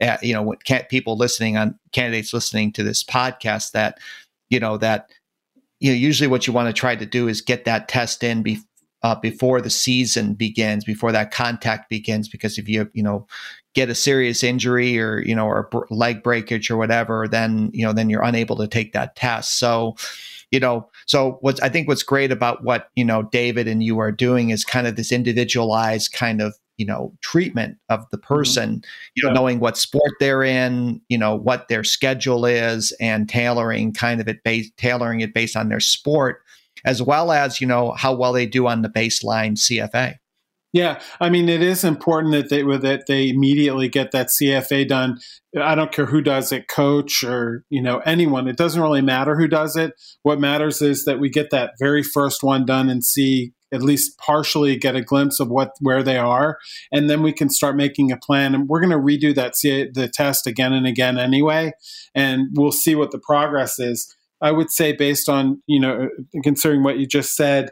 at, 0.00 0.22
you 0.22 0.32
know, 0.32 0.54
people 0.88 1.16
listening 1.16 1.56
on 1.56 1.78
candidates 1.92 2.32
listening 2.32 2.72
to 2.72 2.82
this 2.82 3.02
podcast 3.02 3.72
that, 3.72 3.98
you 4.50 4.60
know, 4.60 4.76
that 4.78 5.10
you 5.80 5.90
know, 5.90 5.96
usually 5.96 6.28
what 6.28 6.46
you 6.46 6.52
want 6.52 6.68
to 6.68 6.78
try 6.78 6.96
to 6.96 7.06
do 7.06 7.28
is 7.28 7.40
get 7.40 7.64
that 7.64 7.88
test 7.88 8.24
in 8.24 8.42
be, 8.42 8.58
uh, 9.02 9.14
before 9.14 9.60
the 9.60 9.70
season 9.70 10.34
begins, 10.34 10.84
before 10.84 11.12
that 11.12 11.30
contact 11.30 11.88
begins, 11.88 12.28
because 12.28 12.58
if 12.58 12.68
you, 12.68 12.90
you 12.94 13.02
know, 13.02 13.26
get 13.74 13.88
a 13.88 13.94
serious 13.94 14.42
injury 14.42 14.98
or, 14.98 15.22
you 15.22 15.36
know, 15.36 15.46
or 15.46 15.86
leg 15.90 16.22
breakage 16.22 16.68
or 16.68 16.76
whatever, 16.76 17.28
then, 17.28 17.70
you 17.72 17.84
know, 17.84 17.92
then 17.92 18.10
you're 18.10 18.22
unable 18.24 18.56
to 18.56 18.66
take 18.66 18.92
that 18.92 19.14
test. 19.14 19.58
So, 19.58 19.94
you 20.50 20.58
know, 20.58 20.88
so 21.06 21.38
what's, 21.42 21.60
I 21.60 21.68
think 21.68 21.86
what's 21.86 22.02
great 22.02 22.32
about 22.32 22.64
what, 22.64 22.88
you 22.96 23.04
know, 23.04 23.22
David 23.22 23.68
and 23.68 23.82
you 23.82 24.00
are 24.00 24.10
doing 24.10 24.50
is 24.50 24.64
kind 24.64 24.86
of 24.88 24.96
this 24.96 25.12
individualized 25.12 26.12
kind 26.12 26.40
of 26.40 26.58
you 26.78 26.86
know 26.86 27.12
treatment 27.20 27.76
of 27.90 28.08
the 28.10 28.16
mm-hmm. 28.16 28.34
person 28.34 28.70
mm-hmm. 28.70 29.10
you 29.14 29.22
know 29.22 29.30
yeah. 29.30 29.34
knowing 29.34 29.60
what 29.60 29.76
sport 29.76 30.12
they're 30.18 30.42
in 30.42 31.00
you 31.08 31.18
know 31.18 31.34
what 31.34 31.68
their 31.68 31.84
schedule 31.84 32.46
is 32.46 32.92
and 33.00 33.28
tailoring 33.28 33.92
kind 33.92 34.20
of 34.20 34.28
it 34.28 34.42
based 34.44 34.74
tailoring 34.78 35.20
it 35.20 35.34
based 35.34 35.56
on 35.56 35.68
their 35.68 35.80
sport 35.80 36.40
as 36.86 37.02
well 37.02 37.32
as 37.32 37.60
you 37.60 37.66
know 37.66 37.92
how 37.92 38.14
well 38.14 38.32
they 38.32 38.46
do 38.46 38.66
on 38.66 38.82
the 38.82 38.88
baseline 38.88 39.52
cfa 39.52 40.14
yeah, 40.72 41.00
I 41.18 41.30
mean, 41.30 41.48
it 41.48 41.62
is 41.62 41.82
important 41.82 42.34
that 42.34 42.50
they 42.50 42.62
that 42.62 43.06
they 43.06 43.30
immediately 43.30 43.88
get 43.88 44.10
that 44.12 44.28
CFA 44.28 44.86
done. 44.86 45.18
I 45.58 45.74
don't 45.74 45.90
care 45.90 46.04
who 46.04 46.20
does 46.20 46.52
it, 46.52 46.68
coach 46.68 47.24
or 47.24 47.64
you 47.70 47.80
know 47.80 48.00
anyone. 48.00 48.46
It 48.46 48.58
doesn't 48.58 48.80
really 48.80 49.00
matter 49.00 49.34
who 49.34 49.48
does 49.48 49.76
it. 49.76 49.94
What 50.24 50.40
matters 50.40 50.82
is 50.82 51.06
that 51.06 51.20
we 51.20 51.30
get 51.30 51.50
that 51.50 51.72
very 51.78 52.02
first 52.02 52.42
one 52.42 52.66
done 52.66 52.90
and 52.90 53.02
see 53.02 53.54
at 53.72 53.82
least 53.82 54.18
partially 54.18 54.76
get 54.76 54.96
a 54.96 55.02
glimpse 55.02 55.40
of 55.40 55.48
what 55.48 55.72
where 55.80 56.02
they 56.02 56.18
are, 56.18 56.58
and 56.92 57.08
then 57.08 57.22
we 57.22 57.32
can 57.32 57.50
start 57.50 57.76
making 57.76 58.12
a 58.12 58.16
plan. 58.16 58.54
And 58.54 58.68
we're 58.68 58.80
going 58.80 58.90
to 58.90 58.96
redo 58.96 59.34
that 59.34 59.54
the 59.62 60.10
test 60.12 60.46
again 60.46 60.72
and 60.72 60.86
again 60.86 61.18
anyway, 61.18 61.72
and 62.14 62.48
we'll 62.52 62.72
see 62.72 62.94
what 62.94 63.10
the 63.10 63.18
progress 63.18 63.78
is. 63.78 64.14
I 64.40 64.52
would 64.52 64.70
say 64.70 64.92
based 64.92 65.28
on 65.28 65.62
you 65.66 65.80
know 65.80 66.08
considering 66.42 66.82
what 66.82 66.98
you 66.98 67.06
just 67.06 67.34
said. 67.34 67.70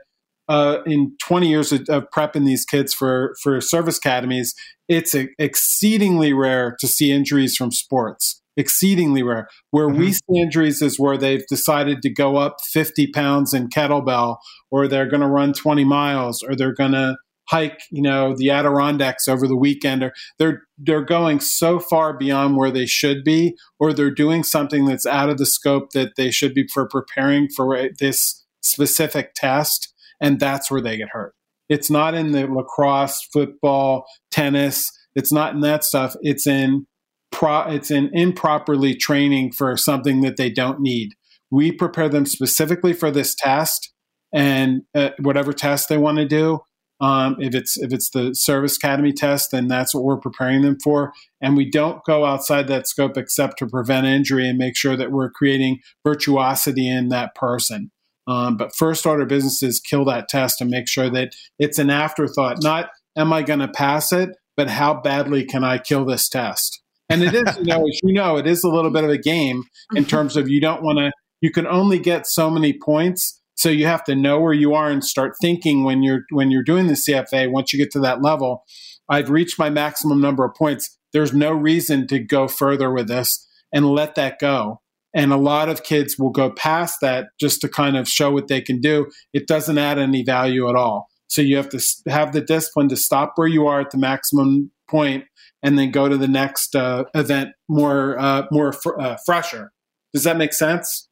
Uh, 0.49 0.79
in 0.87 1.11
20 1.21 1.49
years 1.49 1.73
of, 1.73 1.81
of, 1.89 2.09
prepping 2.17 2.47
these 2.47 2.65
kids 2.65 2.95
for 2.95 3.35
for 3.43 3.61
service 3.61 3.99
academies, 3.99 4.55
it's 4.89 5.13
a, 5.13 5.27
exceedingly 5.41 6.33
rare 6.33 6.77
to 6.79 6.87
see 6.87 7.11
injuries 7.11 7.57
from 7.57 7.73
sports 7.73 8.41
exceedingly 8.57 9.23
rare. 9.23 9.49
Where 9.71 9.89
mm-hmm. 9.89 9.99
we 9.99 10.13
see 10.13 10.41
injuries 10.41 10.83
is 10.83 10.99
where 10.99 11.17
they've 11.17 11.47
decided 11.47 12.03
to 12.03 12.11
go 12.11 12.37
up 12.37 12.57
50 12.73 13.09
pounds 13.09 13.53
in 13.53 13.69
kettlebell, 13.69 14.37
or 14.71 14.89
they're 14.89 15.09
going 15.09 15.21
to 15.21 15.29
run 15.29 15.53
20 15.53 15.85
miles, 15.85 16.43
or 16.43 16.57
they're 16.57 16.75
going 16.75 16.93
to 16.93 17.17
hike, 17.49 17.81
you 17.91 18.03
know, 18.03 18.35
the 18.37 18.51
Adirondacks 18.51 19.29
over 19.29 19.47
the 19.47 19.57
weekend, 19.57 20.03
or 20.03 20.13
they're 20.39 20.63
they're 20.79 21.05
going 21.05 21.41
so 21.41 21.79
far 21.79 22.17
beyond 22.17 22.57
where 22.57 22.71
they 22.71 22.87
should 22.87 23.25
be, 23.25 23.57
or 23.79 23.93
they're 23.93 24.11
doing 24.11 24.43
something 24.43 24.85
that's 24.85 25.07
out 25.07 25.31
of 25.31 25.39
the 25.39 25.47
scope 25.47 25.91
that 25.93 26.17
they 26.17 26.31
should 26.31 26.55
be 26.55 26.67
for 26.73 26.89
preparing 26.89 27.49
for 27.55 27.89
this 27.99 28.45
specific 28.63 29.33
test, 29.35 29.93
and 30.21 30.41
that's 30.41 30.71
where 30.71 30.81
they 30.81 30.97
get 30.97 31.11
hurt. 31.11 31.35
It's 31.69 31.91
not 31.91 32.15
in 32.15 32.33
the 32.33 32.47
lacrosse, 32.47 33.27
football, 33.33 34.07
tennis. 34.31 34.91
It's 35.15 35.33
not 35.33 35.55
in 35.55 35.61
that 35.61 35.85
stuff. 35.85 36.15
It's 36.21 36.47
in 36.47 36.87
pro, 37.31 37.63
it's 37.63 37.91
an 37.91 38.11
improperly 38.13 38.95
training 38.95 39.53
for 39.53 39.77
something 39.77 40.21
that 40.23 40.37
they 40.37 40.51
don't 40.51 40.81
need. 40.81 41.15
We 41.51 41.73
prepare 41.73 42.09
them 42.09 42.27
specifically 42.27 42.93
for 42.93 43.11
this 43.11 43.35
test 43.35 43.93
and 44.33 44.83
uh, 44.95 45.11
whatever 45.21 45.53
test 45.53 45.89
they 45.89 45.99
want 45.99 46.19
to 46.19 46.27
do. 46.27 46.61
Um, 46.99 47.37
if 47.39 47.55
it's 47.55 47.77
if 47.77 47.93
it's 47.93 48.09
the 48.11 48.35
service 48.35 48.77
academy 48.77 49.13
test, 49.13 49.51
then 49.51 49.69
that's 49.69 49.95
what 49.95 50.05
we're 50.05 50.17
preparing 50.17 50.63
them 50.63 50.79
for. 50.83 51.13
And 51.43 51.57
we 51.57 51.71
don't 51.71 52.03
go 52.05 52.25
outside 52.25 52.69
that 52.69 52.89
scope 52.89 53.19
except 53.19 53.59
to 53.59 53.67
prevent 53.67 54.07
injury 54.07 54.49
and 54.49 54.57
make 54.59 54.77
sure 54.77 54.97
that 54.97 55.13
we're 55.13 55.31
creating 55.31 55.81
virtuosity 56.07 56.89
in 56.89 57.09
that 57.11 57.35
person. 57.35 57.91
Um, 58.27 58.57
but 58.57 58.75
first 58.75 59.07
order 59.07 59.27
businesses 59.27 59.79
kill 59.79 60.05
that 60.07 60.29
test 60.29 60.61
and 60.61 60.71
make 60.71 60.89
sure 60.89 61.11
that 61.11 61.35
it's 61.59 61.79
an 61.79 61.91
afterthought. 61.91 62.63
Not 62.63 62.91
am 63.17 63.33
I 63.33 63.43
going 63.43 63.61
to 63.61 63.69
pass 63.69 64.11
it, 64.13 64.31
but 64.57 64.69
how 64.69 64.95
badly 65.01 65.45
can 65.45 65.65
I 65.65 65.79
kill 65.79 66.05
this 66.05 66.29
test? 66.29 66.83
And 67.09 67.23
it 67.23 67.35
is, 67.35 67.57
you 67.59 67.65
know, 67.65 67.87
as 67.87 68.01
you 68.03 68.13
know, 68.13 68.37
it 68.37 68.47
is 68.47 68.65
a 68.65 68.69
little 68.69 68.91
bit 68.91 69.05
of 69.05 69.11
a 69.11 69.19
game 69.19 69.65
in 69.95 70.03
mm-hmm. 70.03 70.09
terms 70.09 70.37
of 70.37 70.49
you 70.49 70.61
don't 70.61 70.83
want 70.83 70.99
to, 70.99 71.13
you 71.41 71.51
can 71.51 71.67
only 71.67 71.99
get 71.99 72.27
so 72.27 72.51
many 72.51 72.73
points. 72.73 73.41
So 73.55 73.69
you 73.69 73.87
have 73.87 74.05
to 74.05 74.15
know 74.15 74.41
where 74.41 74.53
you 74.53 74.75
are 74.75 74.91
and 74.91 75.03
start 75.03 75.33
thinking 75.41 75.85
when 75.85 76.03
you're 76.03 76.23
when 76.31 76.51
you're 76.51 76.63
doing 76.63 76.89
the 76.89 76.93
CFA. 76.95 77.51
Once 77.51 77.73
you 77.73 77.79
get 77.79 77.91
to 77.93 78.01
that 78.01 78.23
level, 78.23 78.65
I've 79.09 79.31
reached 79.31 79.59
my 79.59 79.71
maximum 79.71 80.21
number 80.21 80.45
of 80.45 80.55
points. 80.55 80.99
There's 81.13 81.33
no 81.33 81.53
reason 81.53 82.07
to 82.09 82.19
go 82.19 82.49
further 82.49 82.93
with 82.93 83.09
this 83.09 83.49
and 83.73 83.87
let 83.87 84.15
that 84.17 84.39
go. 84.39 84.83
And 85.15 85.33
a 85.33 85.39
lot 85.39 85.71
of 85.71 85.83
kids 85.83 86.17
will 86.19 86.31
go 86.31 86.51
past 86.51 86.97
that 87.01 87.29
just 87.41 87.63
to 87.63 87.69
kind 87.69 87.97
of 87.97 88.07
show 88.07 88.31
what 88.31 88.49
they 88.49 88.61
can 88.61 88.81
do. 88.81 89.07
It 89.33 89.47
doesn't 89.47 89.79
add 89.79 89.99
any 89.99 90.23
value 90.23 90.69
at 90.69 90.77
all. 90.77 91.09
So 91.29 91.41
you 91.41 91.57
have 91.57 91.71
to 91.71 91.81
have 92.09 92.33
the 92.33 92.43
discipline 92.43 92.89
to 92.91 92.97
stop 92.97 93.33
where 93.37 93.49
you 93.49 93.67
are 93.67 93.81
at 93.81 93.91
the 93.91 93.99
maximum 93.99 94.71
point 94.89 95.25
and 95.63 95.79
then 95.79 95.91
go 95.91 96.09
to 96.09 96.17
the 96.17 96.29
next 96.29 96.75
uh, 96.77 97.05
event 97.15 97.51
more 97.69 98.19
uh, 98.19 98.47
more 98.51 98.73
fr- 98.73 98.99
uh, 99.01 99.17
fresher. 99.25 99.73
Does 100.13 100.25
that 100.25 100.37
make 100.37 100.53
sense? 100.53 101.09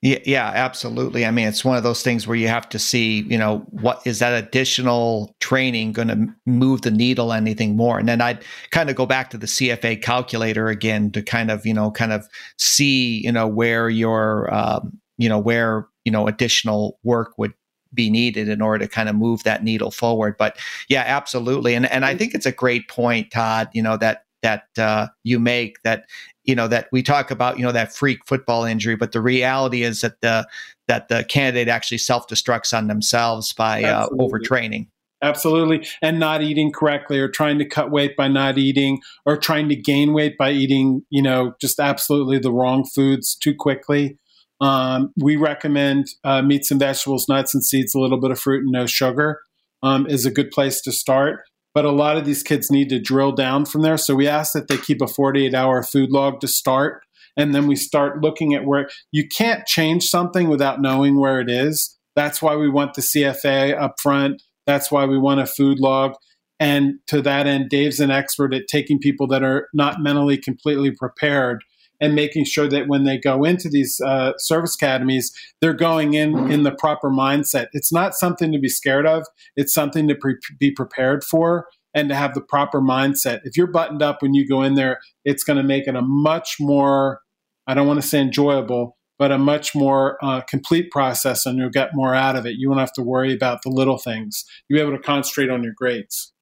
Yeah, 0.00 0.18
yeah, 0.24 0.52
absolutely. 0.54 1.26
I 1.26 1.32
mean, 1.32 1.48
it's 1.48 1.64
one 1.64 1.76
of 1.76 1.82
those 1.82 2.02
things 2.02 2.24
where 2.24 2.36
you 2.36 2.46
have 2.46 2.68
to 2.68 2.78
see, 2.78 3.22
you 3.22 3.36
know, 3.36 3.66
what 3.70 4.00
is 4.06 4.20
that 4.20 4.32
additional 4.32 5.34
training 5.40 5.92
going 5.92 6.06
to 6.08 6.26
move 6.46 6.82
the 6.82 6.92
needle 6.92 7.32
anything 7.32 7.74
more? 7.74 7.98
And 7.98 8.08
then 8.08 8.20
I'd 8.20 8.44
kind 8.70 8.90
of 8.90 8.96
go 8.96 9.06
back 9.06 9.30
to 9.30 9.38
the 9.38 9.46
CFA 9.46 10.00
calculator 10.00 10.68
again 10.68 11.10
to 11.12 11.22
kind 11.22 11.50
of, 11.50 11.66
you 11.66 11.74
know, 11.74 11.90
kind 11.90 12.12
of 12.12 12.28
see, 12.58 13.24
you 13.24 13.32
know, 13.32 13.48
where 13.48 13.88
your, 13.90 14.52
um, 14.54 15.00
you 15.16 15.28
know, 15.28 15.38
where 15.38 15.88
you 16.08 16.12
know 16.12 16.26
additional 16.26 16.98
work 17.04 17.36
would 17.36 17.52
be 17.94 18.10
needed 18.10 18.48
in 18.48 18.60
order 18.60 18.84
to 18.84 18.90
kind 18.90 19.08
of 19.08 19.14
move 19.14 19.42
that 19.44 19.64
needle 19.64 19.90
forward. 19.90 20.36
But 20.38 20.58
yeah, 20.88 21.04
absolutely. 21.06 21.74
And 21.74 21.86
and 21.90 22.04
I 22.04 22.16
think 22.16 22.34
it's 22.34 22.46
a 22.46 22.52
great 22.52 22.88
point, 22.88 23.30
Todd, 23.30 23.68
you 23.72 23.82
know, 23.82 23.96
that 23.96 24.24
that 24.42 24.66
uh, 24.78 25.08
you 25.24 25.38
make 25.38 25.82
that 25.82 26.04
you 26.44 26.54
know 26.54 26.68
that 26.68 26.88
we 26.92 27.02
talk 27.02 27.30
about 27.30 27.58
you 27.58 27.64
know 27.64 27.72
that 27.72 27.94
freak 27.94 28.20
football 28.26 28.64
injury 28.64 28.96
but 28.96 29.12
the 29.12 29.20
reality 29.20 29.82
is 29.82 30.00
that 30.00 30.20
the 30.20 30.46
that 30.86 31.08
the 31.08 31.24
candidate 31.24 31.68
actually 31.68 31.98
self-destructs 31.98 32.76
on 32.76 32.86
themselves 32.86 33.52
by 33.52 33.82
uh, 33.84 34.08
overtraining 34.10 34.86
absolutely 35.22 35.86
and 36.00 36.18
not 36.18 36.40
eating 36.40 36.72
correctly 36.72 37.18
or 37.18 37.28
trying 37.28 37.58
to 37.58 37.64
cut 37.64 37.90
weight 37.90 38.16
by 38.16 38.28
not 38.28 38.56
eating 38.56 39.00
or 39.26 39.36
trying 39.36 39.68
to 39.68 39.76
gain 39.76 40.12
weight 40.12 40.38
by 40.38 40.50
eating 40.50 41.04
you 41.10 41.22
know 41.22 41.54
just 41.60 41.80
absolutely 41.80 42.38
the 42.38 42.52
wrong 42.52 42.84
foods 42.84 43.34
too 43.34 43.54
quickly 43.54 44.16
um, 44.60 45.12
we 45.16 45.36
recommend 45.36 46.08
uh, 46.24 46.42
meats 46.42 46.70
and 46.70 46.80
vegetables, 46.80 47.28
nuts 47.28 47.54
and 47.54 47.64
seeds, 47.64 47.94
a 47.94 48.00
little 48.00 48.20
bit 48.20 48.30
of 48.30 48.40
fruit, 48.40 48.62
and 48.62 48.72
no 48.72 48.86
sugar 48.86 49.40
um, 49.82 50.06
is 50.06 50.26
a 50.26 50.30
good 50.30 50.50
place 50.50 50.80
to 50.82 50.92
start. 50.92 51.40
But 51.74 51.84
a 51.84 51.90
lot 51.90 52.16
of 52.16 52.24
these 52.24 52.42
kids 52.42 52.70
need 52.70 52.88
to 52.88 52.98
drill 52.98 53.32
down 53.32 53.66
from 53.66 53.82
there. 53.82 53.98
So 53.98 54.14
we 54.14 54.26
ask 54.26 54.52
that 54.52 54.68
they 54.68 54.78
keep 54.78 55.00
a 55.00 55.06
48 55.06 55.54
hour 55.54 55.82
food 55.82 56.10
log 56.10 56.40
to 56.40 56.48
start. 56.48 57.02
And 57.36 57.54
then 57.54 57.68
we 57.68 57.76
start 57.76 58.20
looking 58.20 58.52
at 58.54 58.64
where 58.64 58.88
you 59.12 59.28
can't 59.28 59.64
change 59.64 60.04
something 60.04 60.48
without 60.48 60.80
knowing 60.80 61.20
where 61.20 61.40
it 61.40 61.48
is. 61.48 61.96
That's 62.16 62.42
why 62.42 62.56
we 62.56 62.68
want 62.68 62.94
the 62.94 63.02
CFA 63.02 63.80
up 63.80 63.94
front. 64.02 64.42
That's 64.66 64.90
why 64.90 65.04
we 65.04 65.18
want 65.18 65.40
a 65.40 65.46
food 65.46 65.78
log. 65.78 66.14
And 66.58 66.94
to 67.06 67.22
that 67.22 67.46
end, 67.46 67.70
Dave's 67.70 68.00
an 68.00 68.10
expert 68.10 68.52
at 68.52 68.66
taking 68.68 68.98
people 68.98 69.28
that 69.28 69.44
are 69.44 69.68
not 69.72 70.00
mentally 70.00 70.36
completely 70.36 70.90
prepared 70.90 71.62
and 72.00 72.14
making 72.14 72.44
sure 72.44 72.68
that 72.68 72.88
when 72.88 73.04
they 73.04 73.18
go 73.18 73.44
into 73.44 73.68
these 73.68 74.00
uh, 74.00 74.32
service 74.38 74.74
academies, 74.74 75.32
they're 75.60 75.72
going 75.72 76.14
in 76.14 76.50
in 76.50 76.62
the 76.62 76.72
proper 76.72 77.10
mindset. 77.10 77.66
It's 77.72 77.92
not 77.92 78.14
something 78.14 78.52
to 78.52 78.58
be 78.58 78.68
scared 78.68 79.06
of. 79.06 79.26
It's 79.56 79.74
something 79.74 80.08
to 80.08 80.14
pre- 80.14 80.38
be 80.58 80.70
prepared 80.70 81.24
for 81.24 81.66
and 81.94 82.08
to 82.08 82.14
have 82.14 82.34
the 82.34 82.40
proper 82.40 82.80
mindset. 82.80 83.40
If 83.44 83.56
you're 83.56 83.66
buttoned 83.66 84.02
up 84.02 84.22
when 84.22 84.34
you 84.34 84.46
go 84.46 84.62
in 84.62 84.74
there, 84.74 85.00
it's 85.24 85.42
going 85.42 85.56
to 85.56 85.62
make 85.62 85.86
it 85.88 85.96
a 85.96 86.02
much 86.02 86.56
more, 86.60 87.20
I 87.66 87.74
don't 87.74 87.86
want 87.86 88.00
to 88.00 88.06
say 88.06 88.20
enjoyable, 88.20 88.96
but 89.18 89.32
a 89.32 89.38
much 89.38 89.74
more 89.74 90.16
uh, 90.22 90.42
complete 90.42 90.90
process 90.92 91.44
and 91.44 91.58
you'll 91.58 91.70
get 91.70 91.90
more 91.94 92.14
out 92.14 92.36
of 92.36 92.46
it. 92.46 92.54
You 92.56 92.68
won't 92.68 92.80
have 92.80 92.92
to 92.94 93.02
worry 93.02 93.34
about 93.34 93.62
the 93.62 93.70
little 93.70 93.98
things. 93.98 94.44
You'll 94.68 94.78
be 94.78 94.82
able 94.86 94.96
to 94.96 95.02
concentrate 95.02 95.50
on 95.50 95.64
your 95.64 95.72
grades. 95.76 96.32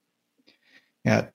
Yeah, 1.05 1.29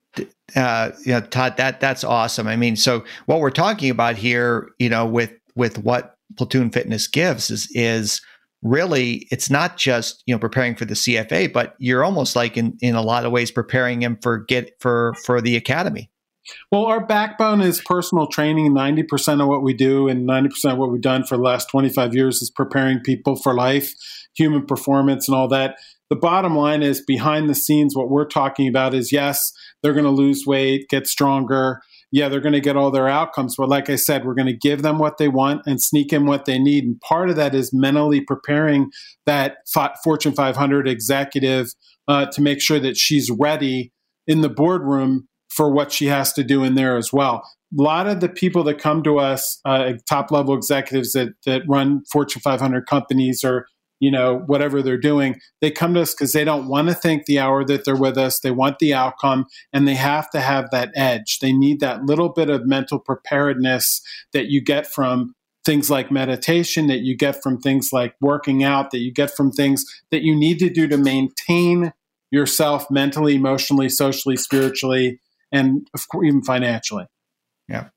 uh, 0.56 0.90
Todd, 1.30 1.56
that 1.56 1.80
that's 1.80 2.04
awesome. 2.04 2.46
I 2.46 2.56
mean, 2.56 2.76
so 2.76 3.04
what 3.26 3.40
we're 3.40 3.50
talking 3.50 3.90
about 3.90 4.16
here, 4.16 4.70
you 4.78 4.88
know, 4.88 5.06
with 5.06 5.32
with 5.54 5.78
what 5.78 6.16
Platoon 6.36 6.70
Fitness 6.70 7.06
gives 7.06 7.50
is 7.50 7.68
is 7.72 8.20
really 8.62 9.26
it's 9.30 9.50
not 9.50 9.76
just 9.76 10.22
you 10.26 10.34
know 10.34 10.38
preparing 10.38 10.74
for 10.74 10.84
the 10.84 10.94
CFA, 10.94 11.52
but 11.52 11.74
you're 11.78 12.04
almost 12.04 12.36
like 12.36 12.56
in 12.56 12.76
in 12.80 12.94
a 12.94 13.02
lot 13.02 13.24
of 13.24 13.32
ways 13.32 13.50
preparing 13.50 14.02
him 14.02 14.18
for 14.22 14.38
get 14.38 14.76
for 14.80 15.14
for 15.24 15.40
the 15.40 15.56
academy. 15.56 16.10
Well, 16.70 16.86
our 16.86 17.04
backbone 17.04 17.60
is 17.60 17.80
personal 17.80 18.26
training. 18.26 18.72
90% 18.72 19.40
of 19.40 19.46
what 19.46 19.62
we 19.62 19.74
do 19.74 20.08
and 20.08 20.28
90% 20.28 20.72
of 20.72 20.78
what 20.78 20.90
we've 20.90 21.00
done 21.00 21.24
for 21.24 21.36
the 21.36 21.42
last 21.42 21.70
25 21.70 22.14
years 22.14 22.42
is 22.42 22.50
preparing 22.50 22.98
people 22.98 23.36
for 23.36 23.54
life, 23.54 23.94
human 24.34 24.66
performance, 24.66 25.28
and 25.28 25.36
all 25.36 25.46
that. 25.48 25.76
The 26.12 26.16
bottom 26.16 26.54
line 26.54 26.82
is 26.82 27.02
behind 27.02 27.48
the 27.48 27.54
scenes, 27.54 27.96
what 27.96 28.10
we're 28.10 28.26
talking 28.26 28.68
about 28.68 28.92
is 28.92 29.12
yes, 29.12 29.50
they're 29.82 29.94
going 29.94 30.04
to 30.04 30.10
lose 30.10 30.44
weight, 30.46 30.90
get 30.90 31.06
stronger, 31.06 31.80
yeah, 32.10 32.28
they're 32.28 32.38
going 32.38 32.52
to 32.52 32.60
get 32.60 32.76
all 32.76 32.90
their 32.90 33.08
outcomes. 33.08 33.54
But 33.56 33.70
like 33.70 33.88
I 33.88 33.96
said, 33.96 34.26
we're 34.26 34.34
going 34.34 34.46
to 34.46 34.52
give 34.52 34.82
them 34.82 34.98
what 34.98 35.16
they 35.16 35.28
want 35.28 35.62
and 35.64 35.80
sneak 35.80 36.12
in 36.12 36.26
what 36.26 36.44
they 36.44 36.58
need. 36.58 36.84
And 36.84 37.00
part 37.00 37.30
of 37.30 37.36
that 37.36 37.54
is 37.54 37.72
mentally 37.72 38.20
preparing 38.20 38.90
that 39.24 39.56
Fortune 40.04 40.34
500 40.34 40.86
executive 40.86 41.68
uh, 42.06 42.26
to 42.26 42.42
make 42.42 42.60
sure 42.60 42.78
that 42.78 42.98
she's 42.98 43.30
ready 43.30 43.90
in 44.26 44.42
the 44.42 44.50
boardroom 44.50 45.28
for 45.48 45.72
what 45.72 45.92
she 45.92 46.08
has 46.08 46.34
to 46.34 46.44
do 46.44 46.62
in 46.62 46.74
there 46.74 46.98
as 46.98 47.10
well. 47.10 47.42
A 47.78 47.82
lot 47.82 48.06
of 48.06 48.20
the 48.20 48.28
people 48.28 48.64
that 48.64 48.78
come 48.78 49.02
to 49.04 49.18
us, 49.18 49.58
uh, 49.64 49.94
top 50.06 50.30
level 50.30 50.54
executives 50.54 51.12
that 51.12 51.30
that 51.46 51.62
run 51.66 52.02
Fortune 52.12 52.42
500 52.42 52.86
companies 52.86 53.42
or 53.42 53.66
you 54.02 54.10
know, 54.10 54.38
whatever 54.46 54.82
they're 54.82 54.98
doing, 54.98 55.40
they 55.60 55.70
come 55.70 55.94
to 55.94 56.00
us 56.00 56.12
because 56.12 56.32
they 56.32 56.42
don't 56.42 56.66
want 56.66 56.88
to 56.88 56.94
think 56.94 57.24
the 57.24 57.38
hour 57.38 57.64
that 57.64 57.84
they're 57.84 57.94
with 57.94 58.18
us. 58.18 58.40
They 58.40 58.50
want 58.50 58.80
the 58.80 58.92
outcome 58.92 59.46
and 59.72 59.86
they 59.86 59.94
have 59.94 60.28
to 60.30 60.40
have 60.40 60.72
that 60.72 60.90
edge. 60.96 61.38
They 61.38 61.52
need 61.52 61.78
that 61.78 62.04
little 62.04 62.28
bit 62.28 62.50
of 62.50 62.66
mental 62.66 62.98
preparedness 62.98 64.02
that 64.32 64.46
you 64.46 64.60
get 64.60 64.88
from 64.88 65.36
things 65.64 65.88
like 65.88 66.10
meditation, 66.10 66.88
that 66.88 67.02
you 67.02 67.16
get 67.16 67.40
from 67.44 67.60
things 67.60 67.90
like 67.92 68.16
working 68.20 68.64
out, 68.64 68.90
that 68.90 68.98
you 68.98 69.12
get 69.12 69.30
from 69.30 69.52
things 69.52 69.84
that 70.10 70.22
you 70.22 70.34
need 70.34 70.58
to 70.58 70.68
do 70.68 70.88
to 70.88 70.98
maintain 70.98 71.92
yourself 72.32 72.90
mentally, 72.90 73.36
emotionally, 73.36 73.88
socially, 73.88 74.36
spiritually, 74.36 75.20
and 75.52 75.86
of 75.94 76.08
course, 76.08 76.26
even 76.26 76.42
financially. 76.42 77.06
Yeah. 77.68 77.90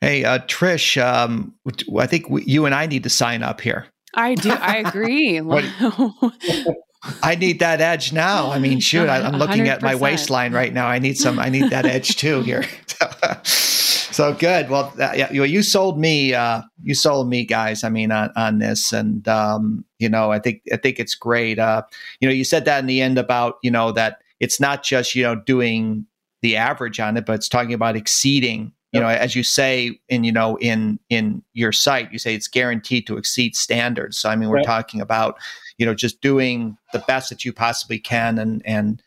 Hey, 0.00 0.24
uh, 0.24 0.40
Trish, 0.40 1.00
um, 1.00 1.54
I 1.96 2.08
think 2.08 2.26
you 2.44 2.66
and 2.66 2.74
I 2.74 2.86
need 2.86 3.04
to 3.04 3.10
sign 3.10 3.44
up 3.44 3.60
here. 3.60 3.86
I 4.14 4.34
do. 4.34 4.50
I 4.50 4.76
agree. 4.86 5.40
I 7.22 7.34
need 7.34 7.58
that 7.60 7.80
edge 7.80 8.12
now. 8.12 8.50
I 8.50 8.58
mean, 8.58 8.80
shoot, 8.80 9.08
I, 9.08 9.18
am 9.18 9.36
looking 9.36 9.64
100%. 9.64 9.68
at 9.68 9.82
my 9.82 9.94
waistline 9.94 10.52
right 10.52 10.72
now. 10.72 10.86
I 10.86 10.98
need 10.98 11.18
some. 11.18 11.38
I 11.38 11.50
need 11.50 11.70
that 11.70 11.84
edge 11.84 12.16
too 12.16 12.40
here. 12.42 12.64
so 13.44 14.32
good. 14.32 14.70
Well, 14.70 14.92
yeah, 14.96 15.30
you, 15.30 15.44
you 15.44 15.62
sold 15.62 15.98
me. 15.98 16.32
Uh, 16.32 16.62
you 16.82 16.94
sold 16.94 17.28
me, 17.28 17.44
guys. 17.44 17.84
I 17.84 17.90
mean, 17.90 18.10
on, 18.10 18.30
on 18.36 18.58
this, 18.58 18.92
and 18.92 19.26
um, 19.28 19.84
you 19.98 20.08
know, 20.08 20.32
I 20.32 20.38
think 20.38 20.62
I 20.72 20.76
think 20.76 20.98
it's 20.98 21.14
great. 21.14 21.58
Uh, 21.58 21.82
you 22.20 22.28
know, 22.28 22.34
you 22.34 22.44
said 22.44 22.64
that 22.64 22.78
in 22.78 22.86
the 22.86 23.02
end 23.02 23.18
about 23.18 23.56
you 23.62 23.70
know 23.70 23.92
that 23.92 24.22
it's 24.40 24.58
not 24.58 24.82
just 24.82 25.14
you 25.14 25.22
know 25.22 25.34
doing 25.34 26.06
the 26.40 26.56
average 26.56 27.00
on 27.00 27.16
it, 27.16 27.26
but 27.26 27.34
it's 27.34 27.48
talking 27.48 27.74
about 27.74 27.96
exceeding 27.96 28.72
you 28.94 29.00
know 29.00 29.08
as 29.08 29.34
you 29.34 29.42
say 29.42 29.98
in 30.08 30.24
you 30.24 30.32
know 30.32 30.56
in 30.58 30.98
in 31.10 31.42
your 31.52 31.72
site 31.72 32.12
you 32.12 32.18
say 32.18 32.34
it's 32.34 32.48
guaranteed 32.48 33.06
to 33.06 33.16
exceed 33.16 33.56
standards. 33.56 34.16
So 34.16 34.30
i 34.30 34.36
mean 34.36 34.48
we're 34.48 34.56
right. 34.56 34.66
talking 34.66 35.00
about 35.00 35.36
you 35.78 35.84
know 35.84 35.94
just 35.94 36.20
doing 36.20 36.78
the 36.92 37.00
best 37.00 37.28
that 37.30 37.44
you 37.44 37.52
possibly 37.52 37.98
can 37.98 38.38
and 38.38 38.62
and 38.64 39.02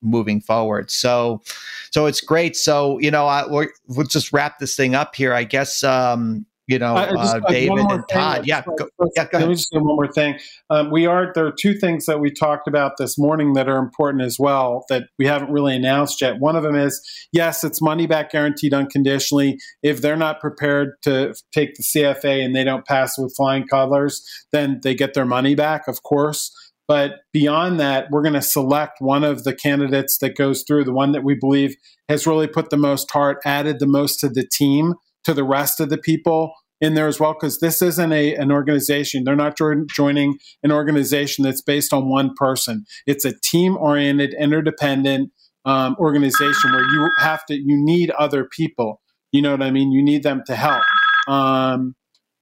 moving 0.00 0.40
forward. 0.40 0.90
So 0.90 1.42
so 1.90 2.06
it's 2.06 2.20
great. 2.20 2.56
So 2.56 2.98
you 3.00 3.10
know 3.10 3.26
I, 3.26 3.44
we'll 3.46 4.06
just 4.06 4.32
wrap 4.32 4.58
this 4.58 4.76
thing 4.76 4.94
up 4.94 5.14
here 5.14 5.34
i 5.34 5.44
guess 5.44 5.82
um 5.82 6.46
you 6.66 6.78
know, 6.78 6.94
just, 6.94 7.36
uh, 7.36 7.40
David 7.48 7.78
and 7.78 8.04
Todd. 8.10 8.46
Yeah, 8.46 8.62
go, 8.78 8.88
yeah, 9.14 9.26
go 9.30 9.38
Let 9.38 9.48
me 9.48 9.54
just 9.54 9.68
say 9.70 9.78
one 9.78 9.96
more 9.96 10.10
thing. 10.10 10.38
Um, 10.70 10.90
we 10.90 11.06
are 11.06 11.30
there 11.34 11.46
are 11.46 11.52
two 11.52 11.74
things 11.74 12.06
that 12.06 12.20
we 12.20 12.30
talked 12.30 12.66
about 12.66 12.92
this 12.96 13.18
morning 13.18 13.52
that 13.52 13.68
are 13.68 13.76
important 13.78 14.22
as 14.22 14.38
well 14.38 14.84
that 14.88 15.04
we 15.18 15.26
haven't 15.26 15.50
really 15.50 15.76
announced 15.76 16.22
yet. 16.22 16.40
One 16.40 16.56
of 16.56 16.62
them 16.62 16.74
is 16.74 17.02
yes, 17.32 17.64
it's 17.64 17.82
money 17.82 18.06
back 18.06 18.30
guaranteed 18.30 18.72
unconditionally. 18.72 19.58
If 19.82 20.00
they're 20.00 20.16
not 20.16 20.40
prepared 20.40 20.94
to 21.02 21.34
take 21.52 21.74
the 21.74 21.82
CFA 21.82 22.42
and 22.42 22.56
they 22.56 22.64
don't 22.64 22.86
pass 22.86 23.18
with 23.18 23.34
flying 23.36 23.66
colors, 23.66 24.26
then 24.50 24.80
they 24.82 24.94
get 24.94 25.12
their 25.12 25.26
money 25.26 25.54
back, 25.54 25.86
of 25.86 26.02
course. 26.02 26.50
But 26.86 27.20
beyond 27.32 27.80
that, 27.80 28.10
we're 28.10 28.22
going 28.22 28.34
to 28.34 28.42
select 28.42 29.00
one 29.00 29.24
of 29.24 29.44
the 29.44 29.54
candidates 29.54 30.18
that 30.18 30.36
goes 30.36 30.64
through, 30.66 30.84
the 30.84 30.92
one 30.92 31.12
that 31.12 31.24
we 31.24 31.34
believe 31.34 31.76
has 32.10 32.26
really 32.26 32.46
put 32.46 32.68
the 32.68 32.76
most 32.76 33.10
heart, 33.10 33.38
added 33.46 33.78
the 33.80 33.86
most 33.86 34.20
to 34.20 34.28
the 34.28 34.46
team 34.46 34.94
to 35.24 35.34
the 35.34 35.44
rest 35.44 35.80
of 35.80 35.88
the 35.88 35.98
people 35.98 36.52
in 36.80 36.94
there 36.94 37.06
as 37.06 37.18
well 37.18 37.32
because 37.32 37.60
this 37.60 37.80
isn't 37.80 38.12
a 38.12 38.34
an 38.34 38.50
organization 38.50 39.24
they're 39.24 39.36
not 39.36 39.56
jo- 39.56 39.84
joining 39.88 40.38
an 40.62 40.72
organization 40.72 41.44
that's 41.44 41.62
based 41.62 41.92
on 41.92 42.08
one 42.08 42.32
person. 42.36 42.84
It's 43.06 43.24
a 43.24 43.32
team 43.42 43.76
oriented 43.76 44.34
interdependent 44.34 45.30
um, 45.64 45.96
organization 45.98 46.72
where 46.72 46.82
you 46.82 47.10
have 47.18 47.44
to 47.46 47.54
you 47.54 47.76
need 47.82 48.10
other 48.10 48.44
people. 48.44 49.00
You 49.32 49.42
know 49.42 49.52
what 49.52 49.62
i 49.62 49.70
mean? 49.70 49.92
You 49.92 50.02
need 50.02 50.22
them 50.22 50.42
to 50.46 50.56
help. 50.56 50.84
Um, 51.28 51.94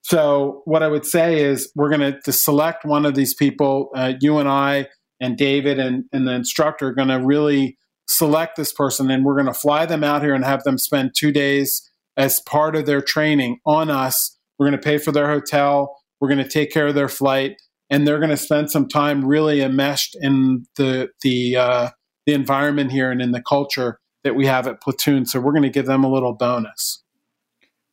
so 0.03 0.63
what 0.65 0.83
i 0.83 0.89
would 0.89 1.07
say 1.07 1.41
is 1.41 1.71
we're 1.77 1.89
going 1.89 2.19
to 2.25 2.33
select 2.33 2.85
one 2.85 3.07
of 3.07 3.15
these 3.15 3.35
people 3.35 3.91
uh, 3.95 4.15
you 4.21 4.39
and 4.39 4.49
i 4.49 4.89
and 5.21 5.37
david 5.37 5.79
and, 5.79 6.05
and 6.13 6.27
the 6.27 6.33
instructor 6.33 6.89
are 6.89 6.95
going 6.95 7.07
to 7.09 7.25
really 7.25 7.79
select 8.09 8.57
this 8.57 8.73
person 8.73 9.11
and 9.11 9.25
we're 9.25 9.37
going 9.37 9.47
to 9.47 9.55
fly 9.55 9.87
them 9.87 10.03
out 10.03 10.23
here 10.23 10.35
and 10.35 10.45
have 10.45 10.65
them 10.65 10.77
spend 10.77 11.13
two 11.17 11.31
days 11.31 11.92
as 12.17 12.41
part 12.41 12.77
of 12.77 12.87
their 12.87 13.01
training 13.01 13.59
on 13.67 13.91
us. 13.91 14.37
We're 14.59 14.69
going 14.69 14.81
to 14.81 14.85
pay 14.85 14.99
for 14.99 15.13
their 15.13 15.29
hotel. 15.29 15.97
We're 16.21 16.29
going 16.29 16.43
to 16.43 16.49
take 16.49 16.71
care 16.73 16.87
of 16.87 16.95
their 16.95 17.09
flight, 17.09 17.61
and 17.91 18.07
they're 18.07 18.19
going 18.19 18.31
to 18.31 18.37
spend 18.37 18.71
some 18.71 18.89
time 18.89 19.25
really 19.25 19.61
enmeshed 19.61 20.17
in 20.21 20.67
the 20.77 21.09
the 21.23 21.57
uh, 21.57 21.89
the 22.27 22.35
environment 22.35 22.93
here 22.93 23.11
and 23.11 23.21
in 23.21 23.33
the 23.33 23.43
culture 23.43 23.99
that 24.25 24.37
we 24.37 24.47
have 24.47 24.67
at 24.67 24.81
Platoon. 24.81 25.27
So 25.27 25.41
we're 25.41 25.53
going 25.53 25.65
to 25.65 25.71
give 25.71 25.87
them 25.87 26.05
a 26.05 26.13
little 26.13 26.33
bonus. 26.33 27.03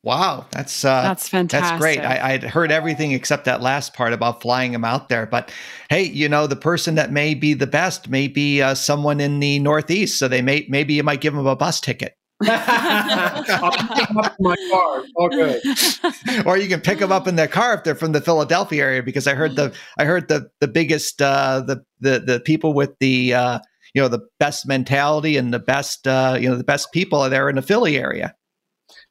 Wow, 0.02 0.46
that's 0.52 0.86
uh, 0.86 1.02
that's 1.02 1.28
fantastic. 1.28 1.70
That's 1.72 1.82
great. 1.82 2.00
I, 2.00 2.34
I'd 2.34 2.44
heard 2.44 2.72
everything 2.72 3.12
except 3.12 3.44
that 3.46 3.62
last 3.62 3.94
part 3.94 4.14
about 4.14 4.42
flying 4.42 4.72
them 4.72 4.86
out 4.86 5.10
there. 5.10 5.26
But 5.26 5.52
hey, 5.90 6.04
you 6.04 6.30
know, 6.30 6.48
the 6.48 6.56
person 6.56 6.96
that 6.96 7.12
may 7.12 7.34
be 7.34 7.54
the 7.54 7.68
best 7.68 8.08
may 8.08 8.30
be 8.30 8.62
uh, 8.62 8.76
someone 8.76 9.20
in 9.20 9.40
the 9.42 9.60
Northeast, 9.60 10.18
so 10.18 10.30
they 10.30 10.42
may 10.42 10.66
maybe 10.70 10.94
you 10.94 11.04
might 11.04 11.20
give 11.20 11.34
them 11.34 11.46
a 11.46 11.56
bus 11.56 11.82
ticket. 11.82 12.16
Or 16.46 16.58
you 16.58 16.70
can 16.70 16.82
pick 16.82 17.00
them 17.00 17.12
up 17.12 17.28
in 17.28 17.36
their 17.36 17.48
car 17.48 17.74
if 17.74 17.84
they're 17.84 17.96
from 17.96 18.14
the 18.14 18.22
Philadelphia 18.22 18.84
area, 18.84 19.04
because 19.04 19.28
I 19.28 19.34
heard 19.34 19.56
the 19.56 19.74
I 19.98 20.06
heard 20.06 20.30
the 20.30 20.50
the 20.60 20.68
biggest 20.68 21.22
uh, 21.22 21.62
the 21.62 21.84
the 22.00 22.20
the 22.20 22.40
people 22.40 22.74
with 22.74 22.98
the 23.00 23.34
uh, 23.34 23.60
you 23.94 24.02
know 24.02 24.08
the 24.08 24.22
best 24.40 24.68
mentality 24.68 25.38
and 25.38 25.54
the 25.54 25.60
best 25.60 26.08
uh, 26.08 26.38
you 26.40 26.50
know 26.50 26.56
the 26.56 26.64
best 26.64 26.92
people 26.94 27.20
are 27.20 27.30
there 27.30 27.50
in 27.50 27.56
the 27.56 27.62
Philly 27.62 27.98
area. 27.98 28.34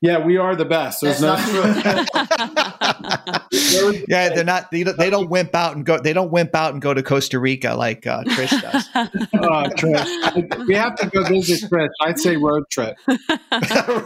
Yeah, 0.01 0.24
we 0.24 0.36
are 0.36 0.55
the 0.55 0.64
best. 0.64 1.01
There's 1.01 1.18
That's 1.18 1.53
no. 1.53 2.14
yeah, 4.09 4.28
they're 4.28 4.44
not. 4.44 4.70
They 4.70 4.84
don't, 4.84 4.96
they 4.96 5.11
don't 5.11 5.28
wimp 5.28 5.57
out 5.57 5.74
and 5.74 5.84
go. 5.84 5.99
They 5.99 6.12
don't 6.12 6.30
wimp 6.30 6.55
out 6.55 6.72
and 6.72 6.80
go 6.80 6.94
to 6.94 7.03
Costa 7.03 7.40
Rica 7.40 7.74
like 7.74 8.07
uh, 8.07 8.22
Trish 8.22 8.62
does. 8.62 8.88
oh, 8.94 9.09
Trish, 9.76 10.66
we 10.68 10.74
have 10.74 10.94
to 10.96 11.09
go 11.09 11.24
visit 11.24 11.68
Trish. 11.68 11.88
I'd 12.01 12.20
say 12.20 12.36
road 12.36 12.70
trip. 12.70 12.96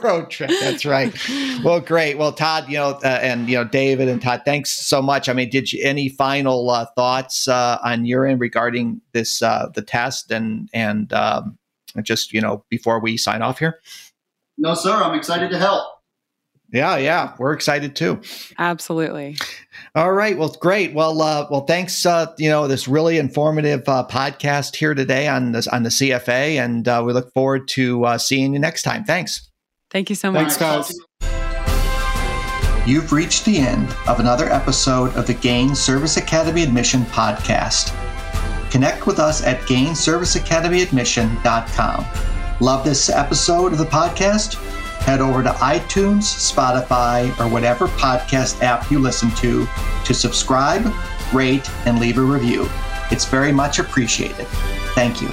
road 0.02 0.30
trip. 0.30 0.50
That's 0.60 0.86
right. 0.86 1.14
Well, 1.62 1.80
great. 1.80 2.16
Well, 2.16 2.32
Todd, 2.32 2.70
you 2.70 2.78
know, 2.78 2.98
uh, 3.04 3.18
and 3.20 3.46
you 3.50 3.58
know, 3.58 3.64
David 3.64 4.08
and 4.08 4.22
Todd, 4.22 4.42
thanks 4.46 4.70
so 4.70 5.02
much. 5.02 5.28
I 5.28 5.34
mean, 5.34 5.50
did 5.50 5.74
you 5.74 5.84
any 5.84 6.08
final 6.08 6.70
uh, 6.70 6.86
thoughts 6.96 7.48
uh, 7.48 7.78
on 7.84 8.06
your 8.06 8.26
end 8.26 8.40
regarding 8.40 9.02
this 9.12 9.42
uh, 9.42 9.68
the 9.74 9.82
test 9.82 10.30
and 10.30 10.70
and 10.72 11.12
um, 11.12 11.58
just 12.02 12.32
you 12.32 12.40
know 12.40 12.64
before 12.70 12.98
we 12.98 13.18
sign 13.18 13.42
off 13.42 13.58
here? 13.58 13.78
No, 14.58 14.74
sir. 14.74 14.92
I'm 14.92 15.14
excited 15.14 15.50
to 15.50 15.58
help. 15.58 15.92
Yeah, 16.72 16.96
yeah, 16.96 17.34
we're 17.38 17.52
excited 17.52 17.94
too. 17.94 18.20
Absolutely. 18.58 19.36
All 19.94 20.14
right. 20.14 20.38
Well, 20.38 20.56
great. 20.58 20.94
Well, 20.94 21.20
uh, 21.20 21.46
well, 21.50 21.66
thanks. 21.66 22.06
Uh, 22.06 22.32
you 22.38 22.48
know, 22.48 22.66
this 22.66 22.88
really 22.88 23.18
informative 23.18 23.86
uh, 23.86 24.06
podcast 24.08 24.76
here 24.76 24.94
today 24.94 25.28
on 25.28 25.52
this 25.52 25.68
on 25.68 25.82
the 25.82 25.90
CFA, 25.90 26.58
and 26.58 26.88
uh, 26.88 27.02
we 27.04 27.12
look 27.12 27.30
forward 27.34 27.68
to 27.68 28.06
uh, 28.06 28.16
seeing 28.16 28.54
you 28.54 28.58
next 28.58 28.84
time. 28.84 29.04
Thanks. 29.04 29.50
Thank 29.90 30.08
you 30.08 30.16
so 30.16 30.32
much, 30.32 30.54
thanks, 30.54 30.56
guys. 30.56 30.98
You've 32.86 33.12
reached 33.12 33.44
the 33.44 33.58
end 33.58 33.94
of 34.08 34.18
another 34.18 34.50
episode 34.50 35.14
of 35.14 35.26
the 35.26 35.34
Gain 35.34 35.74
Service 35.74 36.16
Academy 36.16 36.62
Admission 36.62 37.02
podcast. 37.02 37.94
Connect 38.70 39.06
with 39.06 39.18
us 39.18 39.44
at 39.44 39.60
gainserviceacademyadmission.com. 39.62 42.31
Love 42.60 42.84
this 42.84 43.08
episode 43.08 43.72
of 43.72 43.78
the 43.78 43.84
podcast? 43.84 44.54
Head 45.02 45.20
over 45.20 45.42
to 45.42 45.50
iTunes, 45.50 46.22
Spotify, 46.22 47.28
or 47.40 47.48
whatever 47.48 47.88
podcast 47.88 48.62
app 48.62 48.90
you 48.90 49.00
listen 49.00 49.30
to 49.36 49.66
to 50.04 50.14
subscribe, 50.14 50.92
rate, 51.32 51.68
and 51.86 51.98
leave 51.98 52.18
a 52.18 52.22
review. 52.22 52.68
It's 53.10 53.24
very 53.24 53.52
much 53.52 53.78
appreciated. 53.78 54.46
Thank 54.94 55.20
you. 55.20 55.28